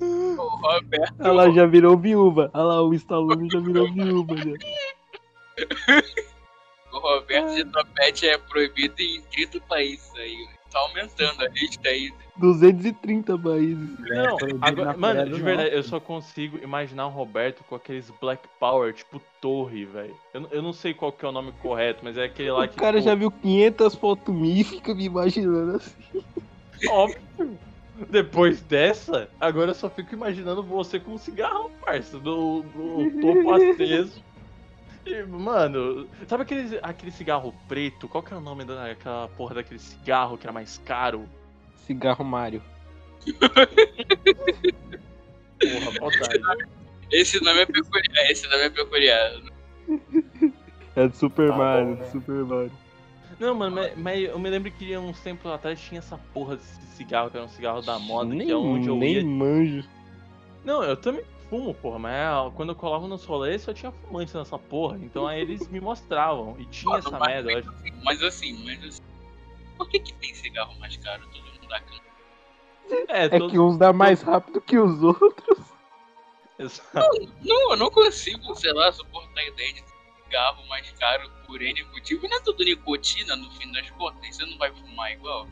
O 0.00 0.48
Roberto, 0.56 1.14
Olha 1.20 1.32
lá, 1.32 1.50
já 1.50 1.66
virou 1.66 1.98
viúva. 1.98 2.50
Olha 2.54 2.64
lá, 2.64 2.82
o 2.82 2.94
Stallone 2.94 3.50
já 3.50 3.58
virou 3.58 3.92
viúva. 3.92 4.36
Já. 4.36 4.52
o 6.92 6.98
Roberto 6.98 7.54
de 7.54 7.64
topete 7.64 8.28
é 8.28 8.38
proibido 8.38 8.94
em 9.00 9.22
30 9.22 9.60
países 9.62 10.14
aí. 10.14 10.59
Tá 10.70 10.78
aumentando 10.78 11.42
a 11.42 11.48
lista 11.48 11.88
aí. 11.88 12.12
230 12.36 13.36
países. 13.38 13.98
Não, 13.98 14.36
proibido 14.36 14.58
agora, 14.66 14.96
mano, 14.96 15.28
de 15.28 15.42
verdade, 15.42 15.74
eu 15.74 15.82
só 15.82 15.98
consigo 16.00 16.58
imaginar 16.62 17.06
o 17.06 17.10
Roberto 17.10 17.62
com 17.64 17.74
aqueles 17.74 18.10
Black 18.20 18.48
Power, 18.58 18.94
tipo 18.94 19.20
torre, 19.40 19.84
velho. 19.84 20.16
Eu, 20.32 20.40
não- 20.42 20.48
eu 20.50 20.62
não 20.62 20.72
sei 20.72 20.94
qual 20.94 21.12
que 21.12 21.24
é 21.24 21.28
o 21.28 21.32
nome 21.32 21.52
correto, 21.60 22.00
mas 22.04 22.16
é 22.16 22.24
aquele 22.24 22.50
lá 22.52 22.64
O 22.64 22.68
que. 22.68 22.76
cara 22.76 22.98
tipo, 22.98 23.08
já 23.08 23.14
viu 23.14 23.30
500 23.30 23.94
fotos 23.96 24.34
minhas 24.34 24.60
e 24.60 24.64
fica 24.76 24.94
me 24.94 25.04
imaginando 25.04 25.76
assim. 25.76 25.92
Óbvio. 26.88 27.20
Depois 28.08 28.62
dessa, 28.62 29.28
agora 29.38 29.72
eu 29.72 29.74
só 29.74 29.90
fico 29.90 30.14
imaginando 30.14 30.62
você 30.62 30.98
com 30.98 31.12
um 31.12 31.18
cigarro, 31.18 31.70
parça, 31.84 32.18
do, 32.18 32.62
do 32.62 33.20
topo 33.20 33.52
aceso. 33.52 34.22
E, 35.06 35.22
mano, 35.24 36.06
sabe 36.28 36.42
aquele, 36.42 36.78
aquele 36.82 37.10
cigarro 37.10 37.54
preto? 37.66 38.08
Qual 38.08 38.22
que 38.22 38.34
é 38.34 38.36
o 38.36 38.40
nome 38.40 38.64
daquela 38.64 39.28
porra 39.28 39.56
daquele 39.56 39.78
cigarro 39.80 40.36
que 40.36 40.46
era 40.46 40.52
mais 40.52 40.78
caro? 40.84 41.28
Cigarro 41.86 42.24
Mario. 42.24 42.62
Porra, 45.60 46.00
maldade. 46.00 46.64
Esse 47.10 47.42
nome 47.42 47.60
é 47.60 47.66
peculiar. 47.66 48.30
Esse 48.30 48.48
nome 48.48 48.62
é 48.64 48.70
peculiar. 48.70 49.40
É 50.96 51.08
do 51.08 51.16
Super 51.16 51.48
Tá 51.50 51.56
Mario, 51.56 51.86
bom, 51.86 51.94
do 51.94 52.00
né? 52.00 52.10
Super 52.10 52.44
Mario. 52.44 52.72
Não, 53.38 53.54
mano, 53.54 53.76
mas, 53.76 53.96
mas 53.96 54.22
eu 54.22 54.38
me 54.38 54.50
lembro 54.50 54.70
que 54.70 54.96
uns 54.98 55.18
tempos 55.20 55.50
atrás 55.50 55.80
tinha 55.80 55.98
essa 55.98 56.18
porra 56.34 56.56
desse 56.56 56.80
cigarro, 56.94 57.30
que 57.30 57.36
era 57.38 57.46
um 57.46 57.48
cigarro 57.48 57.80
da 57.80 57.98
moda, 57.98 58.34
nem, 58.34 58.46
que 58.46 58.52
é 58.52 58.56
onde 58.56 58.88
eu 58.88 58.96
nem 58.96 59.14
ia. 59.14 59.24
manjo. 59.24 59.88
Não, 60.62 60.82
eu 60.82 60.96
também 60.96 61.24
fumo, 61.50 61.74
porra, 61.74 61.98
mas 61.98 62.12
é, 62.14 62.50
quando 62.56 62.70
eu 62.70 62.76
colava 62.76 63.06
nos 63.08 63.24
rolês 63.24 63.60
só 63.62 63.74
tinha 63.74 63.90
fumante 63.92 64.34
nessa 64.36 64.56
porra. 64.58 64.96
Então 65.02 65.26
aí 65.26 65.40
eles 65.40 65.68
me 65.68 65.80
mostravam. 65.80 66.56
E 66.58 66.64
tinha 66.66 66.96
essa 66.96 67.10
Mas- 67.10 67.26
merda, 67.28 67.52
eu 67.52 67.58
acho. 67.58 67.74
Mas 68.04 68.22
assim, 68.22 68.64
mas 68.64 68.82
assim. 68.84 69.02
Por 69.76 69.88
que, 69.88 69.98
que 69.98 70.12
tem 70.14 70.32
cigarro 70.32 70.78
mais 70.78 70.96
caro? 70.96 71.22
Todo 71.32 71.42
mundo 71.44 71.68
dá 71.68 71.80
cana. 71.80 72.00
É, 73.08 73.24
É 73.24 73.28
todo- 73.28 73.50
que 73.50 73.58
uns 73.58 73.76
dá 73.76 73.92
mais 73.92 74.22
rápido 74.22 74.60
que 74.60 74.78
os 74.78 75.02
outros. 75.02 75.58
Exato. 76.58 77.32
Não, 77.42 77.70
eu 77.72 77.76
não 77.76 77.90
consigo, 77.90 78.54
sei 78.54 78.72
lá, 78.72 78.92
suportar 78.92 79.40
a 79.40 79.46
ideia 79.48 79.72
de 79.72 79.82
cigarro 80.24 80.66
mais 80.68 80.90
caro 80.92 81.30
por 81.46 81.60
N 81.62 81.82
motivo. 81.92 82.28
Não 82.28 82.36
é 82.36 82.40
tudo 82.40 82.62
nicotina 82.64 83.34
no 83.36 83.50
fim 83.52 83.72
das 83.72 83.88
contas, 83.90 84.36
você 84.36 84.44
não 84.44 84.58
vai 84.58 84.70
fumar 84.72 85.10
igual. 85.12 85.46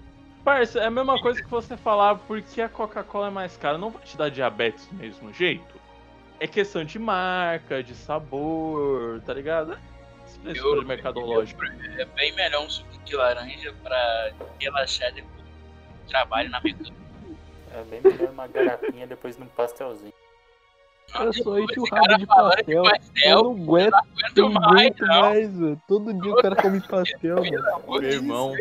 Parça, 0.44 0.80
é 0.80 0.86
a 0.86 0.90
mesma 0.90 1.20
coisa 1.20 1.42
que 1.42 1.49
você 1.51 1.76
falar 1.76 2.14
porque 2.16 2.61
a 2.61 2.68
Coca-Cola 2.68 3.26
é 3.28 3.30
mais 3.30 3.57
cara. 3.57 3.76
Não 3.78 3.90
vai 3.90 4.03
te 4.03 4.16
dar 4.16 4.28
diabetes 4.30 4.86
do 4.86 4.94
mesmo 4.96 5.32
jeito. 5.32 5.78
É 6.41 6.47
questão 6.47 6.84
de 6.84 6.99
marca, 6.99 7.82
de 7.82 7.95
sabor, 7.95 9.20
tá 9.22 9.34
ligado? 9.34 9.78
Preço 10.43 10.64
Eu- 10.66 10.84
mercadológico. 10.84 11.64
É 11.97 12.05
bem 12.05 12.32
melhor 12.34 12.64
um 12.64 12.70
suco 12.70 12.97
de 13.05 13.16
laranja 13.16 13.74
pra 13.82 14.30
relaxar 14.61 15.12
depois 15.12 15.34
do 15.34 16.09
trabalho 16.09 16.49
na 16.51 16.61
mecânica. 16.61 16.97
É 17.74 17.82
bem 17.82 18.01
melhor 18.03 18.30
uma 18.30 18.47
garrafinha 18.47 19.07
depois 19.07 19.36
de 19.36 19.43
um 19.43 19.47
pastelzinho. 19.47 20.12
Eu 21.18 21.32
sou 21.32 21.59
Esse 21.59 21.72
enxurrado 21.72 22.05
cara 22.07 22.18
de 22.18 22.26
pastel. 22.26 22.82
pastel, 22.84 23.30
Eu 23.39 23.43
não 23.43 23.51
aguento, 23.62 23.95
aguento 23.95 24.36
não 24.36 24.53
mais, 24.53 24.66
aguento 24.70 25.01
não. 25.01 25.20
mais, 25.20 25.59
velho. 25.59 25.82
Todo 25.89 26.14
dia 26.14 26.32
o 26.32 26.36
cara 26.36 26.57
come 26.57 26.80
pastel, 26.82 27.36
mano. 27.36 27.82
Meu 27.89 28.01
de 28.01 28.07
irmão. 28.07 28.55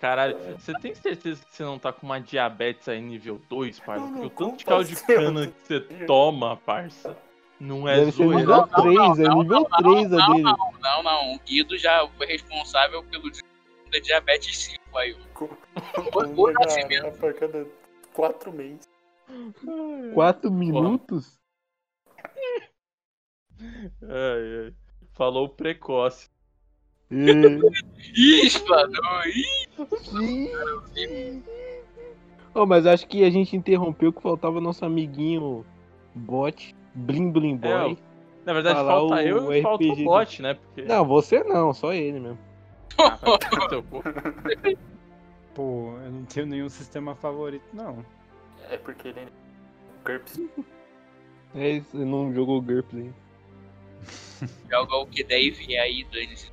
Caralho, 0.00 0.36
você 0.58 0.72
tem 0.74 0.94
certeza 0.94 1.44
que 1.44 1.54
você 1.54 1.62
não 1.62 1.78
tá 1.78 1.92
com 1.92 2.06
uma 2.06 2.20
diabetes 2.20 2.88
aí 2.88 3.00
nível 3.00 3.40
2, 3.48 3.80
parça? 3.80 4.04
Não 4.04 4.28
Porque 4.28 4.42
o 4.42 4.46
tanto 4.48 4.58
de 4.58 4.64
caldo 4.64 4.84
de 4.88 4.96
cana 5.04 5.46
que 5.46 5.66
você 5.66 5.80
toma, 6.06 6.56
parça, 6.56 7.16
não 7.60 7.86
é 7.88 7.96
Deve 7.96 8.10
zoeira. 8.10 8.36
nível 8.40 8.66
3, 8.66 9.18
é 9.20 9.28
nível 9.28 9.64
3 9.64 10.12
a 10.12 10.16
não, 10.16 10.30
dele. 10.32 10.42
não, 10.42 10.72
não, 10.80 11.02
não. 11.02 11.34
O 11.34 11.38
Guido 11.40 11.78
já 11.78 12.06
foi 12.16 12.26
responsável 12.26 13.02
pelo 13.04 13.30
desenvolvimento 13.30 13.90
da 13.92 13.98
diabetes 13.98 14.58
5 14.58 14.98
aí. 14.98 15.14
ó. 15.14 15.46
Uma 16.36 16.52
nascimento. 16.52 17.02
garrafa 17.02 17.28
a 17.28 17.34
cada 17.34 17.66
quatro 18.12 18.52
meses. 18.52 18.88
4 20.14 20.50
minutos? 20.50 21.40
Ai, 24.02 24.64
ai. 24.66 24.74
Falou 25.12 25.48
precoce. 25.48 26.28
É. 27.12 27.60
Ih. 28.16 28.50
Oh, 32.54 32.66
mas 32.66 32.86
acho 32.86 33.06
que 33.06 33.24
a 33.24 33.30
gente 33.30 33.56
interrompeu 33.56 34.12
que 34.12 34.22
faltava 34.22 34.60
nosso 34.60 34.84
amiguinho 34.84 35.64
bot, 36.14 36.74
Blim 36.94 37.30
Blim 37.30 37.54
É, 37.54 37.56
Boy. 37.56 37.98
Na 38.44 38.52
verdade, 38.52 38.76
Falar 38.76 38.92
falta 38.92 39.14
o 39.14 39.20
eu 39.20 39.52
e 39.52 39.62
falta 39.62 39.84
o 39.84 39.92
RPG 39.92 40.04
bot, 40.04 40.42
né? 40.42 40.54
Porque... 40.54 40.82
Não, 40.82 41.04
você 41.04 41.42
não, 41.44 41.72
só 41.72 41.92
ele 41.92 42.18
mesmo. 42.18 42.38
Ah. 42.98 43.18
Pô, 45.54 45.94
eu 46.02 46.10
não 46.10 46.24
tenho 46.24 46.46
nenhum 46.46 46.68
sistema 46.68 47.14
favorito, 47.14 47.64
não. 47.72 48.04
É 48.70 48.76
porque 48.76 49.08
ele. 49.08 49.28
GURPS. 50.04 50.40
É 51.54 51.70
isso, 51.70 51.90
você 51.90 52.04
não 52.04 52.32
jogou 52.32 52.60
GURPS 52.60 52.94
ainda. 52.94 53.14
Joga 54.70 54.96
o 54.96 55.06
que 55.06 55.22
daí 55.22 55.50
vier 55.50 55.82
aí, 55.82 56.04
dane-se. 56.04 56.51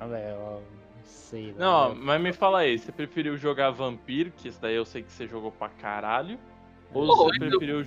Não, 0.00 0.08
velho, 0.08 0.62
sei 1.04 1.52
lá. 1.52 1.58
Não, 1.58 1.88
velho. 1.94 2.04
mas 2.04 2.20
me 2.20 2.32
fala 2.32 2.60
aí, 2.60 2.78
você 2.78 2.92
preferiu 2.92 3.36
jogar 3.36 3.70
Vampiro, 3.70 4.30
que 4.36 4.48
esse 4.48 4.60
daí 4.60 4.74
eu 4.76 4.84
sei 4.84 5.02
que 5.02 5.12
você 5.12 5.26
jogou 5.26 5.50
pra 5.52 5.68
caralho, 5.68 6.38
ou 6.92 7.06
Pô, 7.06 7.16
você 7.16 7.36
eu- 7.36 7.48
preferiu... 7.50 7.86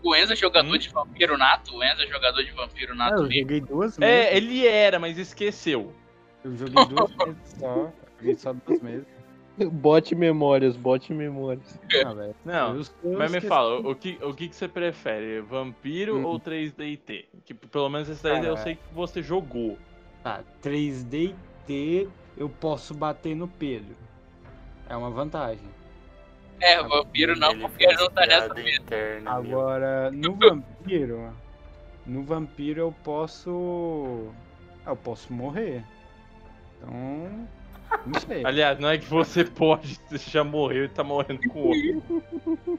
O 0.00 0.14
Enzo 0.14 0.32
é 0.32 0.36
jogador 0.36 0.72
Hum? 0.72 0.78
de 0.78 0.88
vampiro 0.90 1.36
nato? 1.36 1.74
O 1.74 1.82
Enzo 1.82 2.02
é 2.02 2.06
jogador 2.06 2.40
de 2.44 2.52
vampiro 2.52 2.92
Ah, 2.92 2.96
nato 2.96 3.14
eu 3.16 3.22
mesmo. 3.24 3.40
joguei 3.40 3.60
duas 3.60 3.98
É, 3.98 4.30
vezes. 4.30 4.36
ele 4.36 4.66
era, 4.66 4.98
mas 5.00 5.18
esqueceu. 5.18 5.92
Eu 6.44 6.56
joguei 6.56 6.84
duas 6.86 7.10
vezes 7.26 7.56
só. 7.58 7.92
Joguei 8.18 8.34
só 8.36 8.52
duas 8.52 8.80
vezes. 8.80 9.06
Bot 9.72 10.14
memórias, 10.14 10.76
bot 10.76 11.12
memórias. 11.12 11.80
Ah. 12.06 12.14
Não, 12.44 12.76
eu- 12.76 12.82
eu 13.02 13.18
mas 13.18 13.28
me 13.32 13.38
esqueci. 13.38 13.48
fala, 13.48 13.80
o 13.80 13.92
que, 13.92 14.16
o 14.22 14.32
que, 14.32 14.48
que 14.48 14.54
você 14.54 14.68
prefere, 14.68 15.40
Vampiro 15.40 16.16
Hum. 16.18 16.24
ou 16.26 16.38
3DT? 16.38 17.24
Que 17.44 17.52
pelo 17.52 17.88
menos 17.88 18.08
esse 18.08 18.22
daí 18.22 18.36
eu 18.38 18.54
Cara, 18.54 18.56
sei 18.58 18.76
que 18.76 18.94
você 18.94 19.20
jogou. 19.20 19.76
Tá, 20.28 20.44
3D 20.62 21.14
e 21.14 21.34
T 21.66 22.08
eu 22.36 22.50
posso 22.50 22.92
bater 22.92 23.34
no 23.34 23.48
Pedro. 23.48 23.96
É 24.86 24.94
uma 24.94 25.08
vantagem. 25.10 25.66
É, 26.60 26.82
vampiro 26.82 27.34
não, 27.38 27.52
Ele 27.52 27.62
porque 27.62 27.84
ele 27.84 27.96
não 27.96 28.10
tá 28.10 28.26
nessa 28.26 28.60
interna. 28.60 29.30
Agora, 29.30 30.10
no 30.10 30.34
vampiro. 30.36 31.32
No 32.04 32.22
vampiro 32.24 32.80
eu 32.80 32.94
posso. 33.02 34.28
Eu 34.86 34.96
posso 34.96 35.32
morrer. 35.32 35.82
Então. 36.76 37.48
Não 38.04 38.20
sei. 38.20 38.44
Aliás, 38.44 38.78
não 38.78 38.90
é 38.90 38.98
que 38.98 39.06
você 39.06 39.44
pode, 39.48 39.98
você 40.10 40.30
já 40.30 40.44
morreu 40.44 40.84
e 40.84 40.88
tá 40.90 41.02
morrendo 41.02 41.40
com 41.48 41.60
outro. 41.60 42.78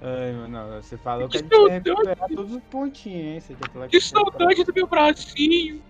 Ai, 0.00 0.32
mano, 0.32 0.82
você 0.82 0.96
falou 0.96 1.28
que 1.28 1.38
a 1.38 1.42
Que 1.42 1.44
gente 1.44 1.50
vai 1.50 1.58
saudade. 1.58 1.88
recuperar 1.88 2.28
todos 2.28 2.52
os 2.52 2.62
pontinhos, 2.64 3.20
hein? 3.34 3.40
Você 3.40 3.54
quer 3.54 3.70
falar 3.70 3.88
Que 3.88 3.98
quer 3.98 4.02
saudade 4.02 4.64
do 4.64 4.72
meu 4.74 4.86
bracinho. 4.86 5.82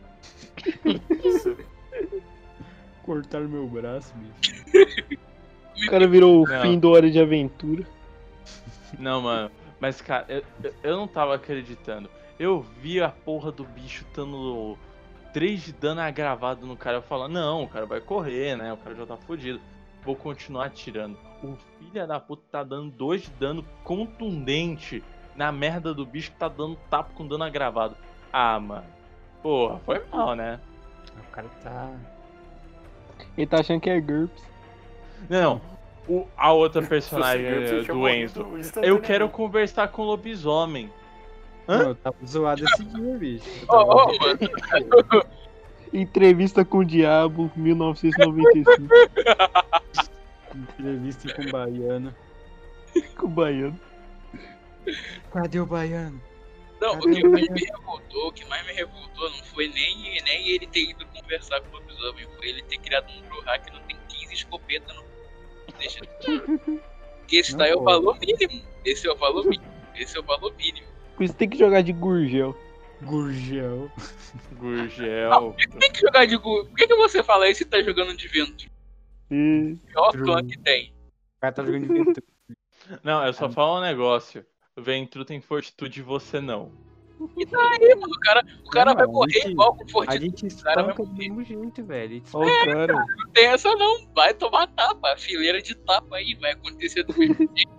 Isso. 1.24 1.56
Cortar 3.04 3.40
meu 3.40 3.66
braço, 3.68 4.12
bicho. 4.16 5.18
O 5.86 5.90
cara 5.90 6.06
virou 6.08 6.42
o 6.44 6.48
Não. 6.48 6.62
fim 6.62 6.78
do 6.78 6.90
Hora 6.90 7.10
de 7.10 7.20
Aventura. 7.20 7.86
Não, 8.98 9.20
mano. 9.22 9.50
Mas, 9.78 10.00
cara, 10.00 10.24
eu, 10.28 10.42
eu- 10.62 10.74
eu 10.82 10.96
não 10.96 11.06
tava 11.06 11.34
acreditando. 11.34 12.08
Eu 12.38 12.60
vi 12.80 13.00
a 13.00 13.08
porra 13.10 13.52
do 13.52 13.64
bicho 13.64 14.04
dando 14.14 14.76
3 15.32 15.62
de 15.62 15.72
dano 15.72 16.00
agravado 16.00 16.66
no 16.66 16.76
cara. 16.76 16.96
Eu 16.98 17.02
falo, 17.02 17.28
não, 17.28 17.62
o 17.64 17.68
cara 17.68 17.86
vai 17.86 18.00
correr, 18.00 18.56
né? 18.56 18.72
O 18.72 18.76
cara 18.78 18.94
já 18.96 19.06
tá 19.06 19.16
fudido. 19.16 19.60
Vou 20.02 20.16
continuar 20.16 20.66
atirando. 20.66 21.16
O 21.42 21.56
filho 21.78 22.06
da 22.06 22.18
puta 22.18 22.42
tá 22.50 22.62
dando 22.64 22.90
2 22.90 23.22
de 23.22 23.30
dano 23.32 23.64
contundente 23.84 25.02
na 25.36 25.52
merda 25.52 25.92
do 25.94 26.04
bicho 26.06 26.30
que 26.32 26.38
tá 26.38 26.48
dando 26.48 26.76
tapa 26.90 27.12
com 27.14 27.26
dano 27.26 27.44
agravado. 27.44 27.96
Ah, 28.32 28.58
mano. 28.58 28.84
Porra, 29.46 29.78
foi 29.86 30.02
mal, 30.10 30.34
né? 30.34 30.58
O 31.16 31.30
cara 31.30 31.46
tá. 31.62 31.92
Ele 33.38 33.46
tá 33.46 33.60
achando 33.60 33.80
que 33.80 33.88
é 33.88 34.00
GURPS. 34.00 34.42
Não, 35.30 35.60
o, 36.08 36.26
a 36.36 36.52
outra 36.52 36.82
personagem 36.82 37.46
tinha 37.64 37.84
do 37.84 38.08
Enzo. 38.08 38.40
Eu 38.40 38.58
instantaneamente. 38.58 39.06
quero 39.06 39.28
conversar 39.28 39.86
com 39.86 40.02
o 40.02 40.06
lobisomem. 40.06 40.90
Hã? 41.68 41.78
Não, 41.78 41.88
eu 41.90 41.94
tava 41.94 42.16
zoado 42.26 42.64
esse 42.64 42.84
dia, 42.86 43.16
bicho. 43.16 43.48
Ô, 43.70 44.06
mano. 44.18 45.24
Entrevista 45.94 46.64
com 46.64 46.78
o 46.78 46.84
Diabo, 46.84 47.48
1995. 47.54 48.82
Entrevista 50.56 51.34
com 51.34 51.42
o 51.42 51.52
baiano. 51.52 52.14
com 53.16 53.26
o 53.26 53.30
baiano. 53.30 53.80
Cadê 55.30 55.60
o 55.60 55.66
baiano? 55.66 56.20
Não, 56.80 56.94
o 56.98 57.00
que 57.00 57.26
mais 57.26 57.48
me 57.48 57.60
revoltou, 57.64 58.28
o 58.28 58.32
que 58.32 58.44
mais 58.46 58.66
me 58.66 58.72
revoltou 58.72 59.30
não 59.30 59.44
foi 59.44 59.68
nem, 59.68 60.22
nem 60.22 60.48
ele 60.48 60.66
ter 60.66 60.90
ido 60.90 61.06
conversar 61.06 61.60
com 61.62 61.68
o 61.76 61.80
lobisomem, 61.80 62.26
foi 62.36 62.48
ele 62.48 62.62
ter 62.62 62.78
criado 62.78 63.10
um 63.10 63.22
Bruhá 63.22 63.58
que 63.58 63.72
não 63.72 63.80
tem 63.82 63.96
15 64.08 64.34
escopetas 64.34 64.94
no. 64.94 65.04
Deixa. 65.78 66.00
Porque 66.04 67.36
esse 67.36 67.52
Não 67.52 67.58
daí 67.58 67.70
é 67.70 67.76
o 67.76 67.82
valor 67.82 68.18
mínimo. 68.18 68.62
Esse 68.84 69.06
é 69.08 69.12
o 69.12 69.16
valor 69.16 69.44
mínimo. 69.46 69.72
Esse 69.94 70.16
é 70.16 70.20
o 70.20 70.22
valor 70.22 70.54
mínimo. 70.54 70.86
Por 71.16 71.24
isso 71.24 71.34
tem 71.34 71.48
que 71.48 71.58
jogar 71.58 71.82
de 71.82 71.92
Gurgel. 71.92 72.54
Gurgel. 73.02 73.90
Gurgel. 74.52 75.56
Tem 75.80 75.90
que 75.90 76.00
jogar 76.00 76.26
de. 76.26 76.36
gu- 76.36 76.66
Por 76.66 76.76
que, 76.76 76.86
que 76.86 76.96
você 76.96 77.22
fala 77.22 77.48
isso 77.48 77.62
e 77.62 77.66
tá 77.66 77.82
jogando 77.82 78.14
de 78.16 78.28
vento? 78.28 78.66
E... 79.30 79.76
Pior 79.86 80.12
clã 80.12 80.46
que 80.46 80.58
tem. 80.58 80.92
O 81.36 81.40
cara 81.40 81.52
tá 81.52 81.64
jogando 81.64 81.88
de 81.88 81.92
ventura. 81.94 82.26
Não, 83.02 83.26
eu 83.26 83.32
só 83.32 83.50
falo 83.50 83.78
um 83.78 83.82
negócio. 83.82 84.44
O 84.76 84.82
Ventru 84.82 85.24
tem 85.24 85.40
fortitude 85.40 86.00
e 86.00 86.02
você 86.02 86.40
não. 86.40 86.70
E 87.34 87.46
daí, 87.46 87.94
mano? 87.94 88.12
O 88.14 88.20
cara, 88.20 88.44
o 88.66 88.70
cara 88.70 88.90
Não, 88.90 88.98
vai 88.98 89.06
morrer 89.06 89.32
gente- 89.32 89.50
igual 89.52 89.74
com 89.74 89.84
o 89.84 90.02
A 90.06 90.16
gente 90.18 90.46
cara 90.62 90.82
vai 90.82 90.92
espanca 90.92 91.02
do 91.10 91.14
mesmo 91.16 91.42
jeito, 91.44 91.82
velho. 91.84 92.10
A 92.10 92.14
gente 92.14 92.36
Olha 92.36 92.52
o 92.52 92.64
cara. 92.66 92.92
Não 92.92 93.30
tem 93.32 93.46
essa 93.46 93.74
não. 93.74 94.06
Vai 94.14 94.34
tomar 94.34 94.66
tapa. 94.68 95.16
Fileira 95.16 95.62
de 95.62 95.74
tapa 95.76 96.16
aí. 96.16 96.34
Vai 96.34 96.52
acontecer 96.52 97.04
do 97.04 97.16
mesmo 97.18 97.36
jeito. 97.36 97.76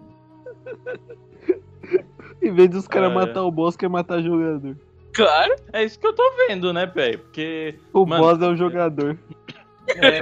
Em 2.42 2.52
vez 2.52 2.70
dos 2.70 2.88
caras 2.88 3.12
É. 3.12 3.14
matar 3.14 3.44
o 3.44 3.52
boss, 3.52 3.76
quer 3.78 3.90
matar 3.90 4.22
jogador. 4.22 4.76
Claro. 5.14 5.56
É 5.74 5.84
isso 5.84 6.00
que 6.00 6.08
eu 6.08 6.14
tô 6.14 6.24
vendo, 6.48 6.74
né, 6.74 6.86
velho? 6.88 7.20
Porque. 7.20 7.76
O 7.94 8.06
Mano, 8.06 8.24
boss 8.24 8.42
é 8.42 8.48
o 8.48 8.56
jogador. 8.56 9.18
É, 9.88 10.22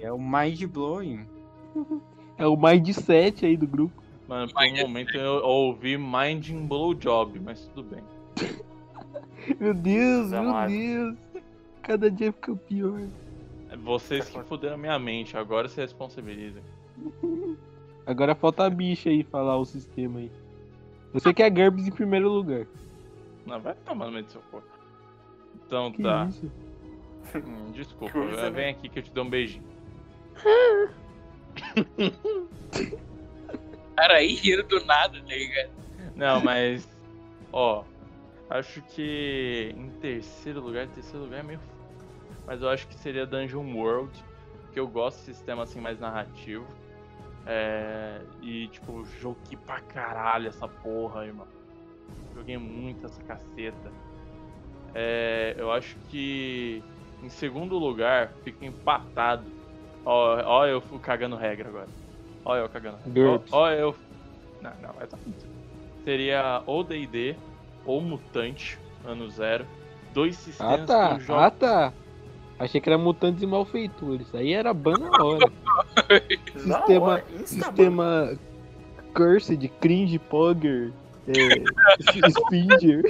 É 0.00 0.12
o 0.12 0.18
mind 0.18 0.62
blowing. 0.66 1.26
É 2.38 2.46
o 2.46 2.56
mais 2.56 2.82
de 2.82 2.92
7 2.94 3.44
aí 3.46 3.56
do 3.56 3.66
grupo. 3.66 3.99
Mano, 4.30 4.52
por 4.52 4.62
um 4.64 4.76
momento 4.76 5.16
eu 5.16 5.44
ouvi 5.44 5.98
Minding 5.98 6.66
Blowjob, 6.66 7.40
mas 7.40 7.66
tudo 7.74 7.90
bem. 7.90 8.02
Meu 9.58 9.74
Deus, 9.74 10.30
meu 10.30 10.40
Amado. 10.40 10.70
Deus. 10.70 11.16
Cada 11.82 12.10
dia 12.10 12.32
fica 12.32 12.54
pior. 12.54 13.00
É 13.70 13.76
Vocês 13.76 14.28
que 14.28 14.40
fuderam 14.44 14.78
minha 14.78 14.98
mente, 14.98 15.36
agora 15.36 15.68
se 15.68 15.80
responsabilizem. 15.80 16.62
Agora 18.06 18.34
falta 18.34 18.64
a 18.64 18.70
bicha 18.70 19.08
aí 19.08 19.22
falar 19.22 19.56
o 19.56 19.64
sistema 19.64 20.18
aí. 20.18 20.30
Você 21.12 21.32
quer 21.32 21.50
GURPS 21.50 21.86
em 21.86 21.92
primeiro 21.92 22.28
lugar. 22.28 22.66
Não, 23.46 23.60
vai 23.60 23.74
tomar 23.84 24.06
no 24.06 24.12
meio 24.12 24.24
do 24.24 24.32
seu 24.32 24.40
corpo. 24.50 24.66
Então 25.66 25.92
Que 25.92 26.02
tá. 26.02 26.26
isso? 26.28 26.50
Hum, 27.36 27.70
desculpa, 27.72 28.12
Coisa, 28.12 28.42
né? 28.44 28.50
vem 28.50 28.70
aqui 28.70 28.88
que 28.88 28.98
eu 28.98 29.02
te 29.02 29.12
dou 29.12 29.24
um 29.24 29.30
beijinho. 29.30 29.62
Cara 34.00 34.14
aí 34.14 34.34
rindo 34.34 34.62
do 34.62 34.82
nada, 34.86 35.20
tá 35.20 35.34
ligado? 35.34 35.70
Não, 36.16 36.40
mas. 36.40 36.88
Ó. 37.52 37.84
Acho 38.48 38.80
que 38.80 39.74
em 39.76 39.90
terceiro 40.00 40.58
lugar, 40.58 40.88
terceiro 40.88 41.26
lugar 41.26 41.40
é 41.40 41.42
meio. 41.42 41.60
Mas 42.46 42.62
eu 42.62 42.70
acho 42.70 42.88
que 42.88 42.94
seria 42.94 43.26
Dungeon 43.26 43.76
World. 43.76 44.10
Que 44.72 44.80
eu 44.80 44.88
gosto 44.88 45.18
desse 45.18 45.34
sistema 45.34 45.64
assim 45.64 45.82
mais 45.82 46.00
narrativo. 46.00 46.66
É. 47.46 48.22
E 48.40 48.68
tipo, 48.68 49.04
joguei 49.20 49.58
pra 49.66 49.82
caralho 49.82 50.48
essa 50.48 50.66
porra, 50.66 51.26
irmão. 51.26 51.46
Joguei 52.34 52.56
muito 52.56 53.04
essa 53.04 53.22
caceta. 53.24 53.92
É, 54.94 55.54
eu 55.58 55.70
acho 55.70 55.98
que 56.08 56.82
em 57.22 57.28
segundo 57.28 57.76
lugar 57.76 58.32
fica 58.44 58.64
empatado. 58.64 59.44
Ó, 60.06 60.40
ó 60.42 60.66
eu 60.66 60.80
fui 60.80 60.98
cagando 60.98 61.36
regra 61.36 61.68
agora. 61.68 61.99
Ó 62.44 62.56
eu 62.56 62.68
cagando. 62.68 62.98
Ó, 63.52 63.58
ó 63.58 63.70
eu. 63.70 63.94
Não, 64.62 64.70
não, 64.82 64.90
é 64.90 65.06
muito. 65.24 65.46
Seria 66.04 66.62
ou 66.66 66.82
D&D 66.82 67.36
ou 67.84 68.00
Mutante, 68.00 68.78
ano 69.04 69.28
zero. 69.30 69.66
Dois 70.12 70.36
Ah 70.36 70.38
sistemas 70.38 70.86
tá, 70.86 71.08
que 71.08 71.14
eu 71.14 71.20
jogo. 71.20 71.40
ah 71.40 71.50
tá. 71.50 71.92
Achei 72.58 72.80
que 72.80 72.88
era 72.88 72.98
mutantes 72.98 73.42
e 73.42 73.46
malfeitores. 73.46 74.34
Aí 74.34 74.52
era 74.52 74.74
ban 74.74 74.98
na 74.98 75.24
hora. 75.24 75.50
Sistema- 76.56 77.06
hora, 77.06 77.24
insta-ban. 77.34 77.46
Sistema 77.46 78.38
Cursed, 79.14 79.68
Cringe, 79.80 80.18
Pogger, 80.18 80.92
é, 81.26 81.64
Spinger. 82.30 83.02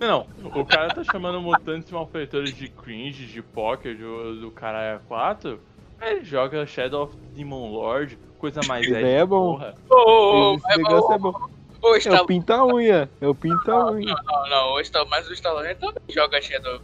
Não, 0.00 0.26
o 0.42 0.64
cara 0.64 0.88
tá 0.88 1.04
chamando 1.04 1.40
mutantes 1.40 1.90
e 1.90 1.94
malfeitores 1.94 2.54
de 2.56 2.68
cringe, 2.68 3.26
de 3.26 3.42
poker, 3.42 3.96
do, 3.96 4.40
do 4.40 4.50
caralho 4.50 5.00
4. 5.06 5.60
Ele 6.00 6.24
joga 6.24 6.66
Shadow 6.66 7.04
of 7.04 7.16
Demon 7.34 7.70
Lord, 7.72 8.18
coisa 8.38 8.60
mais 8.66 8.86
é 8.90 9.02
que 9.20 9.26
bom. 9.26 9.52
porra. 9.54 9.74
Ô, 9.90 10.54
Esse 10.54 10.76
negócio 10.76 11.10
ô, 11.10 11.12
é 11.14 11.18
bom. 11.18 11.32
ô, 11.82 11.94
É 11.94 11.98
Stallone- 11.98 12.22
o 12.22 12.26
pinta-unha. 12.26 13.10
É 13.20 13.26
o 13.28 13.34
pinta-unha. 13.34 14.14
Não, 14.26 14.48
não, 14.48 14.72
o 14.74 14.80
Stallone- 14.80 15.10
mas 15.10 15.28
o 15.28 15.32
Stallone 15.32 15.74
também 15.74 15.94
joga 16.10 16.40
Shadow 16.40 16.80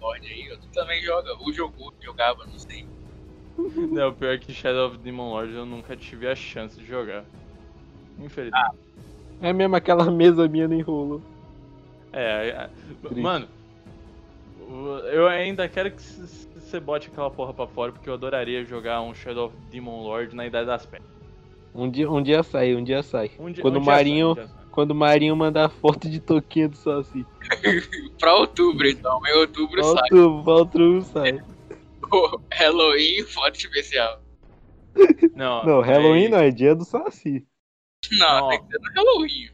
Lord 0.00 0.26
aí. 0.26 0.48
Tu 0.60 0.68
também 0.74 1.00
joga. 1.02 1.30
O 1.40 1.52
jogou, 1.52 1.92
jogava, 2.00 2.44
não 2.46 2.58
sei. 2.58 2.84
Não, 3.56 4.08
o 4.10 4.12
pior 4.14 4.34
é 4.34 4.38
que 4.38 4.52
Shadow 4.52 4.88
of 4.88 4.98
Demon 4.98 5.30
Lord 5.30 5.52
eu 5.54 5.66
nunca 5.66 5.96
tive 5.96 6.28
a 6.28 6.34
chance 6.34 6.78
de 6.78 6.86
jogar. 6.86 7.24
Infelizmente. 8.18 8.76
É 9.40 9.52
mesmo 9.52 9.76
aquela 9.76 10.10
mesa 10.10 10.48
minha 10.48 10.66
nem 10.66 10.80
rolou. 10.80 11.22
É, 12.12 12.48
é, 12.48 12.70
Triste. 13.02 13.20
mano, 13.20 13.46
o- 13.46 13.57
eu 15.12 15.26
ainda 15.26 15.68
quero 15.68 15.90
que 15.90 16.02
você 16.02 16.78
bote 16.80 17.08
aquela 17.08 17.30
porra 17.30 17.52
pra 17.54 17.66
fora, 17.66 17.92
porque 17.92 18.08
eu 18.08 18.14
adoraria 18.14 18.64
jogar 18.64 19.00
um 19.02 19.14
Shadow 19.14 19.46
of 19.46 19.56
Demon 19.70 20.02
Lord 20.02 20.34
na 20.36 20.46
Idade 20.46 20.66
das 20.66 20.84
Pedras. 20.86 21.08
Um 21.74 21.90
dia, 21.90 22.10
um 22.10 22.22
dia 22.22 22.42
sai, 22.42 22.74
um 22.74 22.82
dia 22.82 23.02
sai. 23.02 23.30
Um 23.38 23.50
dia- 23.50 23.62
Quando 23.62 23.76
um 23.78 23.82
o 23.82 23.84
Marinho- 23.84 24.34
sai, 24.34 24.44
um 24.44 24.48
sai. 24.48 24.56
Quando 24.70 24.90
o 24.92 24.94
Marinho 24.94 25.34
mandar 25.36 25.68
foto 25.70 26.08
de 26.08 26.20
toquinha 26.20 26.68
do 26.68 26.76
Saci. 26.76 27.26
Pra 28.20 28.34
outubro, 28.36 28.86
então. 28.88 29.20
Em 29.26 29.32
outubro 29.38 29.82
sai. 29.82 29.92
Outro, 30.12 30.50
outro 30.50 31.02
sai. 31.02 31.40
Pô, 32.08 32.40
Halloween, 32.52 33.22
foto 33.24 33.56
especial. 33.56 34.20
Não, 35.34 35.64
Não, 35.64 35.80
Halloween 35.80 36.24
aí- 36.24 36.28
não, 36.28 36.38
é 36.38 36.50
dia 36.50 36.74
do 36.74 36.84
Saci. 36.84 37.44
Não, 38.18 38.40
Não. 38.42 38.48
tem 38.50 38.60
que 38.64 38.66
ser 38.72 38.78
no 38.78 38.92
Halloween. 38.94 39.50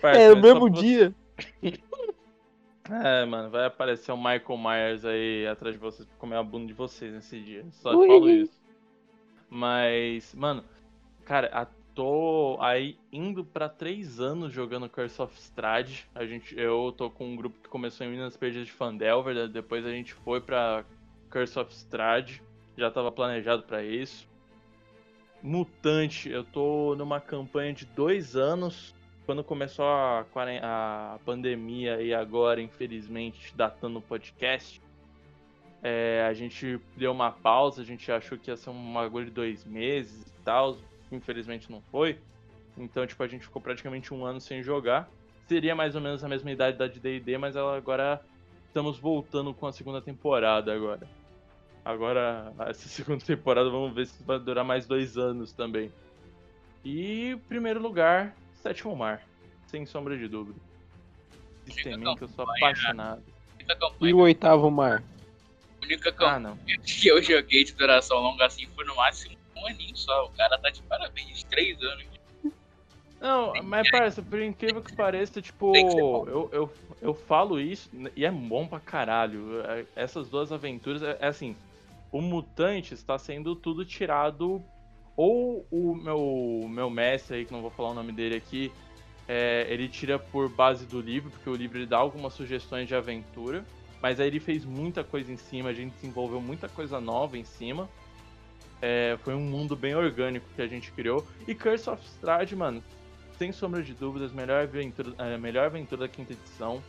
parça, 0.00 0.20
É 0.20 0.32
o 0.32 0.36
mesmo 0.40 0.70
pra 0.72 0.80
dia. 0.80 1.14
É, 2.90 3.24
mano, 3.24 3.50
vai 3.50 3.66
aparecer 3.66 4.12
o 4.12 4.16
Michael 4.16 4.56
Myers 4.58 5.04
aí 5.04 5.46
atrás 5.46 5.74
de 5.74 5.80
vocês 5.80 6.06
pra 6.08 6.16
comer 6.18 6.36
a 6.36 6.42
bunda 6.42 6.66
de 6.66 6.72
vocês 6.72 7.12
nesse 7.12 7.38
dia. 7.40 7.64
Só 7.72 7.94
Ui. 7.94 8.06
falo 8.06 8.30
isso. 8.30 8.58
Mas, 9.50 10.34
mano, 10.34 10.64
cara, 11.24 11.48
a- 11.52 11.66
tô 11.94 12.56
aí 12.60 12.96
indo 13.12 13.44
pra 13.44 13.68
três 13.68 14.20
anos 14.20 14.52
jogando 14.52 14.88
Curse 14.88 15.20
of 15.20 15.36
Strahd. 15.36 16.06
A 16.14 16.24
gente, 16.24 16.56
eu 16.58 16.94
tô 16.96 17.10
com 17.10 17.26
um 17.26 17.34
grupo 17.36 17.58
que 17.60 17.68
começou 17.68 18.06
em 18.06 18.10
Minas 18.10 18.36
Perdidas 18.36 18.66
de 18.68 18.72
Fandelver, 18.72 19.48
depois 19.48 19.84
a 19.84 19.90
gente 19.90 20.14
foi 20.14 20.40
pra 20.40 20.84
Curse 21.30 21.58
of 21.58 21.72
Strahd. 21.74 22.40
Já 22.76 22.88
tava 22.90 23.10
planejado 23.10 23.64
pra 23.64 23.82
isso. 23.82 24.28
Mutante, 25.42 26.28
eu 26.30 26.44
tô 26.44 26.94
numa 26.96 27.20
campanha 27.20 27.72
de 27.72 27.84
dois 27.84 28.34
anos 28.36 28.94
quando 29.28 29.44
começou 29.44 29.84
a, 29.84 30.24
a 30.62 31.18
pandemia 31.22 32.00
e 32.00 32.14
agora, 32.14 32.62
infelizmente, 32.62 33.54
datando 33.54 33.98
o 33.98 34.00
podcast, 34.00 34.80
é, 35.82 36.26
a 36.26 36.32
gente 36.32 36.80
deu 36.96 37.12
uma 37.12 37.30
pausa, 37.30 37.82
a 37.82 37.84
gente 37.84 38.10
achou 38.10 38.38
que 38.38 38.50
ia 38.50 38.56
ser 38.56 38.70
um 38.70 38.94
bagulho 38.94 39.26
de 39.26 39.30
dois 39.30 39.66
meses 39.66 40.28
e 40.28 40.42
tal, 40.42 40.78
infelizmente 41.12 41.70
não 41.70 41.82
foi. 41.92 42.18
Então, 42.74 43.06
tipo, 43.06 43.22
a 43.22 43.28
gente 43.28 43.44
ficou 43.44 43.60
praticamente 43.60 44.14
um 44.14 44.24
ano 44.24 44.40
sem 44.40 44.62
jogar. 44.62 45.10
Seria 45.46 45.74
mais 45.74 45.94
ou 45.94 46.00
menos 46.00 46.24
a 46.24 46.28
mesma 46.28 46.50
idade 46.50 46.78
da 46.78 46.86
de 46.86 46.98
D&D, 46.98 47.36
mas 47.36 47.54
ela 47.54 47.76
agora 47.76 48.22
estamos 48.66 48.98
voltando 48.98 49.52
com 49.52 49.66
a 49.66 49.72
segunda 49.74 50.00
temporada 50.00 50.72
agora. 50.72 51.06
Agora, 51.84 52.50
essa 52.60 52.88
segunda 52.88 53.22
temporada, 53.22 53.68
vamos 53.68 53.94
ver 53.94 54.06
se 54.06 54.22
vai 54.22 54.38
durar 54.38 54.64
mais 54.64 54.86
dois 54.86 55.18
anos 55.18 55.52
também. 55.52 55.92
E, 56.82 57.38
primeiro 57.46 57.78
lugar, 57.78 58.34
Sétimo 58.62 58.94
Mar. 58.96 59.22
Sem 59.66 59.84
sombra 59.86 60.16
de 60.16 60.28
dúvida. 60.28 60.58
Sisteminha 61.64 62.16
que 62.16 62.24
eu 62.24 62.28
sou 62.28 62.44
apaixonado. 62.44 63.22
única 63.54 63.78
E 64.00 64.14
o 64.14 64.18
oitavo 64.18 64.70
mar? 64.70 65.02
única 65.82 66.08
Ah, 66.10 66.12
campanha 66.12 66.38
não. 66.40 66.56
que 66.82 67.06
eu 67.08 67.22
joguei 67.22 67.64
de 67.64 67.72
duração 67.74 68.18
longa 68.18 68.46
assim 68.46 68.66
foi 68.74 68.84
no 68.84 68.96
máximo 68.96 69.36
um 69.56 69.66
aninho 69.66 69.96
só. 69.96 70.26
O 70.26 70.30
cara 70.30 70.58
tá 70.58 70.70
de 70.70 70.82
parabéns, 70.82 71.42
três 71.44 71.80
anos. 71.82 72.06
Não, 73.20 73.52
mas 73.64 73.90
parça, 73.90 74.22
por 74.22 74.40
incrível 74.40 74.80
que 74.80 74.94
pareça, 74.94 75.42
tipo, 75.42 75.74
eu, 76.28 76.48
eu, 76.52 76.72
eu 77.02 77.14
falo 77.14 77.60
isso 77.60 77.90
e 78.14 78.24
é 78.24 78.30
bom 78.30 78.66
pra 78.66 78.78
caralho. 78.78 79.60
É, 79.62 79.84
Essas 79.96 80.28
duas 80.28 80.52
aventuras, 80.52 81.02
é, 81.02 81.18
é 81.20 81.26
assim, 81.26 81.56
o 82.12 82.20
Mutante 82.20 82.94
está 82.94 83.18
sendo 83.18 83.56
tudo 83.56 83.84
tirado. 83.84 84.62
Ou 85.18 85.66
o 85.68 85.96
meu, 85.96 86.68
meu 86.68 86.88
mestre 86.88 87.38
aí, 87.38 87.44
que 87.44 87.52
não 87.52 87.60
vou 87.60 87.72
falar 87.72 87.90
o 87.90 87.94
nome 87.94 88.12
dele 88.12 88.36
aqui, 88.36 88.70
é, 89.26 89.66
ele 89.68 89.88
tira 89.88 90.16
por 90.16 90.48
base 90.48 90.86
do 90.86 91.00
livro, 91.00 91.28
porque 91.28 91.50
o 91.50 91.56
livro 91.56 91.76
ele 91.76 91.86
dá 91.86 91.98
algumas 91.98 92.34
sugestões 92.34 92.86
de 92.86 92.94
aventura. 92.94 93.66
Mas 94.00 94.20
aí 94.20 94.28
ele 94.28 94.38
fez 94.38 94.64
muita 94.64 95.02
coisa 95.02 95.32
em 95.32 95.36
cima, 95.36 95.70
a 95.70 95.72
gente 95.72 95.92
desenvolveu 95.94 96.40
muita 96.40 96.68
coisa 96.68 97.00
nova 97.00 97.36
em 97.36 97.42
cima. 97.42 97.88
É, 98.80 99.18
foi 99.24 99.34
um 99.34 99.40
mundo 99.40 99.74
bem 99.74 99.96
orgânico 99.96 100.46
que 100.54 100.62
a 100.62 100.68
gente 100.68 100.92
criou. 100.92 101.26
E 101.48 101.52
Curse 101.52 101.90
of 101.90 102.00
Strahd, 102.04 102.54
mano, 102.54 102.80
sem 103.36 103.50
sombra 103.50 103.82
de 103.82 103.94
dúvidas, 103.94 104.32
melhor 104.32 104.62
aventura, 104.62 105.12
a 105.18 105.36
melhor 105.36 105.66
aventura 105.66 106.02
da 106.02 106.08
quinta 106.08 106.32
edição. 106.32 106.80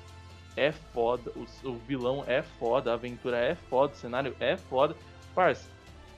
É 0.56 0.72
foda, 0.72 1.32
o, 1.36 1.68
o 1.68 1.78
vilão 1.78 2.24
é 2.28 2.44
foda, 2.44 2.92
a 2.92 2.94
aventura 2.94 3.38
é 3.38 3.56
foda, 3.56 3.94
o 3.94 3.96
cenário 3.96 4.36
é 4.40 4.56
foda. 4.56 4.96
Parça, 5.34 5.68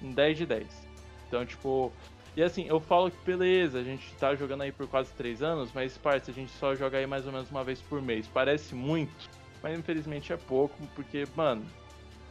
um 0.02 0.12
10 0.12 0.40
de 0.40 0.46
10. 0.46 0.91
Então, 1.32 1.46
tipo. 1.46 1.94
E 2.36 2.44
assim, 2.44 2.66
eu 2.68 2.80
falo 2.80 3.10
que 3.12 3.18
beleza, 3.26 3.80
a 3.80 3.84
gente 3.84 4.14
tá 4.16 4.36
jogando 4.36 4.62
aí 4.62 4.72
por 4.72 4.88
quase 4.88 5.14
3 5.14 5.42
anos, 5.42 5.70
mas, 5.74 5.98
parça, 5.98 6.32
a 6.32 6.34
gente 6.34 6.52
só 6.54 6.76
joga 6.76 6.98
aí 6.98 7.06
mais 7.06 7.26
ou 7.26 7.32
menos 7.32 7.50
uma 7.50 7.64
vez 7.64 7.82
por 7.82 8.02
mês. 8.02 8.28
Parece 8.28 8.74
muito, 8.74 9.30
mas 9.62 9.78
infelizmente 9.78 10.32
é 10.32 10.38
pouco, 10.38 10.76
porque, 10.96 11.26
mano, 11.36 11.66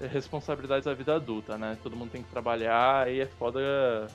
é 0.01 0.07
responsabilidades 0.07 0.87
da 0.87 0.95
vida 0.95 1.15
adulta, 1.15 1.59
né? 1.59 1.79
Todo 1.83 1.97
mundo 1.97 2.11
tem 2.11 2.23
que 2.23 2.31
trabalhar 2.31 3.11
e 3.13 3.21
é 3.21 3.27
foda, 3.27 3.61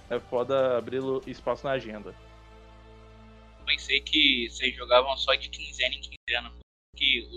é 0.09 0.19
foda 0.19 0.75
abrir 0.77 1.01
espaço 1.27 1.65
na 1.65 1.73
agenda. 1.73 2.11
Tô 2.13 3.65
também 3.65 3.79
sei 3.79 3.99
que 3.99 4.49
vocês 4.49 4.75
jogavam 4.75 5.15
só 5.17 5.33
de 5.33 5.49
quinzena 5.49 5.95
em 5.95 6.01
quinzena. 6.01 6.51
Que 6.95 7.36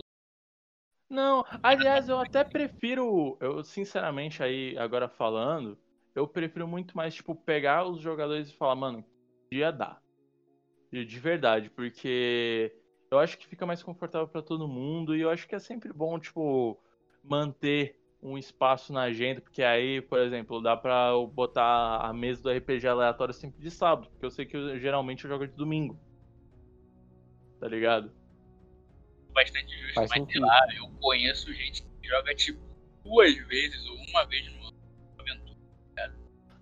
Não, 1.10 1.44
aliás, 1.62 2.08
eu 2.08 2.18
até 2.18 2.44
prefiro, 2.44 3.36
eu 3.40 3.64
sinceramente 3.64 4.42
aí 4.42 4.76
agora 4.78 5.08
falando, 5.08 5.76
eu 6.18 6.26
prefiro 6.26 6.66
muito 6.66 6.96
mais 6.96 7.14
tipo 7.14 7.34
pegar 7.34 7.86
os 7.86 8.00
jogadores 8.00 8.48
e 8.50 8.56
falar, 8.56 8.74
mano, 8.74 9.04
dia 9.52 9.70
dá. 9.70 10.00
De, 10.90 11.04
de 11.04 11.18
verdade, 11.20 11.70
porque 11.70 12.74
eu 13.10 13.18
acho 13.18 13.36
que 13.38 13.46
fica 13.46 13.66
mais 13.66 13.82
confortável 13.82 14.26
pra 14.26 14.42
todo 14.42 14.66
mundo 14.68 15.14
e 15.14 15.20
eu 15.20 15.30
acho 15.30 15.46
que 15.46 15.54
é 15.54 15.58
sempre 15.58 15.92
bom 15.92 16.18
tipo 16.18 16.80
manter 17.22 17.98
um 18.22 18.36
espaço 18.36 18.92
na 18.92 19.02
agenda, 19.02 19.40
porque 19.40 19.62
aí, 19.62 20.00
por 20.00 20.18
exemplo, 20.18 20.60
dá 20.60 20.76
pra 20.76 21.10
eu 21.10 21.26
botar 21.26 21.98
a 22.00 22.12
mesa 22.12 22.42
do 22.42 22.50
RPG 22.50 22.88
aleatório 22.88 23.32
sempre 23.34 23.60
de 23.60 23.70
sábado, 23.70 24.08
porque 24.10 24.26
eu 24.26 24.30
sei 24.30 24.44
que 24.44 24.56
eu- 24.56 24.78
geralmente 24.78 25.24
eu 25.24 25.30
jogo 25.30 25.46
de 25.46 25.54
domingo. 25.54 25.98
Tá 27.60 27.68
ligado? 27.68 28.12
bastante 29.32 29.70
justo, 29.78 29.94
Faz 29.94 30.10
mas 30.10 30.16
sei 30.18 30.22
sentido. 30.24 30.46
lá, 30.46 30.66
eu 30.76 30.88
conheço 31.00 31.52
gente 31.52 31.82
que 31.82 32.08
joga 32.08 32.34
tipo 32.34 32.60
duas 33.04 33.36
vezes 33.46 33.86
ou 33.88 33.96
uma 34.10 34.24
vez 34.24 34.44
no. 34.52 34.57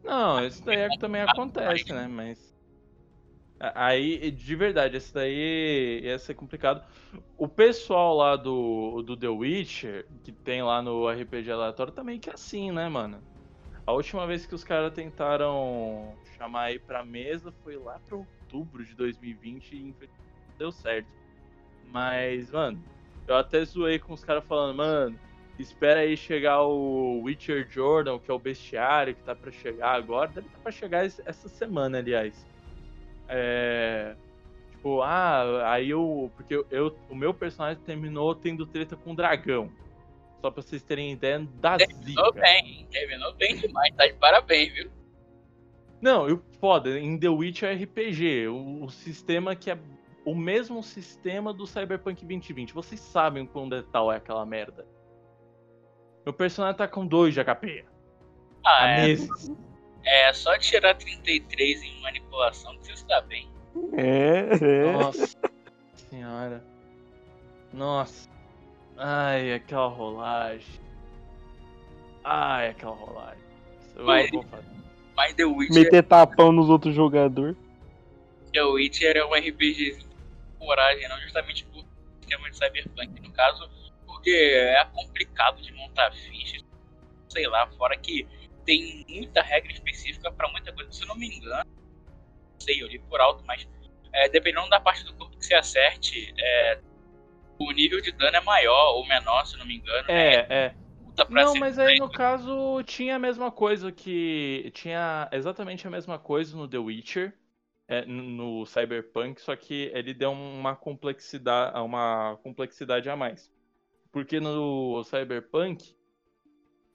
Não, 0.06 0.46
isso 0.46 0.64
daí 0.64 0.78
é 0.78 0.88
também 0.98 1.22
acontece, 1.22 1.92
né? 1.92 2.06
Mas. 2.06 2.54
Aí, 3.58 4.30
de 4.30 4.54
verdade, 4.54 4.96
esse 4.98 5.12
daí 5.12 6.00
ia 6.02 6.18
ser 6.18 6.34
complicado. 6.34 6.82
O 7.36 7.48
pessoal 7.48 8.14
lá 8.14 8.36
do, 8.36 9.02
do 9.02 9.16
The 9.16 9.28
Witcher, 9.28 10.06
que 10.22 10.30
tem 10.30 10.62
lá 10.62 10.80
no 10.80 11.08
RPG 11.08 11.50
aleatório, 11.50 11.92
também 11.92 12.20
que 12.20 12.30
é 12.30 12.34
assim, 12.34 12.70
né, 12.70 12.88
mano? 12.88 13.22
A 13.86 13.92
última 13.92 14.26
vez 14.26 14.46
que 14.46 14.54
os 14.54 14.62
caras 14.62 14.92
tentaram 14.92 16.16
chamar 16.36 16.64
aí 16.64 16.78
pra 16.78 17.04
mesa 17.04 17.52
foi 17.62 17.76
lá 17.76 17.98
pra 18.06 18.16
outubro 18.16 18.84
de 18.84 18.94
2020 18.94 19.72
e 19.74 19.94
deu 20.58 20.70
certo. 20.70 21.08
Mas, 21.86 22.50
mano, 22.50 22.82
eu 23.26 23.36
até 23.36 23.64
zoei 23.64 23.98
com 23.98 24.12
os 24.12 24.22
caras 24.22 24.44
falando, 24.44 24.76
mano, 24.76 25.18
espera 25.62 26.00
aí 26.00 26.16
chegar 26.16 26.62
o 26.62 27.20
Witcher 27.22 27.66
Jordan, 27.70 28.18
que 28.18 28.30
é 28.30 28.34
o 28.34 28.38
bestiário 28.38 29.14
que 29.14 29.22
tá 29.22 29.34
pra 29.34 29.50
chegar 29.50 29.92
agora. 29.94 30.28
Deve 30.30 30.48
tá 30.48 30.58
pra 30.62 30.72
chegar 30.72 31.04
es- 31.06 31.20
essa 31.24 31.48
semana, 31.48 31.98
aliás. 31.98 32.46
É. 33.28 34.14
Tipo, 34.72 35.02
ah, 35.02 35.70
aí 35.72 35.90
eu. 35.90 36.30
Porque 36.36 36.54
eu, 36.54 36.66
eu- 36.70 36.96
o 37.10 37.14
meu 37.14 37.32
personagem 37.34 37.82
terminou 37.82 38.34
tendo 38.34 38.66
treta 38.66 38.96
com 38.96 39.12
o 39.12 39.16
dragão. 39.16 39.70
Só 40.40 40.50
pra 40.50 40.62
vocês 40.62 40.82
terem 40.82 41.12
ideia 41.12 41.46
da 41.60 41.76
Terminou 41.76 42.26
zica. 42.26 42.40
bem, 42.40 42.86
terminou 42.90 43.32
bem 43.34 43.56
demais, 43.56 43.94
tá 43.96 44.06
de 44.06 44.12
parabéns, 44.14 44.72
viu? 44.72 44.90
Não, 46.00 46.28
e 46.28 46.32
o 46.34 46.42
foda, 46.60 47.00
em 47.00 47.18
The 47.18 47.28
Witcher 47.30 47.74
RPG, 47.82 48.46
o, 48.48 48.84
o 48.84 48.90
sistema 48.90 49.56
que 49.56 49.70
é 49.70 49.78
o 50.26 50.34
mesmo 50.34 50.82
sistema 50.82 51.52
do 51.54 51.66
Cyberpunk 51.66 52.24
2020. 52.24 52.74
Vocês 52.74 53.00
sabem 53.00 53.44
o 53.44 53.46
quão 53.46 53.68
detal 53.68 54.12
é 54.12 54.16
aquela 54.16 54.44
merda. 54.44 54.84
Meu 56.26 56.32
personagem 56.32 56.76
tá 56.76 56.88
com 56.88 57.06
2 57.06 57.32
de 57.34 57.40
HP. 57.44 57.84
Ah, 58.64 58.82
Há 58.84 58.88
é, 58.90 59.06
meses. 59.06 59.52
é 60.04 60.32
só 60.32 60.58
tirar 60.58 60.94
33 60.96 61.82
em 61.84 62.00
manipulação 62.02 62.76
que 62.78 62.86
você 62.86 62.92
está 62.94 63.20
bem. 63.20 63.48
É, 63.96 64.88
é. 64.88 64.92
Nossa 64.92 65.36
senhora. 66.10 66.64
Nossa. 67.72 68.28
Ai, 68.96 69.52
aquela 69.54 69.86
rolagem. 69.86 70.80
Ai, 72.24 72.70
aquela 72.70 72.94
rolagem. 72.96 73.44
Eu 73.94 74.04
Mas- 74.04 74.30
vou 74.32 74.42
fazer. 74.42 74.66
Mas 75.16 75.32
The 75.34 75.44
Witcher, 75.44 75.74
Meter 75.84 76.02
tapão 76.02 76.50
nos 76.52 76.68
outros 76.68 76.92
jogadores. 76.94 77.56
The 78.52 78.62
Witcher 78.62 79.16
é 79.16 79.24
um 79.24 79.32
RPG 79.32 79.96
de 79.96 80.06
coragem, 80.58 81.08
não 81.08 81.18
justamente 81.20 81.64
por 81.66 81.84
sistema 82.20 82.50
de 82.50 82.56
cyberpunk. 82.56 83.20
No 83.22 83.30
caso, 83.32 83.70
porque 84.26 84.32
é 84.32 84.84
complicado 84.86 85.62
de 85.62 85.72
montar 85.72 86.10
fichas, 86.10 86.64
sei 87.28 87.46
lá, 87.46 87.68
fora 87.78 87.96
que 87.96 88.26
tem 88.64 89.06
muita 89.08 89.40
regra 89.40 89.70
específica 89.70 90.32
pra 90.32 90.50
muita 90.50 90.72
coisa. 90.72 90.90
Se 90.90 91.04
eu 91.04 91.06
não 91.06 91.16
me 91.16 91.28
engano, 91.28 91.70
sei, 92.58 92.82
eu 92.82 92.88
li 92.88 92.98
por 92.98 93.20
alto, 93.20 93.44
mas 93.46 93.68
é, 94.12 94.28
dependendo 94.28 94.68
da 94.68 94.80
parte 94.80 95.04
do 95.04 95.14
corpo 95.14 95.38
que 95.38 95.46
você 95.46 95.54
acerte, 95.54 96.34
é, 96.36 96.80
o 97.56 97.70
nível 97.70 98.00
de 98.00 98.10
dano 98.10 98.36
é 98.36 98.40
maior 98.40 98.96
ou 98.96 99.06
menor, 99.06 99.46
se 99.46 99.54
eu 99.54 99.60
não 99.60 99.66
me 99.66 99.76
engano. 99.76 100.08
né? 100.08 100.34
É, 100.34 100.46
é. 100.50 100.74
Pra 101.14 101.26
Não, 101.30 101.54
mas 101.54 101.78
aí 101.78 101.98
no 101.98 102.10
caso 102.10 102.82
tinha 102.82 103.14
a 103.14 103.18
mesma 103.18 103.50
coisa 103.50 103.92
que. 103.92 104.70
Tinha 104.74 105.28
exatamente 105.32 105.86
a 105.86 105.90
mesma 105.90 106.18
coisa 106.18 106.54
no 106.56 106.68
The 106.68 106.78
Witcher, 106.78 107.32
é, 107.88 108.04
no 108.04 108.66
Cyberpunk, 108.66 109.40
só 109.40 109.54
que 109.54 109.90
ele 109.94 110.12
deu 110.12 110.32
uma 110.32 110.76
complexidade, 110.76 111.78
uma 111.78 112.38
complexidade 112.42 113.08
a 113.08 113.16
mais. 113.16 113.50
Porque 114.16 114.40
no 114.40 115.04
Cyberpunk, 115.04 115.94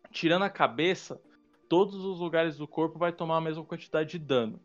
tirando 0.09 0.41
a 0.41 0.49
cabeça, 0.49 1.21
todos 1.69 2.03
os 2.03 2.17
lugares 2.17 2.57
do 2.57 2.67
corpo 2.67 2.97
vai 2.97 3.11
tomar 3.11 3.37
a 3.37 3.41
mesma 3.41 3.63
quantidade 3.63 4.09
de 4.09 4.17
dano. 4.17 4.59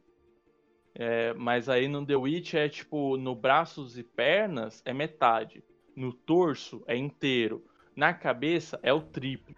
É, 0.95 1.35
mas 1.35 1.69
aí 1.69 1.87
no 1.87 2.07
The 2.07 2.17
Witcher 2.17 2.63
é 2.63 2.69
tipo, 2.71 3.19
no 3.19 3.35
braços 3.35 3.99
e 3.99 4.03
pernas 4.03 4.81
é 4.87 4.95
metade. 4.95 5.63
No 5.95 6.15
torso 6.15 6.83
é 6.87 6.97
inteiro. 6.97 7.63
Na 7.95 8.15
cabeça 8.15 8.81
é 8.83 8.91
o 8.91 9.03
triplo. 9.03 9.55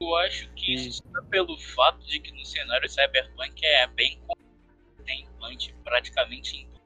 Eu 0.00 0.16
acho 0.16 0.52
que 0.54 0.74
isso 0.74 1.04
é 1.16 1.22
pelo 1.30 1.56
fato 1.60 2.04
de 2.04 2.18
que 2.18 2.32
no 2.32 2.44
cenário 2.44 2.88
cyberpunk 2.88 3.64
é 3.64 3.86
bem 3.86 4.18
comum, 4.26 5.04
tem 5.04 5.22
implante 5.22 5.72
praticamente 5.84 6.56
em 6.56 6.66
tudo. 6.66 6.82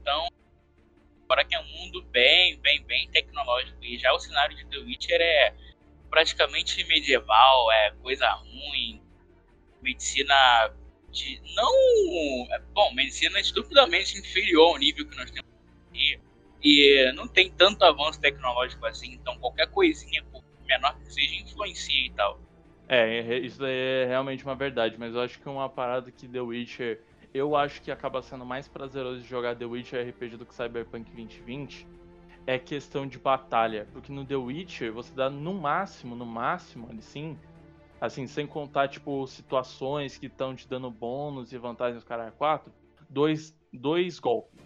Então, 0.00 0.28
fora 1.30 1.44
que 1.44 1.54
é 1.54 1.60
um 1.60 1.78
mundo 1.78 2.02
bem, 2.10 2.58
bem, 2.58 2.82
bem 2.82 3.08
tecnológico. 3.08 3.78
E 3.84 3.96
já 3.96 4.12
o 4.12 4.18
cenário 4.18 4.56
de 4.56 4.66
The 4.66 4.78
Witcher 4.78 5.20
é 5.20 5.54
praticamente 6.10 6.82
medieval, 6.88 7.70
é 7.70 7.92
coisa 8.02 8.28
ruim, 8.32 9.00
medicina 9.80 10.34
de. 11.08 11.40
Não. 11.54 11.72
é, 12.52 12.58
Bom, 12.72 12.92
medicina 12.94 13.38
estupidamente 13.38 14.18
inferior 14.18 14.72
ao 14.72 14.78
nível 14.78 15.08
que 15.08 15.16
nós 15.16 15.30
temos 15.30 15.48
aqui. 15.88 16.20
E 16.64 17.12
não 17.12 17.28
tem 17.28 17.48
tanto 17.48 17.84
avanço 17.84 18.20
tecnológico 18.20 18.84
assim, 18.84 19.12
então 19.12 19.38
qualquer 19.38 19.68
coisinha, 19.68 20.24
por 20.32 20.42
menor 20.66 20.98
que 20.98 21.12
seja, 21.12 21.36
influencia 21.36 22.06
e 22.06 22.10
tal. 22.10 22.40
É, 22.88 23.18
é, 23.20 23.38
isso 23.38 23.64
é 23.64 24.04
realmente 24.04 24.44
uma 24.44 24.56
verdade, 24.56 24.96
mas 24.98 25.14
eu 25.14 25.20
acho 25.20 25.38
que 25.38 25.48
uma 25.48 25.68
parada 25.68 26.10
que 26.10 26.26
The 26.26 26.40
Witcher. 26.40 27.00
Eu 27.32 27.54
acho 27.54 27.80
que 27.80 27.90
acaba 27.90 28.22
sendo 28.22 28.44
mais 28.44 28.66
prazeroso 28.66 29.20
de 29.20 29.28
jogar 29.28 29.56
The 29.56 29.64
Witcher 29.64 30.08
RPG 30.08 30.36
do 30.36 30.46
que 30.46 30.54
Cyberpunk 30.54 31.10
2020 31.12 31.86
é 32.46 32.58
questão 32.58 33.06
de 33.06 33.18
batalha. 33.18 33.86
Porque 33.92 34.12
no 34.12 34.24
The 34.24 34.36
Witcher 34.36 34.92
você 34.92 35.14
dá 35.14 35.30
no 35.30 35.54
máximo, 35.54 36.16
no 36.16 36.26
máximo, 36.26 36.88
ali 36.90 37.02
sim, 37.02 37.38
assim, 38.00 38.26
sem 38.26 38.46
contar, 38.46 38.88
tipo, 38.88 39.26
situações 39.26 40.18
que 40.18 40.26
estão 40.26 40.56
te 40.56 40.68
dando 40.68 40.90
bônus 40.90 41.52
e 41.52 41.58
vantagens 41.58 42.02
cara 42.02 42.32
4, 42.32 42.72
dois, 43.08 43.56
dois 43.72 44.18
golpes. 44.18 44.58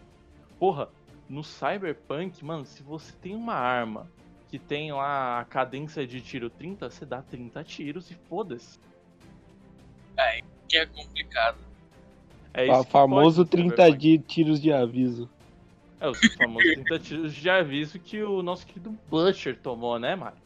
Porra, 0.59 0.89
no 1.29 1.43
Cyberpunk, 1.43 2.43
mano, 2.45 2.65
se 2.65 2.83
você 2.83 3.13
tem 3.21 3.35
uma 3.35 3.55
arma 3.55 4.11
que 4.49 4.59
tem 4.59 4.93
lá 4.93 5.41
a 5.41 5.45
cadência 5.45 6.07
de 6.07 6.21
tiro 6.21 6.49
30, 6.49 6.89
você 6.89 7.05
dá 7.05 7.21
30 7.21 7.65
tiros 7.65 8.11
e 8.11 8.15
foda-se. 8.15 8.79
Que 10.69 10.79
é 10.79 10.87
complicado. 10.87 11.59
É 12.55 12.63
O 12.63 12.73
isso 12.73 12.85
que 12.87 12.93
famoso 12.93 13.45
pode 13.45 13.63
no 13.63 13.69
30 13.69 13.83
Cyberpunk. 13.85 13.99
de 13.99 14.19
tiros 14.19 14.61
de 14.63 14.73
aviso. 14.73 15.29
É, 16.01 16.09
os 16.09 16.19
famosos 16.35 16.73
30 16.75 16.99
tiros 17.01 17.35
de 17.35 17.51
aviso 17.51 17.99
que 17.99 18.23
o 18.23 18.43
nosso 18.43 18.67
querido 18.67 18.97
Butcher 19.11 19.59
tomou, 19.59 19.99
né, 19.99 20.15
Mário? 20.15 20.39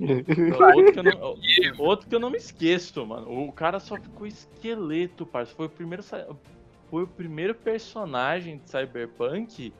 Outro 0.74 0.92
que, 0.94 0.98
eu 0.98 1.02
não, 1.02 1.36
outro 1.78 2.08
que 2.08 2.14
eu 2.14 2.20
não 2.20 2.30
me 2.30 2.38
esqueço, 2.38 3.04
mano. 3.04 3.46
O 3.46 3.52
cara 3.52 3.78
só 3.78 3.96
ficou 3.96 4.26
esqueleto, 4.26 5.26
parça. 5.26 5.54
Foi 5.54 5.66
o 5.66 5.68
primeiro, 5.68 6.02
foi 6.02 7.02
o 7.02 7.06
primeiro 7.06 7.54
personagem 7.54 8.56
de 8.56 8.70
Cyberpunk 8.70 9.70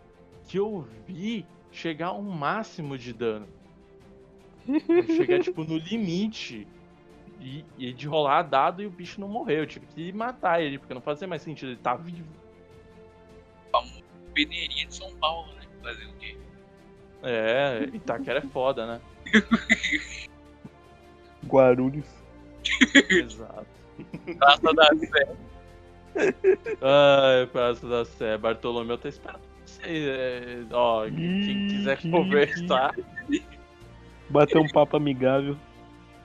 que 0.47 0.59
eu 0.59 0.87
vi 1.07 1.47
chegar 1.73 2.09
ao 2.09 2.21
máximo 2.21 2.99
de 2.99 3.15
dano. 3.15 3.47
Chegar, 5.17 5.41
tipo, 5.41 5.65
no 5.65 5.79
limite. 5.79 6.67
E, 7.41 7.65
e 7.79 7.93
de 7.93 8.07
rolar 8.07 8.43
dado 8.43 8.83
e 8.83 8.87
o 8.87 8.91
bicho 8.91 9.21
não 9.21 9.29
morreu. 9.29 9.59
Eu 9.61 9.67
tive 9.67 9.87
que 9.87 10.13
matar 10.13 10.61
ele, 10.63 10.79
porque 10.79 10.95
não 10.95 11.01
fazia 11.01 11.27
mais 11.27 11.43
sentido. 11.43 11.71
Ele 11.71 11.79
tá 11.79 11.95
vivo. 11.95 12.29
Peneirinha 14.35 14.87
de 14.87 14.95
São 14.95 15.13
Paulo, 15.17 15.53
né? 15.55 15.63
Fazer 15.83 16.05
o 16.05 16.13
quê? 16.15 16.37
É, 17.23 17.89
Itaquera 17.93 18.39
é 18.39 18.43
foda, 18.43 18.87
né? 18.87 19.01
Guarulhos. 21.47 22.07
Exato. 23.11 23.67
Praça 24.39 24.73
da 24.75 24.89
Sé. 24.97 25.37
Ai, 26.81 27.47
Praça 27.47 27.89
da 27.89 28.05
Sé. 28.05 28.39
Bartolomeu 28.39 28.97
tá 28.99 29.09
esperando 29.09 29.51
você. 29.71 29.83
é, 29.87 30.63
ó, 30.73 31.05
quem 31.07 31.69
quiser 31.69 32.01
conversar. 32.11 32.95
Bater 34.29 34.59
um 34.59 34.69
papo 34.69 34.97
amigável. 34.97 35.57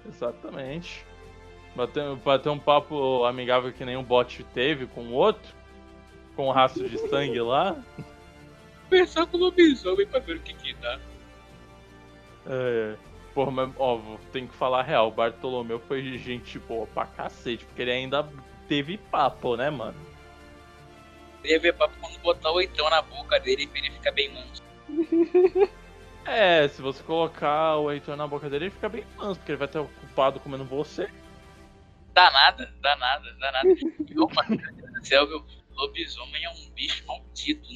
Exatamente. 0.07 1.05
Bater, 1.75 2.15
bater 2.17 2.49
um 2.49 2.59
papo 2.59 3.25
amigável 3.25 3.73
que 3.73 3.83
nem 3.83 3.97
o 3.97 4.03
bot 4.03 4.43
teve 4.53 4.85
com 4.87 5.01
o 5.01 5.13
outro. 5.13 5.53
com 6.35 6.47
o 6.47 6.51
rastro 6.51 6.87
de 6.87 6.97
sangue 7.09 7.39
lá. 7.41 7.75
Conversar 8.89 9.25
com 9.25 9.37
o 9.37 9.39
lobisomem 9.39 10.05
pra 10.07 10.19
ver 10.19 10.37
o 10.37 10.39
que 10.41 10.53
que 10.53 10.73
dá. 10.75 10.99
É. 12.45 12.95
Porra, 13.33 13.51
mas, 13.51 13.71
ó, 13.77 13.99
tem 14.31 14.47
que 14.47 14.53
falar 14.55 14.79
a 14.79 14.83
real. 14.83 15.07
O 15.09 15.11
Bartolomeu 15.11 15.79
foi 15.79 16.17
gente 16.17 16.57
boa 16.59 16.87
pra 16.87 17.05
cacete, 17.05 17.65
porque 17.65 17.81
ele 17.81 17.91
ainda 17.91 18.27
teve 18.67 18.97
papo, 18.97 19.57
né, 19.57 19.69
mano? 19.69 19.97
Ver 21.43 21.73
papo 21.73 21.93
quando 21.99 22.17
botar 22.19 22.51
o 22.51 22.55
oitão 22.55 22.89
na 22.89 23.01
boca 23.01 23.39
dele 23.39 23.69
e 23.73 23.77
ele 23.77 23.91
fica 23.91 24.11
bem 24.11 24.31
manso. 24.33 24.63
É, 26.25 26.67
se 26.67 26.81
você 26.81 27.03
colocar 27.03 27.77
o 27.77 27.91
Heitor 27.91 28.15
na 28.15 28.27
boca 28.27 28.49
dele, 28.49 28.65
ele 28.65 28.71
fica 28.71 28.89
bem 28.89 29.05
manso, 29.15 29.39
porque 29.39 29.51
ele 29.51 29.59
vai 29.59 29.67
estar 29.67 29.81
ocupado 29.81 30.39
comendo 30.39 30.65
você. 30.65 31.07
Dá 32.13 32.31
nada, 32.31 32.73
dá 32.81 32.95
nada, 32.95 33.33
dá 33.39 33.51
nada. 33.51 33.69
Do 33.69 35.05
céu, 35.05 35.27
meu 35.27 35.45
lobisomem 35.75 36.43
é 36.43 36.49
um 36.49 36.69
bicho 36.73 37.05
maldito. 37.05 37.75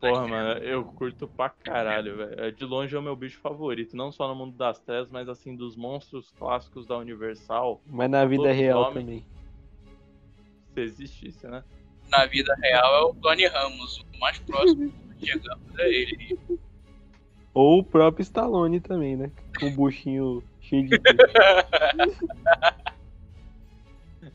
Porra, 0.00 0.26
mano, 0.26 0.60
eu 0.64 0.82
curto 0.82 1.28
pra 1.28 1.50
caralho, 1.50 2.16
velho. 2.16 2.40
É, 2.40 2.50
De 2.50 2.64
longe 2.64 2.96
é 2.96 2.98
o 2.98 3.02
meu 3.02 3.14
bicho 3.14 3.38
favorito, 3.38 3.94
não 3.94 4.10
só 4.10 4.26
no 4.26 4.34
mundo 4.34 4.56
das 4.56 4.80
trevas, 4.80 5.10
mas 5.10 5.28
assim, 5.28 5.54
dos 5.54 5.76
monstros 5.76 6.32
clássicos 6.32 6.86
da 6.86 6.96
Universal. 6.96 7.82
Mas 7.86 8.10
na 8.10 8.24
vida 8.24 8.50
real 8.50 8.80
Lobisomem. 8.80 9.04
também. 9.04 9.26
Se 10.72 10.80
existisse, 10.80 11.46
né? 11.46 11.62
Na 12.08 12.24
vida 12.24 12.54
real 12.62 12.94
é 12.94 13.10
o 13.10 13.14
Tony 13.14 13.46
Ramos, 13.46 14.00
o 14.00 14.18
mais 14.18 14.38
próximo 14.38 14.90
que 15.18 15.26
chegamos 15.26 15.78
é 15.78 15.88
ele. 15.88 16.38
Ou 17.60 17.80
o 17.80 17.84
próprio 17.84 18.22
Stallone 18.22 18.80
também, 18.80 19.14
né? 19.18 19.30
Com 19.58 19.66
o 19.66 19.70
buchinho 19.70 20.42
cheio 20.62 20.88
de. 20.88 20.98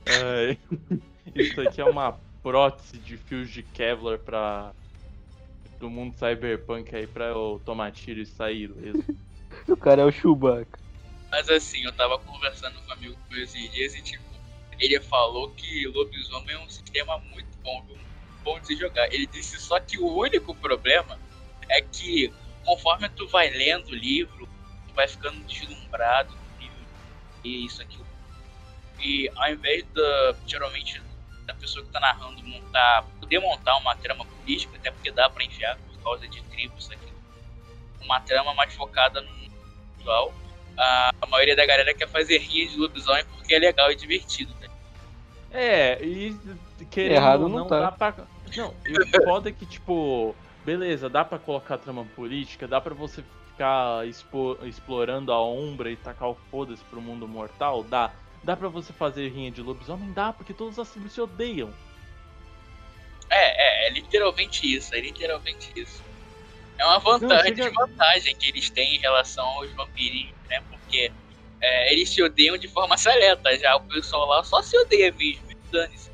É, 0.05 0.55
Isso 1.33 1.59
aqui 1.59 1.81
é 1.81 1.85
uma 1.85 2.19
prótese 2.43 2.99
de 2.99 3.17
fios 3.17 3.49
de 3.49 3.63
Kevlar 3.63 4.19
pra. 4.19 4.75
do 5.79 5.89
mundo 5.89 6.13
cyberpunk 6.13 6.95
aí 6.95 7.07
pra 7.07 7.29
eu 7.29 7.59
tomar 7.65 7.91
tiro 7.91 8.19
e 8.19 8.27
sair 8.27 8.69
ileso. 8.69 9.03
O 9.67 9.75
cara 9.75 10.03
é 10.03 10.05
o 10.05 10.11
Chewbacca. 10.11 10.77
Mas 11.31 11.49
assim, 11.49 11.83
eu 11.83 11.93
tava 11.93 12.19
conversando 12.19 12.75
com 12.81 12.89
um 12.89 12.93
amigo 12.93 13.17
meu 13.31 13.41
esses 13.41 13.71
dias 13.71 13.95
e 13.95 14.03
tipo, 14.03 14.23
ele 14.79 14.99
falou 14.99 15.49
que 15.51 15.87
lobisomem 15.87 16.55
é 16.55 16.59
um 16.59 16.69
sistema 16.69 17.17
muito 17.33 17.57
bom, 17.63 17.83
bom 18.43 18.59
de 18.59 18.67
se 18.67 18.75
jogar. 18.75 19.11
Ele 19.11 19.25
disse 19.25 19.57
só 19.59 19.79
que 19.79 19.97
o 19.97 20.15
único 20.15 20.53
problema 20.55 21.17
é 21.69 21.81
que 21.81 22.31
conforme 22.65 23.07
tu 23.09 23.27
vai 23.27 23.49
lendo 23.49 23.89
o 23.89 23.95
livro, 23.95 24.47
tu 24.87 24.93
vai 24.93 25.07
ficando 25.07 25.39
deslumbrado 25.45 26.33
com 26.33 26.57
o 26.57 26.61
livro 26.61 26.85
e 27.43 27.65
isso 27.65 27.81
aqui. 27.81 27.99
E 28.99 29.31
ao 29.35 29.51
invés 29.51 29.85
da, 29.93 30.35
geralmente, 30.47 31.01
da 31.45 31.53
pessoa 31.53 31.85
que 31.85 31.91
tá 31.91 31.99
narrando 31.99 32.43
montar, 32.43 33.05
poder 33.19 33.39
montar 33.39 33.77
uma 33.77 33.95
trama 33.95 34.25
política, 34.25 34.77
até 34.77 34.91
porque 34.91 35.11
dá 35.11 35.29
pra 35.29 35.43
enfiar 35.43 35.77
por 35.77 36.03
causa 36.03 36.27
de 36.27 36.41
tribos 36.43 36.85
isso 36.85 36.93
aqui. 36.93 37.13
Uma 38.01 38.19
trama 38.21 38.53
mais 38.53 38.73
focada 38.73 39.21
no 39.21 39.29
visual. 39.97 40.33
A, 40.77 41.11
a 41.21 41.27
maioria 41.27 41.55
da 41.55 41.65
galera 41.65 41.93
quer 41.93 42.07
fazer 42.07 42.39
rinha 42.39 42.67
de 42.67 42.77
lobisomem 42.77 43.25
porque 43.25 43.53
é 43.53 43.59
legal 43.59 43.91
e 43.91 43.95
divertido. 43.95 44.53
Tá? 44.55 44.67
É, 45.51 46.03
e 46.03 46.35
querendo 46.89 47.13
Errado 47.13 47.43
ou 47.43 47.49
não 47.49 47.59
não, 47.59 47.67
tá. 47.67 47.79
dá 47.79 47.91
pra. 47.91 48.27
Não, 48.55 48.73
e 48.85 49.17
o 49.17 49.23
foda 49.23 49.49
é 49.49 49.51
que, 49.51 49.65
tipo, 49.65 50.35
beleza, 50.65 51.07
dá 51.07 51.23
pra 51.23 51.37
colocar 51.37 51.77
trama 51.77 52.03
política, 52.15 52.67
dá 52.67 52.81
pra 52.81 52.93
você 52.93 53.23
ficar 53.51 54.05
expo- 54.07 54.57
explorando 54.63 55.31
a 55.31 55.45
Umbra 55.47 55.91
e 55.91 55.95
tacar 55.95 56.29
o 56.29 56.35
foda-se 56.49 56.83
pro 56.85 56.99
mundo 57.01 57.27
mortal? 57.27 57.83
Dá. 57.83 58.11
Dá 58.43 58.55
pra 58.55 58.67
você 58.67 58.91
fazer 58.91 59.29
rinha 59.29 59.51
de 59.51 59.61
lobisomem? 59.61 60.11
Dá, 60.11 60.33
porque 60.33 60.53
todas 60.53 60.77
as 60.77 60.89
tribos 60.89 61.13
se 61.13 61.21
odeiam. 61.21 61.73
É, 63.29 63.85
é, 63.85 63.87
é 63.87 63.91
literalmente 63.91 64.71
isso, 64.75 64.93
é 64.93 64.99
literalmente 64.99 65.71
isso. 65.75 66.03
É 66.77 66.85
uma 66.85 66.99
vantagem, 66.99 67.55
chega- 67.55 67.69
desvantagem 67.69 68.35
que 68.35 68.49
eles 68.49 68.69
têm 68.69 68.95
em 68.95 68.99
relação 68.99 69.45
aos 69.45 69.71
vampirinhos, 69.73 70.35
né? 70.49 70.61
Porque 70.69 71.11
é, 71.61 71.93
eles 71.93 72.09
se 72.09 72.21
odeiam 72.21 72.57
de 72.57 72.67
forma 72.67 72.97
seleta, 72.97 73.57
já 73.57 73.75
o 73.75 73.81
pessoal 73.81 74.27
lá 74.27 74.43
só 74.43 74.61
se 74.61 74.77
odeia 74.77 75.11
mesmo, 75.13 75.43
dane-se. 75.71 76.11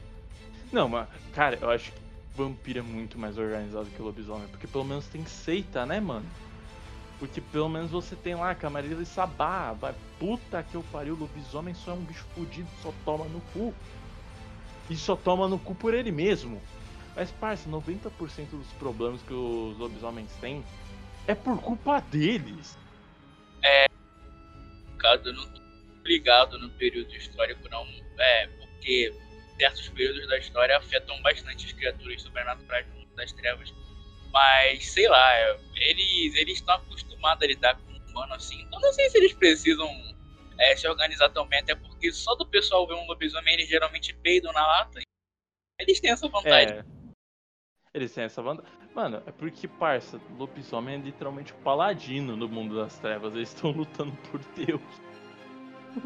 Não, 0.71 0.87
mas, 0.87 1.09
cara, 1.33 1.57
eu 1.59 1.69
acho 1.69 1.91
que 1.91 2.00
vampiro 2.35 2.79
é 2.79 2.81
muito 2.81 3.17
mais 3.17 3.37
organizado 3.37 3.89
que 3.89 4.01
lobisomem, 4.01 4.47
porque 4.47 4.67
pelo 4.67 4.83
menos 4.83 5.07
tem 5.07 5.25
seita, 5.25 5.85
né, 5.85 5.99
mano? 5.99 6.25
Porque 7.19 7.39
pelo 7.39 7.69
menos 7.69 7.91
você 7.91 8.15
tem 8.15 8.35
lá 8.35 8.55
Camarilla 8.55 9.03
e 9.03 9.05
Sabá, 9.05 9.73
vai, 9.73 9.93
puta 10.19 10.63
que 10.63 10.75
eu 10.75 10.83
pariu, 10.91 11.15
lobisomem 11.15 11.73
só 11.73 11.91
é 11.91 11.93
um 11.93 12.03
bicho 12.03 12.25
fudido, 12.33 12.69
só 12.81 12.93
toma 13.05 13.25
no 13.25 13.41
cu. 13.53 13.73
E 14.89 14.95
só 14.95 15.15
toma 15.15 15.47
no 15.47 15.59
cu 15.59 15.75
por 15.75 15.93
ele 15.93 16.11
mesmo. 16.11 16.61
Mas, 17.15 17.29
parça, 17.31 17.69
90% 17.69 18.09
dos 18.51 18.67
problemas 18.79 19.21
que 19.21 19.33
os 19.33 19.77
lobisomens 19.77 20.31
têm 20.41 20.63
é 21.27 21.35
por 21.35 21.61
culpa 21.61 21.99
deles. 21.99 22.77
Caso 25.01 25.27
eu 25.27 25.33
não 25.33 25.47
tô 25.47 25.61
ligado 26.05 26.59
no 26.59 26.69
período 26.71 27.11
histórico, 27.15 27.67
não. 27.69 27.85
É, 28.19 28.47
porque 28.47 29.13
certos 29.61 29.87
períodos 29.89 30.27
da 30.27 30.39
história 30.39 30.75
afetam 30.75 31.21
bastante 31.21 31.67
as 31.67 31.71
criaturas 31.71 32.19
sobrenaturais 32.23 32.83
do 32.87 32.93
mundo 32.93 33.15
das 33.15 33.31
trevas. 33.31 33.71
Mas, 34.33 34.87
sei 34.87 35.07
lá, 35.07 35.59
eles 35.75 36.35
eles 36.35 36.55
estão 36.55 36.75
acostumados 36.75 37.43
a 37.43 37.47
lidar 37.47 37.75
com 37.75 37.91
o 37.91 38.09
humano 38.09 38.33
assim. 38.33 38.59
Então 38.63 38.79
não 38.79 38.91
sei 38.91 39.07
se 39.11 39.17
eles 39.19 39.33
precisam 39.33 39.87
é, 40.57 40.75
se 40.75 40.87
organizar 40.87 41.29
tão 41.29 41.45
bem, 41.45 41.59
até 41.59 41.75
porque 41.75 42.11
só 42.11 42.33
do 42.33 42.45
pessoal 42.45 42.87
ver 42.87 42.95
um 42.95 43.05
lobisomem, 43.05 43.53
eles 43.53 43.69
geralmente 43.69 44.15
peidam 44.15 44.51
na 44.51 44.65
lata. 44.65 44.99
Eles 45.79 45.99
têm 45.99 46.09
essa 46.09 46.27
vantagem. 46.27 46.77
É. 46.79 46.85
Eles 47.93 48.11
têm 48.11 48.23
essa 48.23 48.41
vantagem. 48.41 48.71
Mano, 48.95 49.21
é 49.27 49.31
porque, 49.31 49.67
parça, 49.67 50.19
lobisomem 50.37 50.95
é 50.95 50.97
literalmente 50.97 51.53
o 51.53 51.57
paladino 51.57 52.35
no 52.35 52.47
mundo 52.47 52.75
das 52.75 52.97
trevas. 52.97 53.35
Eles 53.35 53.49
estão 53.53 53.69
lutando 53.71 54.15
por 54.29 54.39
Deus. 54.55 54.81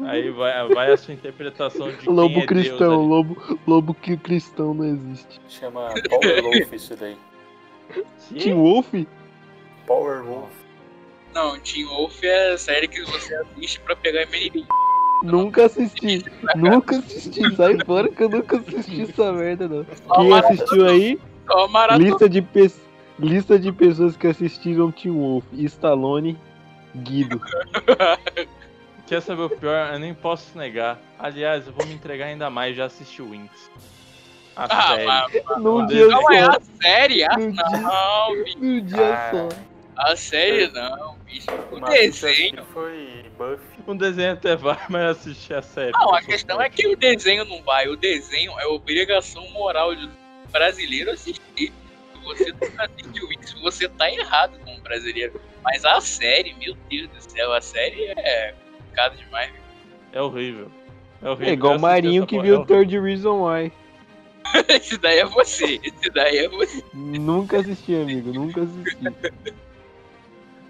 Aí 0.00 0.30
vai, 0.30 0.68
vai 0.68 0.92
a 0.92 0.96
sua 0.96 1.14
interpretação 1.14 1.90
de 1.90 1.96
quem 1.98 2.12
Lobo 2.12 2.40
é 2.40 2.46
cristão, 2.46 2.78
Deus 2.78 3.08
lobo, 3.08 3.58
lobo 3.66 3.94
que 3.94 4.16
cristão 4.16 4.74
não 4.74 4.84
existe. 4.84 5.40
Chama 5.48 5.94
Power 6.08 6.42
Wolf 6.42 6.72
isso 6.72 6.96
daí. 6.96 7.16
Team 8.36 8.58
Wolf? 8.58 8.92
Power 9.86 10.24
Wolf. 10.24 10.50
Não, 11.32 11.58
Team 11.60 11.88
Wolf 11.88 12.22
é 12.24 12.52
a 12.52 12.58
série 12.58 12.88
que 12.88 13.02
você 13.02 13.34
assiste 13.34 13.80
pra 13.80 13.94
pegar 13.94 14.26
menininho. 14.26 14.66
Nunca 15.22 15.66
assisti. 15.66 16.24
Nunca 16.56 16.98
assisti. 16.98 17.54
Sai 17.54 17.78
fora 17.84 18.08
que 18.08 18.22
eu 18.22 18.28
nunca 18.28 18.56
assisti 18.58 19.02
essa 19.02 19.32
merda, 19.32 19.68
não. 19.68 19.84
Quem 19.84 20.32
assistiu 20.32 20.86
aí, 20.86 21.18
lista 21.98 22.28
de, 22.28 22.42
pe... 22.42 22.70
lista 23.18 23.58
de 23.58 23.72
pessoas 23.72 24.16
que 24.16 24.26
assistiram 24.26 24.90
Team 24.90 25.14
Wolf. 25.14 25.44
Stallone, 25.52 26.36
Guido. 26.94 27.40
Quer 29.06 29.22
saber 29.22 29.42
o 29.42 29.50
pior? 29.50 29.92
Eu 29.92 29.98
nem 29.98 30.12
posso 30.14 30.56
negar. 30.58 30.98
Aliás, 31.18 31.66
eu 31.66 31.72
vou 31.72 31.86
me 31.86 31.94
entregar 31.94 32.26
ainda 32.26 32.50
mais. 32.50 32.76
Já 32.76 32.86
assisti 32.86 33.22
o 33.22 33.30
Winx. 33.30 33.70
A 34.56 34.64
Ah, 34.64 34.88
série. 34.88 35.04
mas 35.06 35.32
Num 35.58 35.78
Não, 35.78 35.86
dia 35.86 36.06
não 36.08 36.32
é 36.32 36.44
só. 36.44 36.50
a 36.50 36.60
série? 36.82 37.24
Ah, 37.24 37.36
Num 37.36 37.52
dia- 37.52 37.64
não, 37.80 38.34
bicho. 38.44 38.58
Num 38.58 38.84
dia 38.84 39.14
Ah, 39.14 39.30
só. 39.30 39.48
A 39.98 40.16
série 40.16 40.68
não, 40.72 41.16
bicho. 41.24 41.48
O 41.70 41.78
Mas 41.80 41.90
desenho. 41.94 42.64
foi 42.72 43.24
Buffy. 43.38 43.78
Um 43.86 43.96
desenho 43.96 44.32
até 44.32 44.56
vai, 44.56 44.78
mas 44.90 45.18
assistir 45.18 45.54
a 45.54 45.62
série. 45.62 45.92
Não, 45.92 46.12
a 46.14 46.20
questão 46.22 46.60
é 46.60 46.68
que 46.68 46.86
o 46.88 46.96
desenho 46.96 47.44
não 47.44 47.62
vai. 47.62 47.86
O 47.88 47.96
desenho 47.96 48.58
é 48.58 48.66
obrigação 48.66 49.46
moral 49.50 49.94
de 49.94 50.08
brasileiro 50.50 51.10
assistir. 51.12 51.40
Se 51.56 52.24
você 52.24 52.50
não 52.52 52.58
assistiu 52.84 53.28
isso, 53.40 53.60
você 53.62 53.88
tá 53.88 54.10
errado 54.10 54.58
como 54.64 54.80
brasileiro. 54.80 55.40
Mas 55.62 55.84
a 55.84 56.00
série, 56.00 56.54
meu 56.54 56.74
Deus 56.90 57.08
do 57.08 57.20
céu, 57.32 57.52
a 57.52 57.60
série 57.60 58.04
é 58.16 58.54
complicado 58.96 59.16
demais. 59.16 59.52
É 60.12 60.20
horrível. 60.22 60.70
É 61.22 61.28
horrível. 61.30 61.48
É 61.48 61.52
igual 61.52 61.76
o 61.76 61.80
Marinho 61.80 62.26
que 62.26 62.40
viu 62.40 62.56
é 62.56 62.58
o 62.58 62.64
Third 62.64 62.98
Reason 62.98 63.46
Why. 63.46 63.72
Esse 64.68 64.96
daí 64.98 65.18
é 65.18 65.26
você. 65.26 65.80
Esse 65.82 66.10
daí 66.10 66.38
é 66.38 66.48
você. 66.48 66.82
Nunca 66.94 67.58
assisti, 67.58 67.94
amigo. 67.94 68.32
Nunca 68.32 68.62
assisti. 68.62 68.96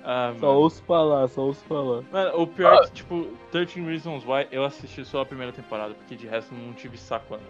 Ah, 0.09 0.33
Só 0.39 0.47
mano. 0.47 0.59
ouço 0.61 0.83
falar, 0.85 1.27
só 1.27 1.41
ouço 1.41 1.65
falar. 1.65 2.05
Mano, 2.13 2.41
o 2.41 2.47
pior 2.47 2.75
é 2.77 2.87
que, 2.87 2.93
tipo, 2.93 3.27
13 3.51 3.81
Reasons 3.81 4.25
Why 4.25 4.47
eu 4.53 4.65
assisti 4.65 5.05
só 5.05 5.23
a 5.23 5.27
primeira 5.27 5.53
temporada, 5.53 5.95
porque 5.95 6.15
de 6.15 6.29
resto 6.29 6.55
não 6.55 6.73
tive 6.75 6.97
saco, 6.97 7.33
mano. 7.33 7.43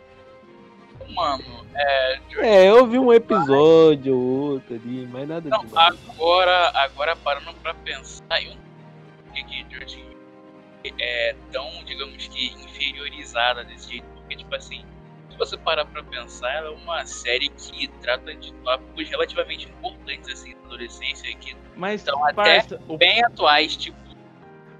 Mano, 1.14 1.66
é. 1.74 2.18
É, 2.38 2.70
eu 2.70 2.86
vi 2.86 2.98
um 2.98 3.12
episódio 3.12 4.16
ou 4.16 4.52
outro 4.52 4.74
ali, 4.74 5.06
mas 5.12 5.28
nada 5.28 5.50
Não, 5.50 5.58
demais. 5.66 5.98
agora, 6.08 6.70
agora 6.76 7.14
parando 7.16 7.52
pra 7.62 7.74
pensar, 7.74 8.42
eu 8.42 8.54
não 8.54 9.34
sei 9.34 9.44
que 9.44 9.66
George 9.70 10.05
é 10.98 11.36
tão, 11.52 11.68
digamos 11.84 12.26
que, 12.28 12.46
inferiorizada 12.54 13.64
desse 13.64 13.90
jeito, 13.90 14.06
porque, 14.14 14.36
tipo 14.36 14.54
assim, 14.54 14.84
se 15.30 15.36
você 15.36 15.56
parar 15.58 15.84
pra 15.86 16.02
pensar, 16.02 16.50
ela 16.52 16.68
é 16.68 16.76
uma 16.76 17.04
série 17.04 17.48
que 17.50 17.88
trata 18.00 18.34
de 18.34 18.52
tópicos 18.54 19.08
relativamente 19.08 19.68
importantes, 19.68 20.28
assim, 20.32 20.54
da 20.54 20.66
adolescência, 20.66 21.34
que 21.36 21.56
Mas, 21.76 22.02
Então, 22.02 22.24
até 22.24 22.34
parça, 22.34 22.80
o- 22.88 22.96
bem 22.96 23.22
atuais, 23.24 23.76
tipo, 23.76 23.96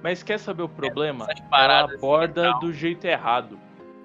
mas 0.02 0.22
quer 0.22 0.38
saber 0.38 0.62
o 0.62 0.68
problema? 0.68 1.26
Ela 1.52 1.84
assim, 1.84 1.96
aborda 1.96 2.50
tal. 2.52 2.60
do 2.60 2.72
jeito 2.72 3.04
errado. 3.06 3.58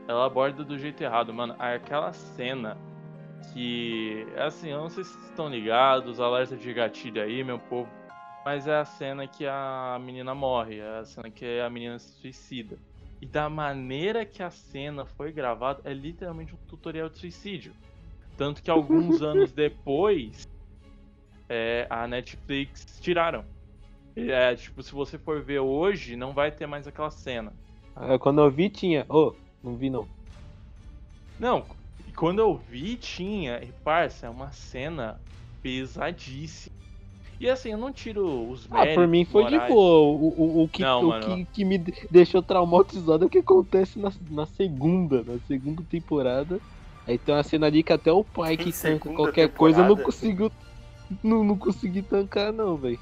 Ela 0.08 0.26
aborda 0.26 0.64
do 0.64 0.78
jeito 0.80 1.00
errado, 1.04 1.32
mano. 1.34 1.56
Aquela 1.60 2.12
cena 2.12 2.76
que, 3.54 4.26
assim, 4.38 4.70
eu 4.70 4.80
não 4.80 4.90
sei 4.90 5.04
se 5.04 5.12
vocês 5.12 5.26
estão 5.30 5.48
ligados, 5.50 6.20
alerta 6.20 6.56
de 6.56 6.74
gatilho 6.74 7.22
aí, 7.22 7.44
meu 7.44 7.60
povo, 7.60 7.90
mas 8.44 8.68
é 8.68 8.76
a 8.76 8.86
cena 8.86 9.28
que 9.28 9.46
a 9.46 10.00
menina 10.02 10.34
morre, 10.34 10.80
é 10.80 11.00
a 11.00 11.06
cena 11.06 11.30
que 11.30 11.60
a 11.60 11.70
menina 11.70 12.00
se 12.00 12.12
suicida. 12.20 12.78
E 13.22 13.26
da 13.26 13.48
maneira 13.50 14.26
que 14.26 14.42
a 14.42 14.50
cena 14.50 15.06
foi 15.06 15.32
gravada, 15.32 15.82
é 15.84 15.94
literalmente 15.94 16.56
um 16.56 16.58
tutorial 16.68 17.08
de 17.08 17.20
suicídio. 17.20 17.74
Tanto 18.36 18.64
que 18.64 18.72
alguns 18.72 19.22
anos 19.22 19.52
depois, 19.52 20.48
é, 21.48 21.86
a 21.90 22.08
Netflix 22.08 23.00
tiraram. 23.00 23.46
E 24.16 24.32
É, 24.32 24.56
tipo, 24.56 24.82
se 24.82 24.92
você 24.92 25.18
for 25.18 25.42
ver 25.42 25.60
hoje, 25.60 26.16
não 26.16 26.34
vai 26.34 26.52
ter 26.52 26.66
mais 26.66 26.88
aquela 26.88 27.12
cena. 27.12 27.54
Ah, 27.96 28.18
Quando 28.18 28.42
eu 28.42 28.50
vi, 28.50 28.70
tinha. 28.70 29.06
Ô, 29.08 29.36
não 29.64 29.76
vi 29.76 29.90
não. 29.90 30.08
Não, 31.40 31.66
e 32.08 32.12
quando 32.12 32.40
eu 32.40 32.56
vi, 32.56 32.96
tinha. 32.96 33.64
E, 33.64 33.72
parça, 33.84 34.26
é 34.26 34.30
uma 34.30 34.52
cena 34.52 35.22
pesadíssima. 35.62 36.81
E 37.42 37.50
assim, 37.50 37.72
eu 37.72 37.78
não 37.78 37.92
tiro 37.92 38.50
os 38.52 38.68
Ah, 38.70 38.76
méritos 38.76 38.94
por 38.96 39.08
mim 39.08 39.26
foi 39.26 39.46
de 39.46 39.54
morais. 39.54 39.74
boa. 39.74 40.00
O, 40.16 40.28
o, 40.60 40.64
o, 40.64 40.68
que, 40.70 40.84
Não, 40.84 41.02
o 41.02 41.08
mano. 41.08 41.26
que, 41.26 41.46
que 41.46 41.66
me 41.66 41.80
de- 41.80 42.08
deixou 42.12 42.42
traumatizado 42.44 43.24
é 43.24 43.28
o 43.28 43.30
que 43.30 43.40
acontece 43.40 43.98
na, 43.98 44.12
na 44.30 44.46
segunda, 44.46 45.24
na 45.24 45.40
segunda 45.48 45.82
temporada. 45.90 46.60
Aí 47.08 47.18
tem 47.18 47.34
uma 47.34 47.42
cena 47.42 47.66
ali 47.66 47.82
que 47.82 47.92
até 47.92 48.12
o 48.12 48.24
pai 48.24 48.54
Em 48.54 48.58
que 48.58 48.66
tanca 48.66 48.78
segunda 48.78 49.16
qualquer 49.16 49.50
coisa 49.50 49.82
eu 49.82 49.88
não 49.88 49.98
consigo. 49.98 50.52
Não, 51.24 51.44
não 51.44 51.58
consegui 51.58 52.04
tancar 52.04 52.54
não, 52.54 52.78
velho. 52.78 53.00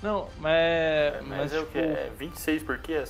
Não, 0.00 0.28
mas. 0.38 1.14
Mas, 1.26 1.38
Mas, 1.38 1.52
é 1.52 1.58
o 1.58 1.62
tipo, 1.62 1.72
que? 1.72 1.78
É 1.78 2.12
26 2.16 2.62
por 2.62 2.78
quê? 2.78 2.92
É 2.92 3.04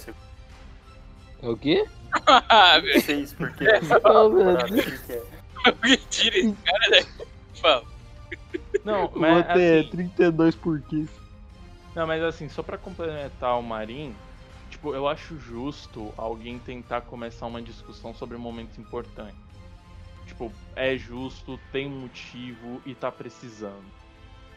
É 1.42 1.48
o 1.50 1.56
quê? 1.58 1.84
Ah, 2.26 2.78
velho. 2.78 2.94
26 2.94 3.32
por 3.34 3.52
quê? 3.52 3.64
É 3.68 3.80
Não, 3.80 4.32
o 4.32 4.66
que 4.82 4.98
que 4.98 5.12
é? 5.12 5.96
Tira 6.08 6.38
esse 6.38 6.52
cara 6.64 6.90
daí. 6.90 7.06
Fala. 7.60 7.93
Não, 8.84 9.10
mas 9.16 9.36
outro 9.36 9.60
é 9.60 9.78
assim, 9.78 9.90
32 9.90 10.54
por 10.54 10.80
15. 10.80 11.08
não, 11.94 12.06
mas 12.06 12.22
assim, 12.22 12.48
só 12.48 12.62
pra 12.62 12.76
complementar 12.78 13.58
o 13.58 13.62
Marim, 13.62 14.14
tipo, 14.70 14.94
eu 14.94 15.08
acho 15.08 15.38
justo 15.38 16.12
alguém 16.16 16.58
tentar 16.58 17.02
começar 17.02 17.46
uma 17.46 17.62
discussão 17.62 18.14
sobre 18.14 18.36
momentos 18.36 18.78
importantes. 18.78 19.42
Tipo, 20.26 20.52
é 20.74 20.96
justo, 20.96 21.58
tem 21.70 21.88
motivo 21.88 22.80
e 22.86 22.94
tá 22.94 23.12
precisando. 23.12 23.84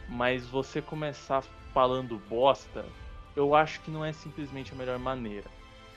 Mas 0.08 0.46
você 0.46 0.82
começar 0.82 1.44
falando 1.74 2.22
bosta, 2.30 2.86
eu 3.36 3.54
acho 3.54 3.82
que 3.82 3.92
não 3.92 4.04
é 4.04 4.14
simplesmente 4.14 4.74
a 4.74 4.76
melhor 4.76 4.98
maneira. 4.98 5.46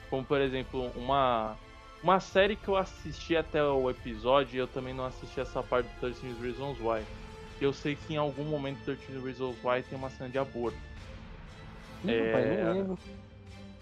Como, 0.09 0.25
por 0.25 0.41
exemplo, 0.41 0.91
uma 0.95 1.55
uma 2.03 2.19
série 2.19 2.55
que 2.55 2.67
eu 2.67 2.75
assisti 2.75 3.37
até 3.37 3.63
o 3.63 3.89
episódio 3.89 4.55
e 4.55 4.59
eu 4.59 4.67
também 4.67 4.93
não 4.93 5.05
assisti 5.05 5.39
essa 5.39 5.61
parte 5.61 5.85
do 5.87 5.99
13 5.99 6.33
Reasons 6.41 6.79
Why. 6.79 7.05
Eu 7.61 7.71
sei 7.71 7.95
que 7.95 8.13
em 8.13 8.17
algum 8.17 8.43
momento 8.43 8.79
do 8.79 8.95
13 8.95 9.23
Reasons 9.23 9.55
Why 9.63 9.83
tem 9.83 9.97
uma 9.97 10.09
cena 10.09 10.29
de 10.29 10.39
aborto. 10.39 10.77
Ih, 12.03 12.11
É, 12.11 12.25
rapaz, 12.25 12.49
não 12.65 12.73
lembro. 12.73 12.99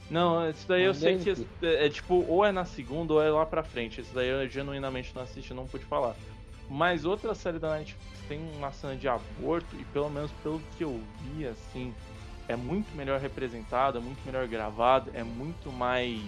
Não, 0.09 0.49
isso 0.49 0.67
daí 0.67 0.83
eu 0.83 0.87
Não 0.87 0.99
sei 0.99 1.17
deve 1.17 1.35
que 1.35 1.65
é, 1.65 1.85
é 1.85 1.89
tipo, 1.89 2.25
ou 2.27 2.43
é 2.43 2.51
na 2.51 2.65
segunda 2.65 3.13
ou 3.13 3.21
é 3.21 3.29
lá 3.29 3.45
pra 3.45 3.63
frente. 3.63 4.01
Isso 4.01 4.13
daí 4.13 4.27
eu 4.27 4.47
genuinamente 4.49 5.11
não 5.15 5.21
assisti, 5.21 5.53
não 5.53 5.67
pude 5.67 5.85
falar. 5.85 6.15
Mas 6.69 7.05
outra 7.05 7.33
série 7.33 7.57
da 7.57 7.77
Netflix 7.77 8.19
tem 8.27 8.39
uma 8.57 8.71
cena 8.71 8.95
de 8.95 9.07
aborto 9.07 9.75
e 9.79 9.85
pelo 9.85 10.09
menos 10.09 10.31
pelo 10.43 10.59
que 10.77 10.83
eu 10.83 11.01
vi, 11.21 11.47
assim, 11.47 11.93
é 12.47 12.55
muito 12.55 12.95
melhor 12.95 13.19
representada, 13.19 13.99
muito 13.99 14.19
melhor 14.25 14.47
gravada, 14.47 15.11
é 15.13 15.23
muito 15.23 15.71
mais 15.71 16.21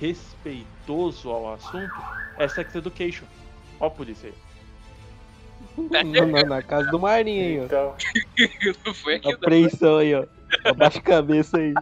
respeitoso 0.00 1.30
ao 1.30 1.54
assunto. 1.54 1.94
É 2.36 2.46
Sex 2.48 2.74
Education. 2.74 3.26
Ó 3.78 3.88
polícia 3.88 4.28
aí. 4.28 4.49
Na, 5.76 6.44
na 6.44 6.62
casa 6.62 6.90
do 6.90 6.98
Marinho 6.98 7.44
aí, 7.44 7.60
ó. 7.60 7.64
Então, 7.64 7.96
Não 8.84 8.94
foi 8.94 9.14
aqui. 9.16 9.32
Apreensão 9.32 9.98
aí, 9.98 10.14
ó. 10.14 10.26
Abaixa 10.64 10.98
a 10.98 11.02
cabeça 11.02 11.58
aí. 11.58 11.74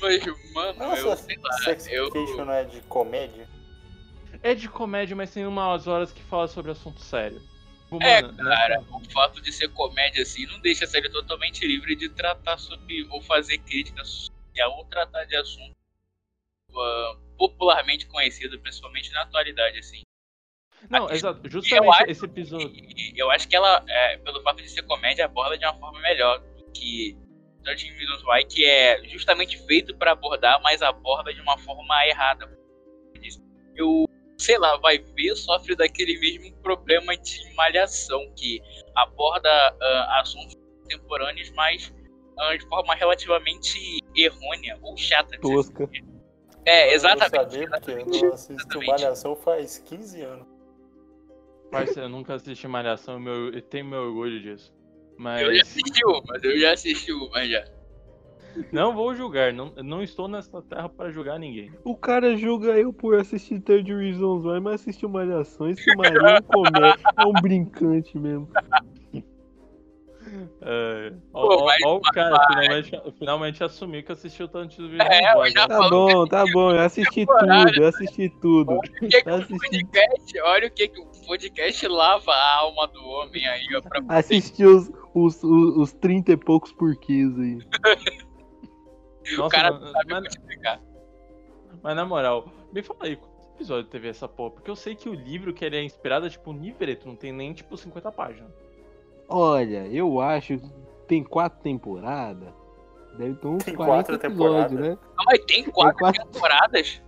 Mas, 0.00 0.24
mano, 0.52 0.82
eu 0.96 1.06
nossa, 1.06 1.16
sei 1.16 1.38
lá. 1.42 1.52
Sex 1.52 1.86
Eu, 1.88 2.06
Education 2.06 2.44
não 2.44 2.52
é 2.52 2.64
de 2.64 2.80
comédia? 2.82 3.48
É 4.42 4.54
de 4.54 4.68
comédia, 4.68 5.16
mas 5.16 5.32
tem 5.32 5.46
umas 5.46 5.86
horas 5.86 6.12
que 6.12 6.22
fala 6.22 6.46
sobre 6.48 6.72
assunto 6.72 7.00
sério. 7.00 7.40
Tipo, 7.84 8.02
É, 8.02 8.22
mano, 8.22 8.36
cara, 8.36 8.78
nessa- 8.80 8.96
o 8.96 9.10
fato 9.12 9.40
de 9.40 9.52
ser 9.52 9.68
comédia 9.68 10.22
assim 10.22 10.46
não 10.46 10.58
deixa 10.60 10.84
a 10.84 10.88
série 10.88 11.08
totalmente 11.08 11.66
livre 11.66 11.94
de 11.94 12.08
tratar 12.08 12.58
sobre 12.58 13.06
ou 13.10 13.22
fazer 13.22 13.58
crítica 13.58 14.04
social 14.04 14.72
ou 14.76 14.84
tratar 14.86 15.24
de 15.24 15.36
assunto 15.36 15.74
ah, 16.76 17.16
popularmente 17.38 18.06
conhecido, 18.06 18.58
principalmente 18.58 19.12
na 19.12 19.22
atualidade, 19.22 19.78
assim. 19.78 20.02
Não, 20.90 21.04
Aqui- 21.06 21.14
exato. 21.14 21.40
eu 21.44 21.50
Justamente 21.50 21.88
acho 21.94 22.10
esse 22.10 22.24
episódio. 22.24 22.72
Eu 23.16 23.30
acho 23.30 23.48
que 23.48 23.56
ela, 23.56 23.84
é, 23.88 24.16
pelo 24.18 24.42
fato 24.42 24.62
de 24.62 24.68
ser 24.68 24.82
comédia, 24.82 25.24
aborda 25.24 25.56
de 25.56 25.64
uma 25.64 25.74
forma 25.74 26.00
melhor 26.00 26.38
do 26.40 26.70
que 26.72 27.16
13 27.62 27.90
Reasons 27.92 28.22
Why, 28.26 28.44
que 28.44 28.64
é 28.64 29.02
justamente 29.08 29.56
feito 29.66 29.96
para 29.96 30.12
abordar, 30.12 30.60
mas 30.62 30.82
aborda 30.82 31.32
de 31.32 31.40
uma 31.40 31.56
forma 31.58 32.06
errada. 32.06 32.46
Eu, 33.74 34.04
sei 34.38 34.58
lá, 34.58 34.76
vai 34.76 34.98
ver, 34.98 35.34
sofre 35.34 35.74
daquele 35.74 36.18
mesmo 36.20 36.54
problema 36.58 37.16
de 37.16 37.54
malhação, 37.54 38.20
que 38.36 38.60
aborda 38.94 39.48
ah, 39.80 40.20
assuntos 40.20 40.54
contemporâneos, 40.82 41.50
mas 41.56 41.92
ah, 42.38 42.56
de 42.56 42.64
forma 42.68 42.94
relativamente 42.94 43.98
errônea 44.16 44.78
ou 44.82 44.96
chata. 44.96 45.38
Tosca. 45.40 45.88
É, 46.66 46.84
Eu 46.84 46.86
vou 46.86 46.94
exatamente. 46.94 47.30
saber 47.52 47.70
porque 47.70 47.90
eu 47.90 48.06
não 48.06 48.32
assisto 48.34 48.52
Exatamente. 48.54 48.86
Malhação 48.90 49.36
faz 49.36 49.78
15 49.78 50.22
anos. 50.22 50.53
Parceiro, 51.70 52.02
eu 52.02 52.08
nunca 52.08 52.34
assisti 52.34 52.68
Malhação, 52.68 53.18
meu, 53.18 53.52
eu 53.52 53.62
tenho 53.62 53.84
meu 53.84 54.00
orgulho 54.02 54.40
disso. 54.40 54.72
Mas. 55.16 55.42
Eu 55.42 55.54
já 55.54 55.62
assisti 55.62 56.04
uma, 56.04 56.36
eu 56.42 56.58
já 56.58 56.72
assisti 56.72 57.12
uma 57.12 57.46
já. 57.46 57.64
Não 58.70 58.94
vou 58.94 59.14
julgar, 59.16 59.52
não, 59.52 59.72
não 59.82 60.02
estou 60.02 60.28
nessa 60.28 60.62
terra 60.62 60.88
para 60.88 61.10
julgar 61.10 61.38
ninguém. 61.40 61.72
O 61.82 61.96
cara 61.96 62.36
julga 62.36 62.78
eu 62.78 62.92
por 62.92 63.16
assistir 63.16 63.60
Third 63.60 63.92
Reasons 63.92 64.44
Why, 64.44 64.60
mas 64.60 64.74
assistiu 64.80 65.08
Malhação. 65.08 65.68
Esse 65.68 65.94
Marinho 65.96 66.24
é 66.24 66.38
um 66.38 66.42
comédia, 66.42 66.96
é 67.16 67.24
um 67.26 67.32
brincante 67.32 68.16
mesmo. 68.16 68.48
É, 70.62 71.12
ó, 71.32 71.46
Pô, 71.46 71.54
ó- 71.62 71.64
mas- 71.66 71.78
ó 71.84 71.96
o 71.96 72.00
cara 72.00 72.46
finalmente, 72.46 73.02
finalmente 73.18 73.64
assumiu 73.64 74.02
que 74.02 74.12
assistiu 74.12 74.48
tanto 74.48 74.88
de 74.88 75.00
É, 75.00 75.34
eu 75.34 75.50
já 75.50 75.68
Tá 75.68 75.88
bom, 75.88 76.26
tá 76.26 76.44
bom, 76.52 76.70
eu 76.72 76.80
assisti 76.80 77.26
tudo, 77.26 77.82
eu 77.82 77.88
assisti 77.88 78.28
tudo. 78.40 78.74
O 78.74 78.80
que, 78.80 79.08
que 79.08 79.28
Eu 79.28 79.36
o 79.36 79.46
podcast, 79.46 80.40
olha 80.42 80.66
o 80.68 80.70
que, 80.70 80.88
que 80.88 81.00
o 81.00 81.06
podcast 81.26 81.86
lava 81.88 82.30
a 82.32 82.56
alma 82.60 82.86
do 82.88 83.04
homem 83.04 83.46
aí, 83.46 83.66
ó, 83.76 83.80
pra 83.82 84.02
assisti 84.08 84.64
os, 84.64 84.88
os, 85.14 85.42
os, 85.42 85.76
os 85.76 85.92
30 85.92 86.32
e 86.32 86.36
poucos 86.36 86.72
porquês 86.72 87.38
aí. 87.38 87.58
o 89.38 89.48
cara 89.48 89.72
mano, 89.72 89.84
não 89.86 89.92
sabe 89.92 90.10
mas, 90.12 90.20
multiplicar. 90.22 90.80
mas 91.82 91.96
na 91.96 92.04
moral, 92.04 92.46
me 92.72 92.82
fala 92.82 93.00
aí, 93.02 93.16
quantos 93.16 93.46
episódios 93.54 93.90
teve 93.90 94.08
essa 94.08 94.28
porra? 94.28 94.50
Porque 94.52 94.70
eu 94.70 94.76
sei 94.76 94.94
que 94.94 95.08
o 95.08 95.14
livro 95.14 95.52
que 95.54 95.64
ele 95.64 95.76
é 95.76 95.82
inspirado 95.82 96.26
é 96.26 96.30
tipo 96.30 96.52
Nivereto, 96.52 97.06
não 97.08 97.16
tem 97.16 97.32
nem 97.32 97.52
tipo 97.52 97.76
50 97.76 98.12
páginas. 98.12 98.50
Olha, 99.28 99.86
eu 99.86 100.20
acho 100.20 100.58
que 100.58 100.70
tem 101.06 101.22
quatro 101.24 101.60
temporadas. 101.62 102.52
Deve 103.16 103.34
ter 103.36 103.46
uns 103.46 103.62
Tem 103.64 103.74
40 103.74 103.94
quatro 103.94 104.14
episódios, 104.16 104.70
temporadas? 104.70 104.80
né? 104.80 104.98
Não, 105.16 105.24
mas 105.24 105.44
tem 105.44 105.64
quatro, 105.64 105.98
quatro- 105.98 106.24
temporadas? 106.26 107.02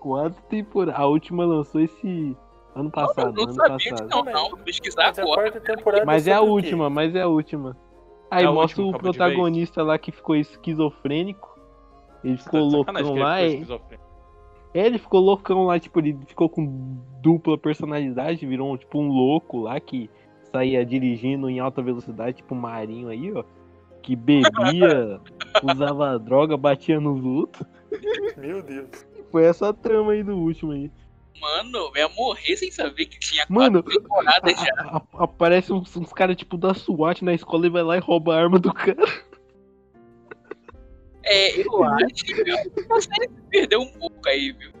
Quatro 0.00 0.42
temporadas. 0.48 1.00
A 1.00 1.06
última 1.06 1.44
lançou 1.44 1.80
esse 1.80 2.36
ano 2.80 2.90
passado. 2.90 3.34
não 3.34 3.44
ano 3.44 3.52
sabia 3.54 3.90
passado. 3.90 4.08
não, 4.10 4.24
não, 4.24 4.48
vou 4.50 4.58
pesquisar 4.58 5.04
Mas 5.06 5.18
a 5.18 5.22
agora. 5.22 5.60
temporada 5.60 6.04
Mas 6.06 6.26
é 6.26 6.32
a 6.32 6.38
quê? 6.40 6.44
última, 6.44 6.90
mas 6.90 7.14
é 7.14 7.22
a 7.22 7.28
última. 7.28 7.76
Aí 8.30 8.44
É 8.44 8.46
a 8.46 8.52
mostra 8.52 8.82
o 8.82 8.92
protagonista 8.92 9.82
lá 9.82 9.98
que 9.98 10.12
ficou 10.12 10.36
esquizofrênico. 10.36 11.58
Ele 12.22 12.36
Você 12.36 12.42
ficou 12.44 12.60
tá 12.60 12.76
loucão 12.76 12.94
que 12.94 13.00
ele 13.00 13.20
lá. 13.20 13.36
ficou 13.36 13.48
e- 13.48 13.54
esquizofrênico. 13.54 14.08
É, 14.74 14.86
ele 14.86 14.98
ficou 14.98 15.20
loucão 15.20 15.64
lá, 15.64 15.78
tipo, 15.80 15.98
ele 15.98 16.18
ficou 16.26 16.48
com 16.48 16.98
dupla 17.22 17.56
personalidade, 17.56 18.44
virou 18.46 18.76
tipo 18.76 18.98
um 19.00 19.08
louco 19.08 19.60
lá 19.60 19.80
que 19.80 20.10
saía 20.52 20.84
dirigindo 20.84 21.48
em 21.48 21.58
alta 21.58 21.80
velocidade, 21.82 22.36
tipo 22.38 22.54
um 22.54 22.58
marinho 22.60 23.08
aí, 23.08 23.32
ó. 23.32 23.42
Que 24.02 24.14
bebia, 24.14 25.20
usava 25.64 26.18
droga, 26.18 26.56
batia 26.56 27.00
nos 27.00 27.24
outros. 27.24 27.66
Meu 28.36 28.62
Deus. 28.62 28.88
Foi 29.30 29.44
essa 29.44 29.72
trama 29.72 30.12
aí 30.12 30.22
do 30.22 30.36
último 30.36 30.72
aí. 30.72 30.90
Mano, 31.40 31.90
eu 31.94 31.96
ia 31.96 32.08
morrer 32.10 32.56
sem 32.56 32.70
saber 32.70 33.06
que 33.06 33.18
tinha 33.18 33.44
Mano, 33.48 33.82
quatro 33.82 34.00
temporadas 34.02 34.60
já. 34.60 34.74
A- 34.78 34.96
a- 34.96 35.24
aparece 35.24 35.72
uns, 35.72 35.96
uns 35.96 36.12
caras 36.12 36.36
tipo 36.36 36.56
da 36.56 36.74
SWAT 36.74 37.22
na 37.24 37.34
escola 37.34 37.66
e 37.66 37.70
vai 37.70 37.82
lá 37.82 37.96
e 37.96 38.00
rouba 38.00 38.34
a 38.34 38.40
arma 38.42 38.58
do 38.58 38.72
cara. 38.72 38.96
É, 41.24 41.60
eu 41.60 41.82
acho, 41.84 42.24
viu? 42.26 42.56
A 42.56 43.00
série 43.00 43.28
se 43.28 43.42
perdeu 43.50 43.80
um 43.80 43.92
pouco 43.92 44.28
aí, 44.28 44.52
viu? 44.52 44.72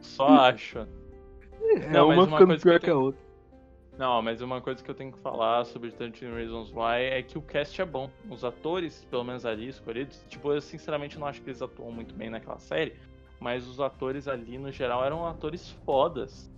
Só 0.00 0.26
acho. 0.28 0.78
É 0.78 1.88
Não, 1.90 2.06
uma 2.10 2.24
uma 2.24 2.26
ficando 2.38 2.56
que 2.56 2.62
pior 2.62 2.78
que 2.78 2.86
a 2.86 2.88
tenho- 2.90 3.00
outra. 3.02 3.26
Não, 3.98 4.20
mas 4.20 4.42
uma 4.42 4.60
coisa 4.60 4.84
que 4.84 4.90
eu 4.90 4.94
tenho 4.94 5.10
que 5.10 5.18
falar 5.20 5.64
sobre 5.64 5.90
13 5.90 6.26
Reasons 6.26 6.70
Why 6.70 7.02
é 7.12 7.22
que 7.22 7.38
o 7.38 7.42
cast 7.42 7.80
é 7.80 7.84
bom. 7.84 8.10
Os 8.30 8.44
atores, 8.44 9.06
pelo 9.10 9.24
menos 9.24 9.46
ali 9.46 9.68
escolhidos, 9.68 10.22
tipo, 10.28 10.52
eu 10.52 10.60
sinceramente 10.60 11.18
não 11.18 11.26
acho 11.26 11.40
que 11.40 11.48
eles 11.48 11.62
atuam 11.62 11.90
muito 11.90 12.14
bem 12.14 12.28
naquela 12.28 12.58
série, 12.58 12.94
mas 13.40 13.66
os 13.66 13.80
atores 13.80 14.28
ali 14.28 14.58
no 14.58 14.70
geral 14.72 15.04
eram 15.04 15.26
atores 15.26 15.70
fodas. 15.84 16.50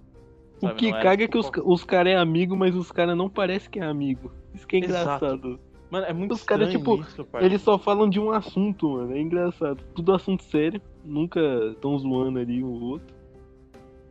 O 0.58 0.66
sabe? 0.66 0.74
que 0.74 0.90
Não 0.90 1.00
caga 1.00 1.24
é 1.24 1.28
tipo, 1.28 1.52
que 1.52 1.60
os, 1.60 1.66
os 1.80 1.84
caras 1.84 2.12
é 2.12 2.16
amigo, 2.16 2.56
mas 2.56 2.74
os 2.74 2.90
caras 2.90 3.16
não 3.16 3.28
parecem 3.28 3.70
que 3.70 3.78
é 3.78 3.84
amigo. 3.84 4.32
Isso 4.54 4.66
que 4.66 4.76
é 4.76 4.78
Exato. 4.80 5.24
engraçado. 5.24 5.60
Mano, 5.90 6.06
é 6.06 6.12
muito 6.12 6.34
os 6.34 6.42
caras, 6.42 6.68
estranho 6.68 7.00
tipo, 7.00 7.08
isso. 7.08 7.26
Eles 7.40 7.62
só 7.62 7.78
falam 7.78 8.08
de 8.10 8.20
um 8.20 8.30
assunto, 8.30 8.90
mano. 8.90 9.14
É 9.14 9.20
engraçado. 9.20 9.82
Tudo 9.94 10.12
assunto 10.12 10.42
sério. 10.44 10.80
Nunca 11.04 11.40
tão 11.80 11.98
zoando 11.98 12.38
ali 12.38 12.62
um 12.62 12.82
outro. 12.82 13.14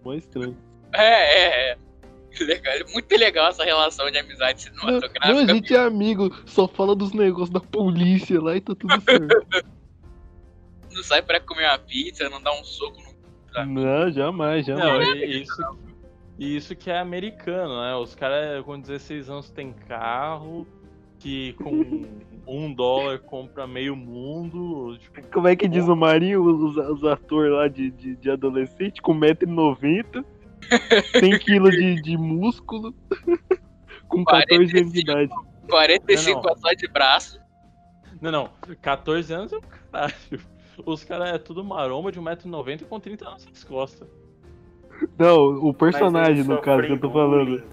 Mó 0.04 0.14
estranho. 0.14 0.58
É, 0.94 1.04
é, 1.04 1.72
é. 1.72 1.78
Legal, 2.40 2.74
muito 2.94 3.18
legal 3.18 3.50
essa 3.50 3.64
relação 3.64 4.12
de 4.12 4.18
amizade 4.18 4.70
Não, 4.72 4.80
cinematográfica. 4.80 5.34
não, 5.34 5.40
a 5.40 5.46
gente 5.46 5.76
é 5.76 5.80
amigo. 5.80 6.36
Só 6.46 6.68
fala 6.68 6.96
dos 6.96 7.12
negócios 7.14 7.50
da 7.50 7.60
polícia 7.60 8.40
lá 8.42 8.56
e 8.56 8.62
tá 8.62 8.76
tudo 8.76 9.02
certo. 9.02 9.28
Não 10.94 11.04
sai 11.04 11.22
pra 11.22 11.40
comer 11.40 11.66
uma 11.68 11.78
pizza, 11.80 12.30
não 12.30 12.42
dá 12.42 12.52
um 12.54 12.64
soco 12.64 12.98
no. 13.02 13.66
não, 13.66 14.12
jamais, 14.12 14.68
Não, 14.68 14.78
jamais. 14.78 15.08
e 15.10 15.42
isso, 15.42 15.80
e 16.40 16.56
isso 16.56 16.76
que 16.76 16.90
é 16.90 17.00
americano, 17.00 17.82
né? 17.82 17.96
Os 17.96 18.16
caras 18.16 18.64
com 18.64 18.80
16 18.80 19.30
anos 19.30 19.50
têm 19.50 19.74
carro, 19.74 20.68
que 21.20 21.54
com 21.54 22.06
um 22.48 22.74
dólar 22.74 23.20
compra 23.20 23.68
meio 23.68 23.96
mundo. 23.96 24.98
Tipo, 25.00 25.28
Como 25.32 25.48
é 25.48 25.56
que 25.56 25.68
diz 25.68 25.88
o 25.88 25.96
Marinho, 25.96 26.44
os, 26.44 26.78
os 26.78 27.04
atores 27.04 27.52
lá 27.52 27.68
de, 27.68 27.92
de, 27.92 28.16
de 28.16 28.30
adolescente, 28.32 29.02
com 29.02 29.14
1,90m, 29.20 30.24
100kg 31.16 31.70
de, 31.72 32.02
de 32.02 32.18
músculo, 32.18 32.94
com 34.08 34.24
14 34.24 34.78
anos 34.80 34.94
de 34.94 35.02
idade. 35.02 35.32
45 35.70 36.42
Não, 36.42 36.50
não. 36.50 36.58
só 36.58 36.74
de 36.74 36.88
braço. 36.88 37.40
não, 38.22 38.32
não, 38.32 38.50
14 38.82 39.34
anos 39.34 39.52
é 39.52 39.58
um 39.58 39.62
caralho. 39.62 40.14
Os 40.86 41.04
caras 41.04 41.30
é 41.34 41.38
tudo 41.38 41.64
maromba 41.64 42.12
de 42.12 42.20
1,90m 42.20 42.86
com 42.86 43.00
30 43.00 43.28
anos 43.28 43.46
nas 43.46 43.64
costas. 43.64 44.08
Não, 45.18 45.38
o 45.68 45.74
personagem, 45.74 46.44
no 46.44 46.60
caso, 46.62 46.84
que 46.84 46.92
eu 46.94 47.00
tô 47.00 47.12
falando. 47.12 47.64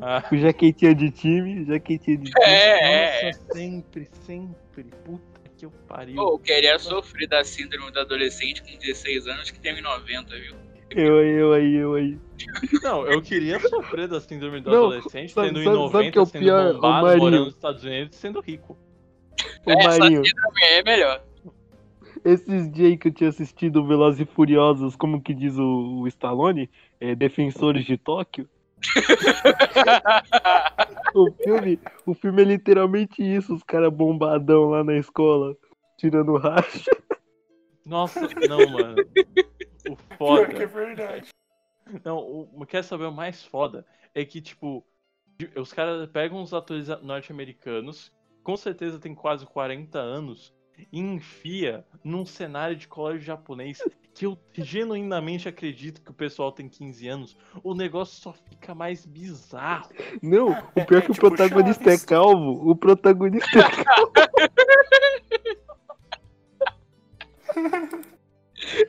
Ah, 0.00 0.22
O 0.32 0.36
jaquetinha 0.36 0.94
de 0.94 1.10
time, 1.10 1.64
jaquetinha 1.64 2.16
de 2.18 2.24
time. 2.30 2.44
É, 2.44 3.20
é. 3.20 3.26
nossa, 3.26 3.44
sempre, 3.52 4.08
sempre. 4.26 4.84
Puta 5.04 5.40
que 5.56 5.64
eu 5.64 5.70
pariu. 5.88 6.16
Pô, 6.16 6.34
eu 6.34 6.38
queria 6.38 6.78
sofrer 6.78 7.28
da 7.28 7.42
síndrome 7.44 7.90
do 7.90 8.00
adolescente 8.00 8.62
com 8.62 8.76
16 8.78 9.26
anos 9.26 9.50
que 9.50 9.58
tem 9.58 9.78
em 9.78 9.82
90, 9.82 10.34
viu? 10.36 10.54
Eu 10.90 11.18
aí, 11.18 11.30
eu 11.32 11.52
aí, 11.52 11.74
eu 11.74 11.94
aí. 11.94 12.18
Não, 12.82 13.06
eu 13.06 13.20
queria 13.22 13.58
sofrer 13.58 14.06
da 14.06 14.20
síndrome 14.20 14.60
do 14.60 14.70
Não, 14.70 14.76
adolescente, 14.86 15.32
sabe- 15.32 15.48
tendo 15.48 15.64
sabe- 15.64 15.76
90, 15.76 15.92
sabe 15.98 16.10
que 16.12 16.18
é 16.18 16.20
o 16.20 16.26
sendo 16.26 16.42
pior, 16.42 16.74
bombado, 16.74 17.06
Marinho? 17.06 17.18
morando 17.24 17.44
nos 17.46 17.54
Estados 17.54 17.82
Unidos, 17.84 18.16
sendo 18.16 18.40
rico. 18.40 18.76
Ô 19.64 19.70
É, 19.70 19.74
essa 19.78 19.98
Marinho, 19.98 20.24
síndrome 20.24 20.62
aí 20.64 20.74
é 20.78 20.82
melhor. 20.84 21.22
Esses 22.30 22.70
dias 22.70 22.88
aí 22.90 22.96
que 22.96 23.08
eu 23.08 23.12
tinha 23.12 23.28
assistido 23.30 23.86
Velozes 23.86 24.20
e 24.20 24.24
Furiosos, 24.26 24.96
como 24.96 25.20
que 25.22 25.32
diz 25.34 25.56
o, 25.56 26.00
o 26.02 26.06
Stallone, 26.08 26.68
é, 27.00 27.14
Defensores 27.14 27.84
de 27.84 27.96
Tóquio. 27.96 28.48
O 31.14 31.32
filme, 31.32 31.80
o 32.04 32.12
filme 32.14 32.42
é 32.42 32.44
literalmente 32.44 33.22
isso, 33.22 33.54
os 33.54 33.62
caras 33.62 33.92
bombadão 33.92 34.66
lá 34.66 34.84
na 34.84 34.96
escola, 34.98 35.56
tirando 35.96 36.36
racha. 36.36 36.90
Nossa, 37.86 38.28
não, 38.46 38.68
mano. 38.68 39.08
O 39.88 39.96
Pior 39.96 40.48
que 40.48 40.62
é 40.62 40.66
foda. 40.68 40.84
verdade. 40.86 41.28
Não, 42.04 42.18
o, 42.18 42.50
o- 42.60 42.66
quer 42.66 42.82
saber 42.84 43.04
o 43.06 43.12
mais 43.12 43.42
foda? 43.44 43.86
É 44.14 44.24
que, 44.24 44.40
tipo, 44.40 44.84
os 45.56 45.72
caras 45.72 46.06
pegam 46.10 46.42
os 46.42 46.52
atores 46.52 46.88
norte-americanos, 47.02 48.12
com 48.42 48.56
certeza 48.56 48.98
tem 48.98 49.14
quase 49.14 49.46
40 49.46 49.98
anos, 49.98 50.52
e 50.92 51.00
enfia 51.00 51.84
num 52.04 52.24
cenário 52.26 52.76
de 52.76 52.86
colégio 52.88 53.22
japonês 53.22 53.82
que 54.14 54.24
eu 54.26 54.38
genuinamente 54.54 55.48
acredito 55.48 56.00
que 56.00 56.10
o 56.10 56.14
pessoal 56.14 56.50
tem 56.50 56.68
15 56.68 57.08
anos. 57.08 57.36
O 57.62 57.74
negócio 57.74 58.20
só 58.20 58.32
fica 58.32 58.74
mais 58.74 59.04
bizarro. 59.04 59.90
Não, 60.22 60.50
o 60.74 60.84
pior 60.86 60.98
é 60.98 61.00
que 61.02 61.10
o 61.10 61.14
tipo 61.14 61.28
protagonista 61.28 61.84
Chaves. 61.84 62.02
é 62.02 62.06
calvo. 62.06 62.70
O 62.70 62.74
protagonista 62.76 63.58
é 63.58 63.84
calvo. 63.84 64.12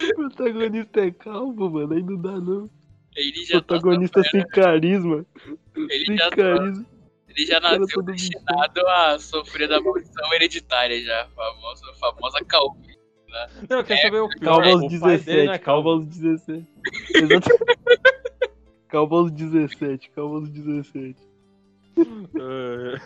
o 0.06 0.16
protagonista 0.16 1.00
é 1.02 1.12
calvo, 1.12 1.70
mano. 1.70 1.94
Aí 1.94 2.04
não 2.04 2.18
dá 2.22 2.40
não. 2.40 2.70
Ele 3.16 3.44
já, 3.46 3.60
tá 3.60 3.66
Protagonista 3.68 4.24
sem 4.24 4.46
carisma. 4.48 5.26
ele, 5.76 6.06
Sem 6.06 6.18
já, 6.18 6.30
tá- 6.30 6.36
carisma. 6.36 6.86
Ele 7.38 7.46
já 7.46 7.60
nasceu 7.60 8.02
destinado 8.02 8.88
a 8.88 9.20
sofrer 9.20 9.68
da 9.70 9.80
maldição 9.80 10.34
hereditária 10.34 11.00
já. 11.02 11.24
A 11.24 11.28
famosa, 11.30 11.94
famosa 12.00 12.44
calvície. 12.46 12.98
Não, 13.70 13.84
quer 13.84 13.98
saber 14.02 14.20
o 14.22 14.30
pior? 14.30 14.40
Calvo 14.64 14.68
aos 14.84 14.94
o 14.94 15.00
pai 15.00 15.18
dele 15.18 15.46
não 15.48 15.50
17. 15.50 15.50
é 15.50 15.58
Calvo 15.60 15.90
calvo. 15.90 15.90
aos 15.90 16.06
17. 16.08 16.68
Exato. 17.16 17.50
Calvo 18.88 19.16
aos 19.18 19.32
17. 19.32 20.10
Calvo 20.12 20.36
aos 20.38 20.50
17. 20.50 21.28
É. 22.00 23.02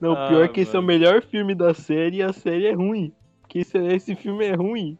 Não, 0.00 0.12
o 0.12 0.16
Ah, 0.16 0.28
pior 0.28 0.44
é 0.44 0.48
que 0.48 0.60
esse 0.60 0.74
é 0.74 0.78
o 0.78 0.82
mano. 0.82 0.86
melhor 0.98 1.22
filme 1.22 1.54
da 1.54 1.74
série 1.74 2.18
e 2.18 2.22
a 2.22 2.32
série 2.32 2.66
é 2.66 2.72
ruim. 2.72 3.12
Porque 3.42 3.58
esse, 3.58 3.76
esse 3.78 4.14
filme 4.16 4.46
é 4.46 4.54
ruim. 4.54 4.98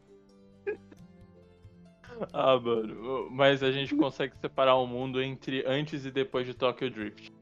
Ah, 2.32 2.58
mano. 2.58 3.28
Mas 3.30 3.62
a 3.62 3.70
gente 3.70 3.94
consegue 3.96 4.34
separar 4.36 4.74
o 4.76 4.86
mundo 4.86 5.22
entre 5.22 5.64
antes 5.66 6.04
e 6.04 6.10
depois 6.10 6.46
de 6.46 6.54
Tokyo 6.54 6.90
Drift. 6.90 7.32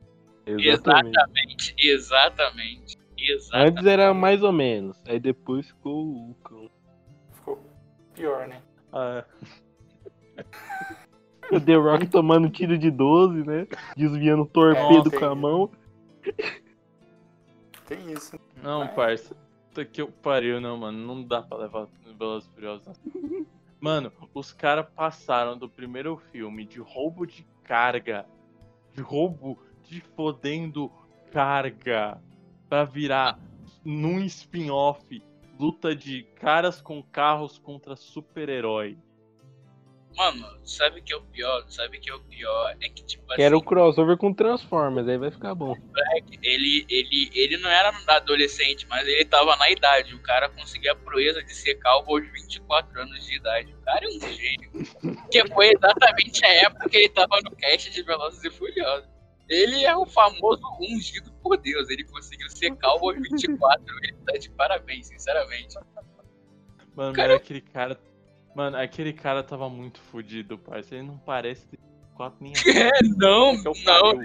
Exatamente, 0.46 1.74
exatamente. 1.78 2.96
Exatamente. 3.18 3.70
Antes 3.70 3.86
era 3.86 4.14
mais 4.14 4.42
ou 4.42 4.52
menos. 4.52 4.96
Aí 5.06 5.18
depois 5.18 5.66
ficou 5.66 6.06
o 6.06 6.34
cão. 6.44 6.70
Ficou 7.32 7.60
pior, 8.14 8.46
né? 8.46 8.62
Ah, 8.92 9.24
O 11.50 11.58
The 11.58 11.74
Rock 11.76 12.06
tomando 12.08 12.50
tiro 12.50 12.76
de 12.76 12.90
12, 12.90 13.42
né? 13.42 13.66
Desviando 13.96 14.44
torpedo 14.44 15.04
Nossa, 15.04 15.18
com 15.18 15.24
a 15.24 15.34
mão. 15.34 15.70
Tem 17.86 18.12
isso. 18.12 18.38
não, 18.62 18.86
parça. 18.88 19.34
Puta 19.68 19.82
que 19.84 20.02
eu 20.02 20.08
pariu, 20.08 20.60
não, 20.60 20.76
mano. 20.76 20.98
Não 20.98 21.22
dá 21.22 21.40
pra 21.40 21.56
levar 21.56 21.88
Velozes 22.18 22.48
Furiosos. 22.50 22.86
não. 23.14 23.46
Mano, 23.80 24.12
os 24.34 24.52
caras 24.52 24.86
passaram 24.94 25.56
do 25.56 25.68
primeiro 25.68 26.16
filme 26.16 26.64
de 26.64 26.80
roubo 26.80 27.26
de 27.26 27.46
carga, 27.62 28.26
de 28.92 29.00
roubo 29.00 29.58
de 29.84 30.00
fodendo 30.16 30.90
carga, 31.30 32.20
pra 32.68 32.84
virar 32.84 33.38
num 33.84 34.18
spin-off 34.20 35.22
luta 35.58 35.94
de 35.94 36.24
caras 36.36 36.80
com 36.80 37.02
carros 37.02 37.58
contra 37.58 37.94
super-herói. 37.94 38.98
Mano, 40.16 40.48
sabe 40.64 40.98
o 40.98 41.02
que 41.02 41.12
é 41.12 41.16
o 41.16 41.22
pior? 41.22 41.64
Sabe 41.68 41.98
o 41.98 42.00
que 42.00 42.10
é 42.10 42.14
o 42.14 42.20
pior? 42.20 42.74
É 42.80 42.88
que, 42.88 43.04
tipo 43.04 43.24
Que 43.34 43.42
era 43.42 43.54
o 43.54 43.58
assim, 43.58 43.68
crossover 43.68 44.16
com 44.16 44.34
Transformers, 44.34 45.06
aí 45.06 45.16
vai 45.16 45.30
ficar 45.30 45.54
bom. 45.54 45.76
ele, 46.42 46.84
ele, 46.88 47.30
ele 47.32 47.56
não 47.58 47.70
era 47.70 47.92
adolescente, 48.08 48.84
mas 48.88 49.06
ele 49.06 49.24
tava 49.24 49.54
na 49.56 49.70
idade. 49.70 50.14
O 50.14 50.22
cara 50.22 50.48
conseguia 50.48 50.92
a 50.92 50.96
proeza 50.96 51.42
de 51.44 51.54
ser 51.54 51.76
calvo 51.76 52.16
aos 52.16 52.26
24 52.32 53.00
anos 53.00 53.24
de 53.26 53.36
idade. 53.36 53.72
O 53.72 53.84
cara 53.84 54.04
é 54.04 54.08
um 54.08 54.20
gênio. 54.34 54.70
que 55.30 55.46
foi 55.54 55.68
exatamente 55.72 56.44
a 56.44 56.52
época 56.64 56.88
que 56.88 56.96
ele 56.96 57.08
tava 57.10 57.38
no 57.44 57.54
cast 57.54 57.90
de 57.90 58.02
Velozes 58.02 58.42
e 58.42 58.50
Furiosos. 58.50 59.08
Ele 59.48 59.84
é 59.84 59.96
o 59.96 60.04
famoso 60.04 60.62
ungido 60.80 61.32
por 61.42 61.56
Deus. 61.58 61.88
Ele 61.90 62.04
conseguiu 62.04 62.50
ser 62.50 62.74
calvo 62.76 63.10
aos 63.10 63.16
24. 63.22 63.84
Ele 64.02 64.16
tá 64.26 64.36
de 64.36 64.50
parabéns, 64.50 65.06
sinceramente. 65.06 65.76
Mano, 66.94 67.14
Cara- 67.14 67.34
mas 67.34 67.36
aquele 67.42 67.60
cara. 67.60 67.98
Mano, 68.58 68.76
aquele 68.76 69.12
cara 69.12 69.40
tava 69.44 69.70
muito 69.70 70.00
fudido, 70.00 70.58
parça. 70.58 70.96
Ele 70.96 71.06
não 71.06 71.16
parece 71.16 71.64
ter 71.68 71.78
4 72.16 72.42
nem 72.42 72.52
É, 72.66 72.90
não, 73.16 73.54
eu 73.54 73.72
não. 73.84 74.20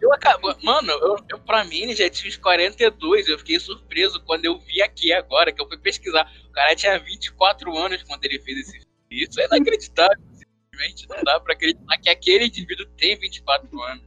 Eu 0.00 0.12
acabo, 0.12 0.52
mano, 0.64 0.90
eu, 0.90 1.16
eu, 1.30 1.38
pra 1.38 1.64
mim 1.64 1.82
ele 1.82 1.94
já 1.94 2.10
tinha 2.10 2.28
uns 2.28 2.36
42. 2.36 3.28
Eu 3.28 3.38
fiquei 3.38 3.60
surpreso 3.60 4.20
quando 4.24 4.44
eu 4.44 4.58
vi 4.58 4.82
aqui 4.82 5.12
agora, 5.12 5.52
que 5.52 5.62
eu 5.62 5.68
fui 5.68 5.78
pesquisar. 5.78 6.28
O 6.48 6.50
cara 6.50 6.74
tinha 6.74 6.98
24 6.98 7.76
anos 7.76 8.02
quando 8.02 8.24
ele 8.24 8.40
fez 8.40 8.58
esse. 8.58 8.80
Isso 9.08 9.40
é 9.40 9.46
inacreditável. 9.46 10.18
Simplesmente 10.32 11.08
não 11.08 11.22
dá 11.22 11.38
pra 11.38 11.54
acreditar 11.54 11.96
que 11.98 12.10
aquele 12.10 12.46
indivíduo 12.46 12.86
tem 12.96 13.16
24 13.16 13.82
anos. 13.82 14.04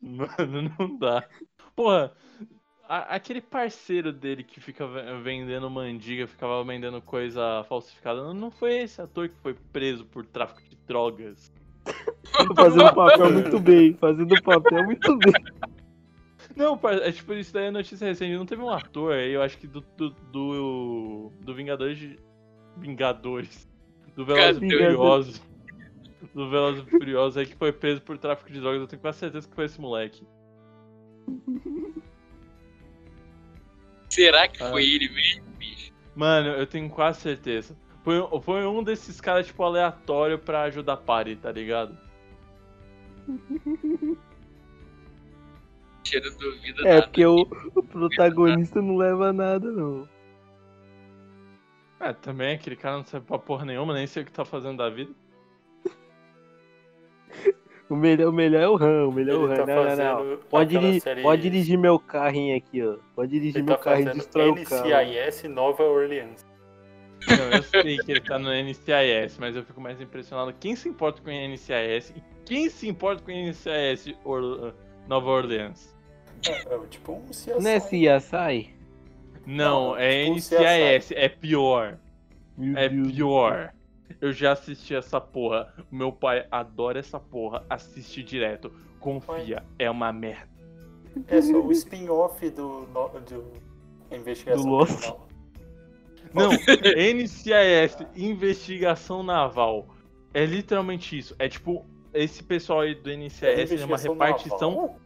Mano, 0.00 0.70
não 0.78 0.96
dá. 0.96 1.28
Porra, 1.74 2.14
a- 2.88 3.14
aquele 3.14 3.40
parceiro 3.40 4.12
dele 4.12 4.42
que 4.42 4.60
fica 4.60 4.86
ve- 4.86 5.18
vendendo 5.22 5.68
mandiga, 5.70 6.26
ficava 6.26 6.62
vendendo 6.64 7.00
coisa 7.00 7.64
falsificada, 7.68 8.32
não- 8.32 8.50
foi 8.50 8.78
esse 8.82 9.00
ator 9.00 9.28
que 9.28 9.36
foi 9.40 9.54
preso 9.72 10.04
por 10.04 10.24
tráfico 10.26 10.62
de 10.68 10.76
drogas? 10.86 11.52
Fazendo 12.56 12.94
papel 12.94 13.32
muito 13.32 13.60
bem. 13.60 13.94
Fazendo 13.94 14.42
papel 14.42 14.84
muito 14.84 15.16
bem. 15.18 15.32
Não, 16.56 16.78
é 17.02 17.10
tipo, 17.12 17.32
isso 17.34 17.52
daí 17.52 17.66
é 17.66 17.70
notícia 17.70 18.06
recente. 18.06 18.36
Não 18.36 18.46
teve 18.46 18.62
um 18.62 18.70
ator 18.70 19.12
aí, 19.14 19.32
eu 19.32 19.42
acho 19.42 19.58
que 19.58 19.66
do. 19.66 19.80
do. 19.96 20.10
do, 20.10 21.32
do 21.40 21.54
Vingadores. 21.54 21.98
de- 21.98 22.18
Vingadores. 22.76 23.68
Do 24.16 24.24
Velozes 24.24 24.62
e. 24.62 24.70
Furiosos. 24.70 25.42
Do 26.34 26.48
Velozes 26.48 26.84
e 26.86 26.90
Furiosos 26.90 27.36
aí 27.36 27.46
que 27.46 27.56
foi 27.56 27.72
preso 27.72 28.00
por 28.02 28.16
tráfico 28.18 28.50
de 28.52 28.60
drogas. 28.60 28.80
Eu 28.80 28.86
tenho 28.86 29.02
quase 29.02 29.18
certeza 29.18 29.48
que 29.48 29.54
foi 29.54 29.64
esse 29.66 29.80
moleque. 29.80 30.26
Será 34.14 34.46
que 34.46 34.62
Ah. 34.62 34.70
foi 34.70 34.84
ele 34.84 35.08
mesmo, 35.08 35.44
bicho? 35.58 35.92
Mano, 36.14 36.50
eu 36.50 36.66
tenho 36.66 36.88
quase 36.88 37.20
certeza. 37.20 37.76
Foi, 38.04 38.16
foi 38.42 38.64
um 38.66 38.82
desses 38.82 39.20
caras, 39.20 39.46
tipo, 39.46 39.62
aleatório 39.64 40.38
pra 40.38 40.62
ajudar 40.62 40.92
a 40.92 40.96
party, 40.96 41.36
tá 41.36 41.50
ligado? 41.50 41.96
Cheiro 46.06 46.30
duvido 46.36 46.86
É, 46.86 46.94
nada. 46.94 47.02
porque 47.06 47.24
o, 47.26 47.40
o 47.74 47.82
protagonista 47.82 48.80
não 48.82 48.96
leva 48.96 49.32
nada, 49.32 49.70
não. 49.72 50.06
É, 51.98 52.12
também 52.12 52.54
aquele 52.54 52.76
cara 52.76 52.98
não 52.98 53.04
sabe 53.04 53.24
pra 53.26 53.38
porra 53.38 53.64
nenhuma, 53.64 53.94
nem 53.94 54.06
sei 54.06 54.22
o 54.22 54.26
que 54.26 54.32
tá 54.32 54.44
fazendo 54.44 54.76
da 54.76 54.90
vida. 54.90 55.10
O 57.90 57.96
melhor, 57.96 58.28
o 58.28 58.32
melhor 58.32 58.62
é 58.62 58.68
o 58.68 58.76
Ram, 58.76 59.08
o 59.08 59.12
melhor 59.12 59.34
é 59.34 59.38
o 59.38 59.44
Ele 59.44 59.56
Ram. 59.60 59.66
tá 59.66 59.74
Não, 59.74 59.84
não, 59.84 60.24
não. 60.30 60.36
Pode, 60.48 60.76
aquela 60.76 60.90
diri- 60.90 61.00
série- 61.02 61.22
pode 61.22 61.42
dirigir 61.42 61.78
meu 61.78 61.98
carrinho 61.98 62.56
aqui, 62.56 62.82
ó. 62.82 62.96
Pode 63.14 63.30
dirigir 63.32 63.56
Ele 63.56 63.66
meu 63.66 63.76
tá 63.76 63.82
carro 63.84 64.00
e 64.00 64.04
destrói 64.06 64.50
o 64.50 64.64
carro. 64.64 64.86
NCIS 64.88 65.42
Nova 65.50 65.82
Orleans. 65.82 66.46
Não, 67.28 67.50
eu 67.56 67.62
sei 67.62 67.96
que 67.98 68.10
ele 68.10 68.20
tá 68.20 68.38
no 68.38 68.50
NCIS, 68.50 69.38
mas 69.38 69.54
eu 69.56 69.62
fico 69.64 69.80
mais 69.80 70.00
impressionado. 70.00 70.52
Quem 70.60 70.74
se 70.76 70.88
importa 70.88 71.20
com 71.22 71.30
o 71.30 71.32
NCIS 71.32 72.10
e 72.16 72.22
quem 72.44 72.68
se 72.68 72.88
importa 72.88 73.22
com 73.22 73.30
o 73.30 73.34
NCIS 73.34 74.14
Or- 74.24 74.74
Nova 75.08 75.30
Orleans? 75.30 75.94
É, 76.46 76.52
é 76.74 76.78
tipo 76.90 77.12
um 77.12 77.28
CSI. 77.30 77.50
Não 77.60 77.70
é 77.70 77.80
CSI? 77.80 78.74
Não, 79.46 79.88
Não, 79.90 79.96
é 79.96 80.24
tipo 80.24 80.36
NCIS, 80.36 81.12
é 81.12 81.28
pior. 81.28 81.98
Meu 82.56 82.76
É 82.78 82.88
Deus. 82.88 83.12
pior. 83.12 83.72
Eu 84.24 84.32
já 84.32 84.52
assisti 84.52 84.94
essa 84.94 85.20
porra. 85.20 85.70
Meu 85.92 86.10
pai 86.10 86.46
adora 86.50 86.98
essa 86.98 87.20
porra. 87.20 87.62
Assiste 87.68 88.22
direto. 88.22 88.72
Confia, 88.98 89.62
é 89.78 89.90
uma 89.90 90.10
merda. 90.14 90.48
É 91.28 91.42
só 91.42 91.60
o 91.60 91.70
spin-off 91.70 92.48
do, 92.48 92.86
do 92.86 93.44
Investigação 94.10 94.64
Do 94.64 94.70
Lost. 94.70 94.98
Criminal. 94.98 95.28
Não, 96.32 96.52
NCIS, 97.14 97.98
Investigação 98.16 99.22
Naval. 99.22 99.88
É 100.32 100.46
literalmente 100.46 101.18
isso. 101.18 101.36
É 101.38 101.46
tipo, 101.46 101.84
esse 102.14 102.42
pessoal 102.42 102.80
aí 102.80 102.94
do 102.94 103.10
NCIS 103.10 103.72
ele 103.72 103.82
é 103.82 103.84
uma 103.84 103.98
repartição. 103.98 104.70
Naval? 104.70 105.00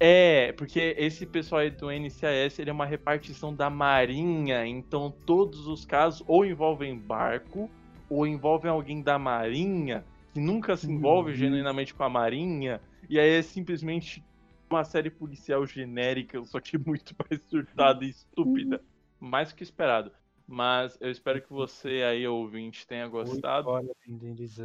É, 0.00 0.52
porque 0.52 0.94
esse 0.96 1.26
pessoal 1.26 1.60
aí 1.60 1.70
do 1.70 1.90
NCIS 1.90 2.58
ele 2.58 2.70
é 2.70 2.72
uma 2.72 2.86
repartição 2.86 3.54
da 3.54 3.68
Marinha. 3.68 4.66
Então 4.66 5.12
todos 5.26 5.66
os 5.66 5.84
casos 5.84 6.24
ou 6.26 6.46
envolvem 6.46 6.96
barco, 6.98 7.70
ou 8.14 8.26
envolvem 8.26 8.70
alguém 8.70 9.02
da 9.02 9.18
Marinha, 9.18 10.04
que 10.32 10.40
nunca 10.40 10.76
se 10.76 10.90
envolve 10.90 11.30
Uhum. 11.30 11.36
genuinamente 11.36 11.94
com 11.94 12.02
a 12.02 12.08
Marinha. 12.08 12.80
E 13.08 13.18
aí 13.18 13.30
é 13.30 13.42
simplesmente 13.42 14.24
uma 14.70 14.84
série 14.84 15.10
policial 15.10 15.66
genérica, 15.66 16.42
só 16.44 16.60
que 16.60 16.78
muito 16.78 17.14
mais 17.18 17.42
surtada 17.42 18.04
e 18.04 18.10
estúpida. 18.10 18.82
Mais 19.20 19.52
que 19.52 19.62
esperado. 19.62 20.12
Mas 20.46 20.98
eu 21.00 21.10
espero 21.10 21.40
que 21.40 21.50
você 21.50 22.02
aí, 22.02 22.26
ouvinte, 22.26 22.86
tenha 22.86 23.08
gostado. 23.08 23.68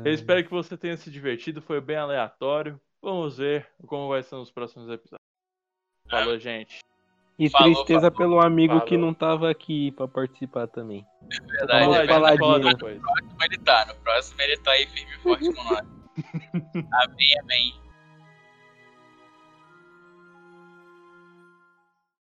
Eu 0.04 0.14
espero 0.14 0.44
que 0.44 0.50
você 0.50 0.78
tenha 0.78 0.98
se 0.98 1.10
divertido, 1.10 1.62
foi 1.62 1.80
bem 1.80 1.96
aleatório. 1.96 2.80
Vamos 3.02 3.38
ver 3.38 3.70
como 3.86 4.10
vai 4.10 4.22
ser 4.22 4.36
nos 4.36 4.52
próximos 4.52 4.90
episódios. 4.90 5.20
Falou, 6.10 6.38
gente. 6.38 6.80
E 7.40 7.50
Falou, 7.50 7.74
tristeza 7.74 8.12
falou. 8.12 8.18
pelo 8.18 8.42
amigo 8.42 8.82
que 8.82 8.96
Falou. 8.96 9.06
não 9.06 9.14
tava 9.14 9.50
aqui 9.50 9.92
pra 9.94 10.10
participar 10.10 10.68
também. 10.68 11.08
É 11.32 11.46
verdade. 11.46 11.86
Vamos 11.86 11.98
é 12.00 12.08
falar 12.08 12.38
fala 12.38 12.60
disso. 12.60 12.72
No 12.72 13.00
próximo 13.00 13.44
ele 13.44 13.58
tá, 13.60 13.86
no 13.86 13.96
próximo 13.96 14.42
ele 14.42 14.58
tá 14.58 14.72
aí 14.72 14.86
firme 14.88 15.12
e 15.16 15.20
forte 15.20 15.54
com 15.54 15.64
nós. 15.64 15.80
amém, 17.08 17.40
amém. 17.42 17.89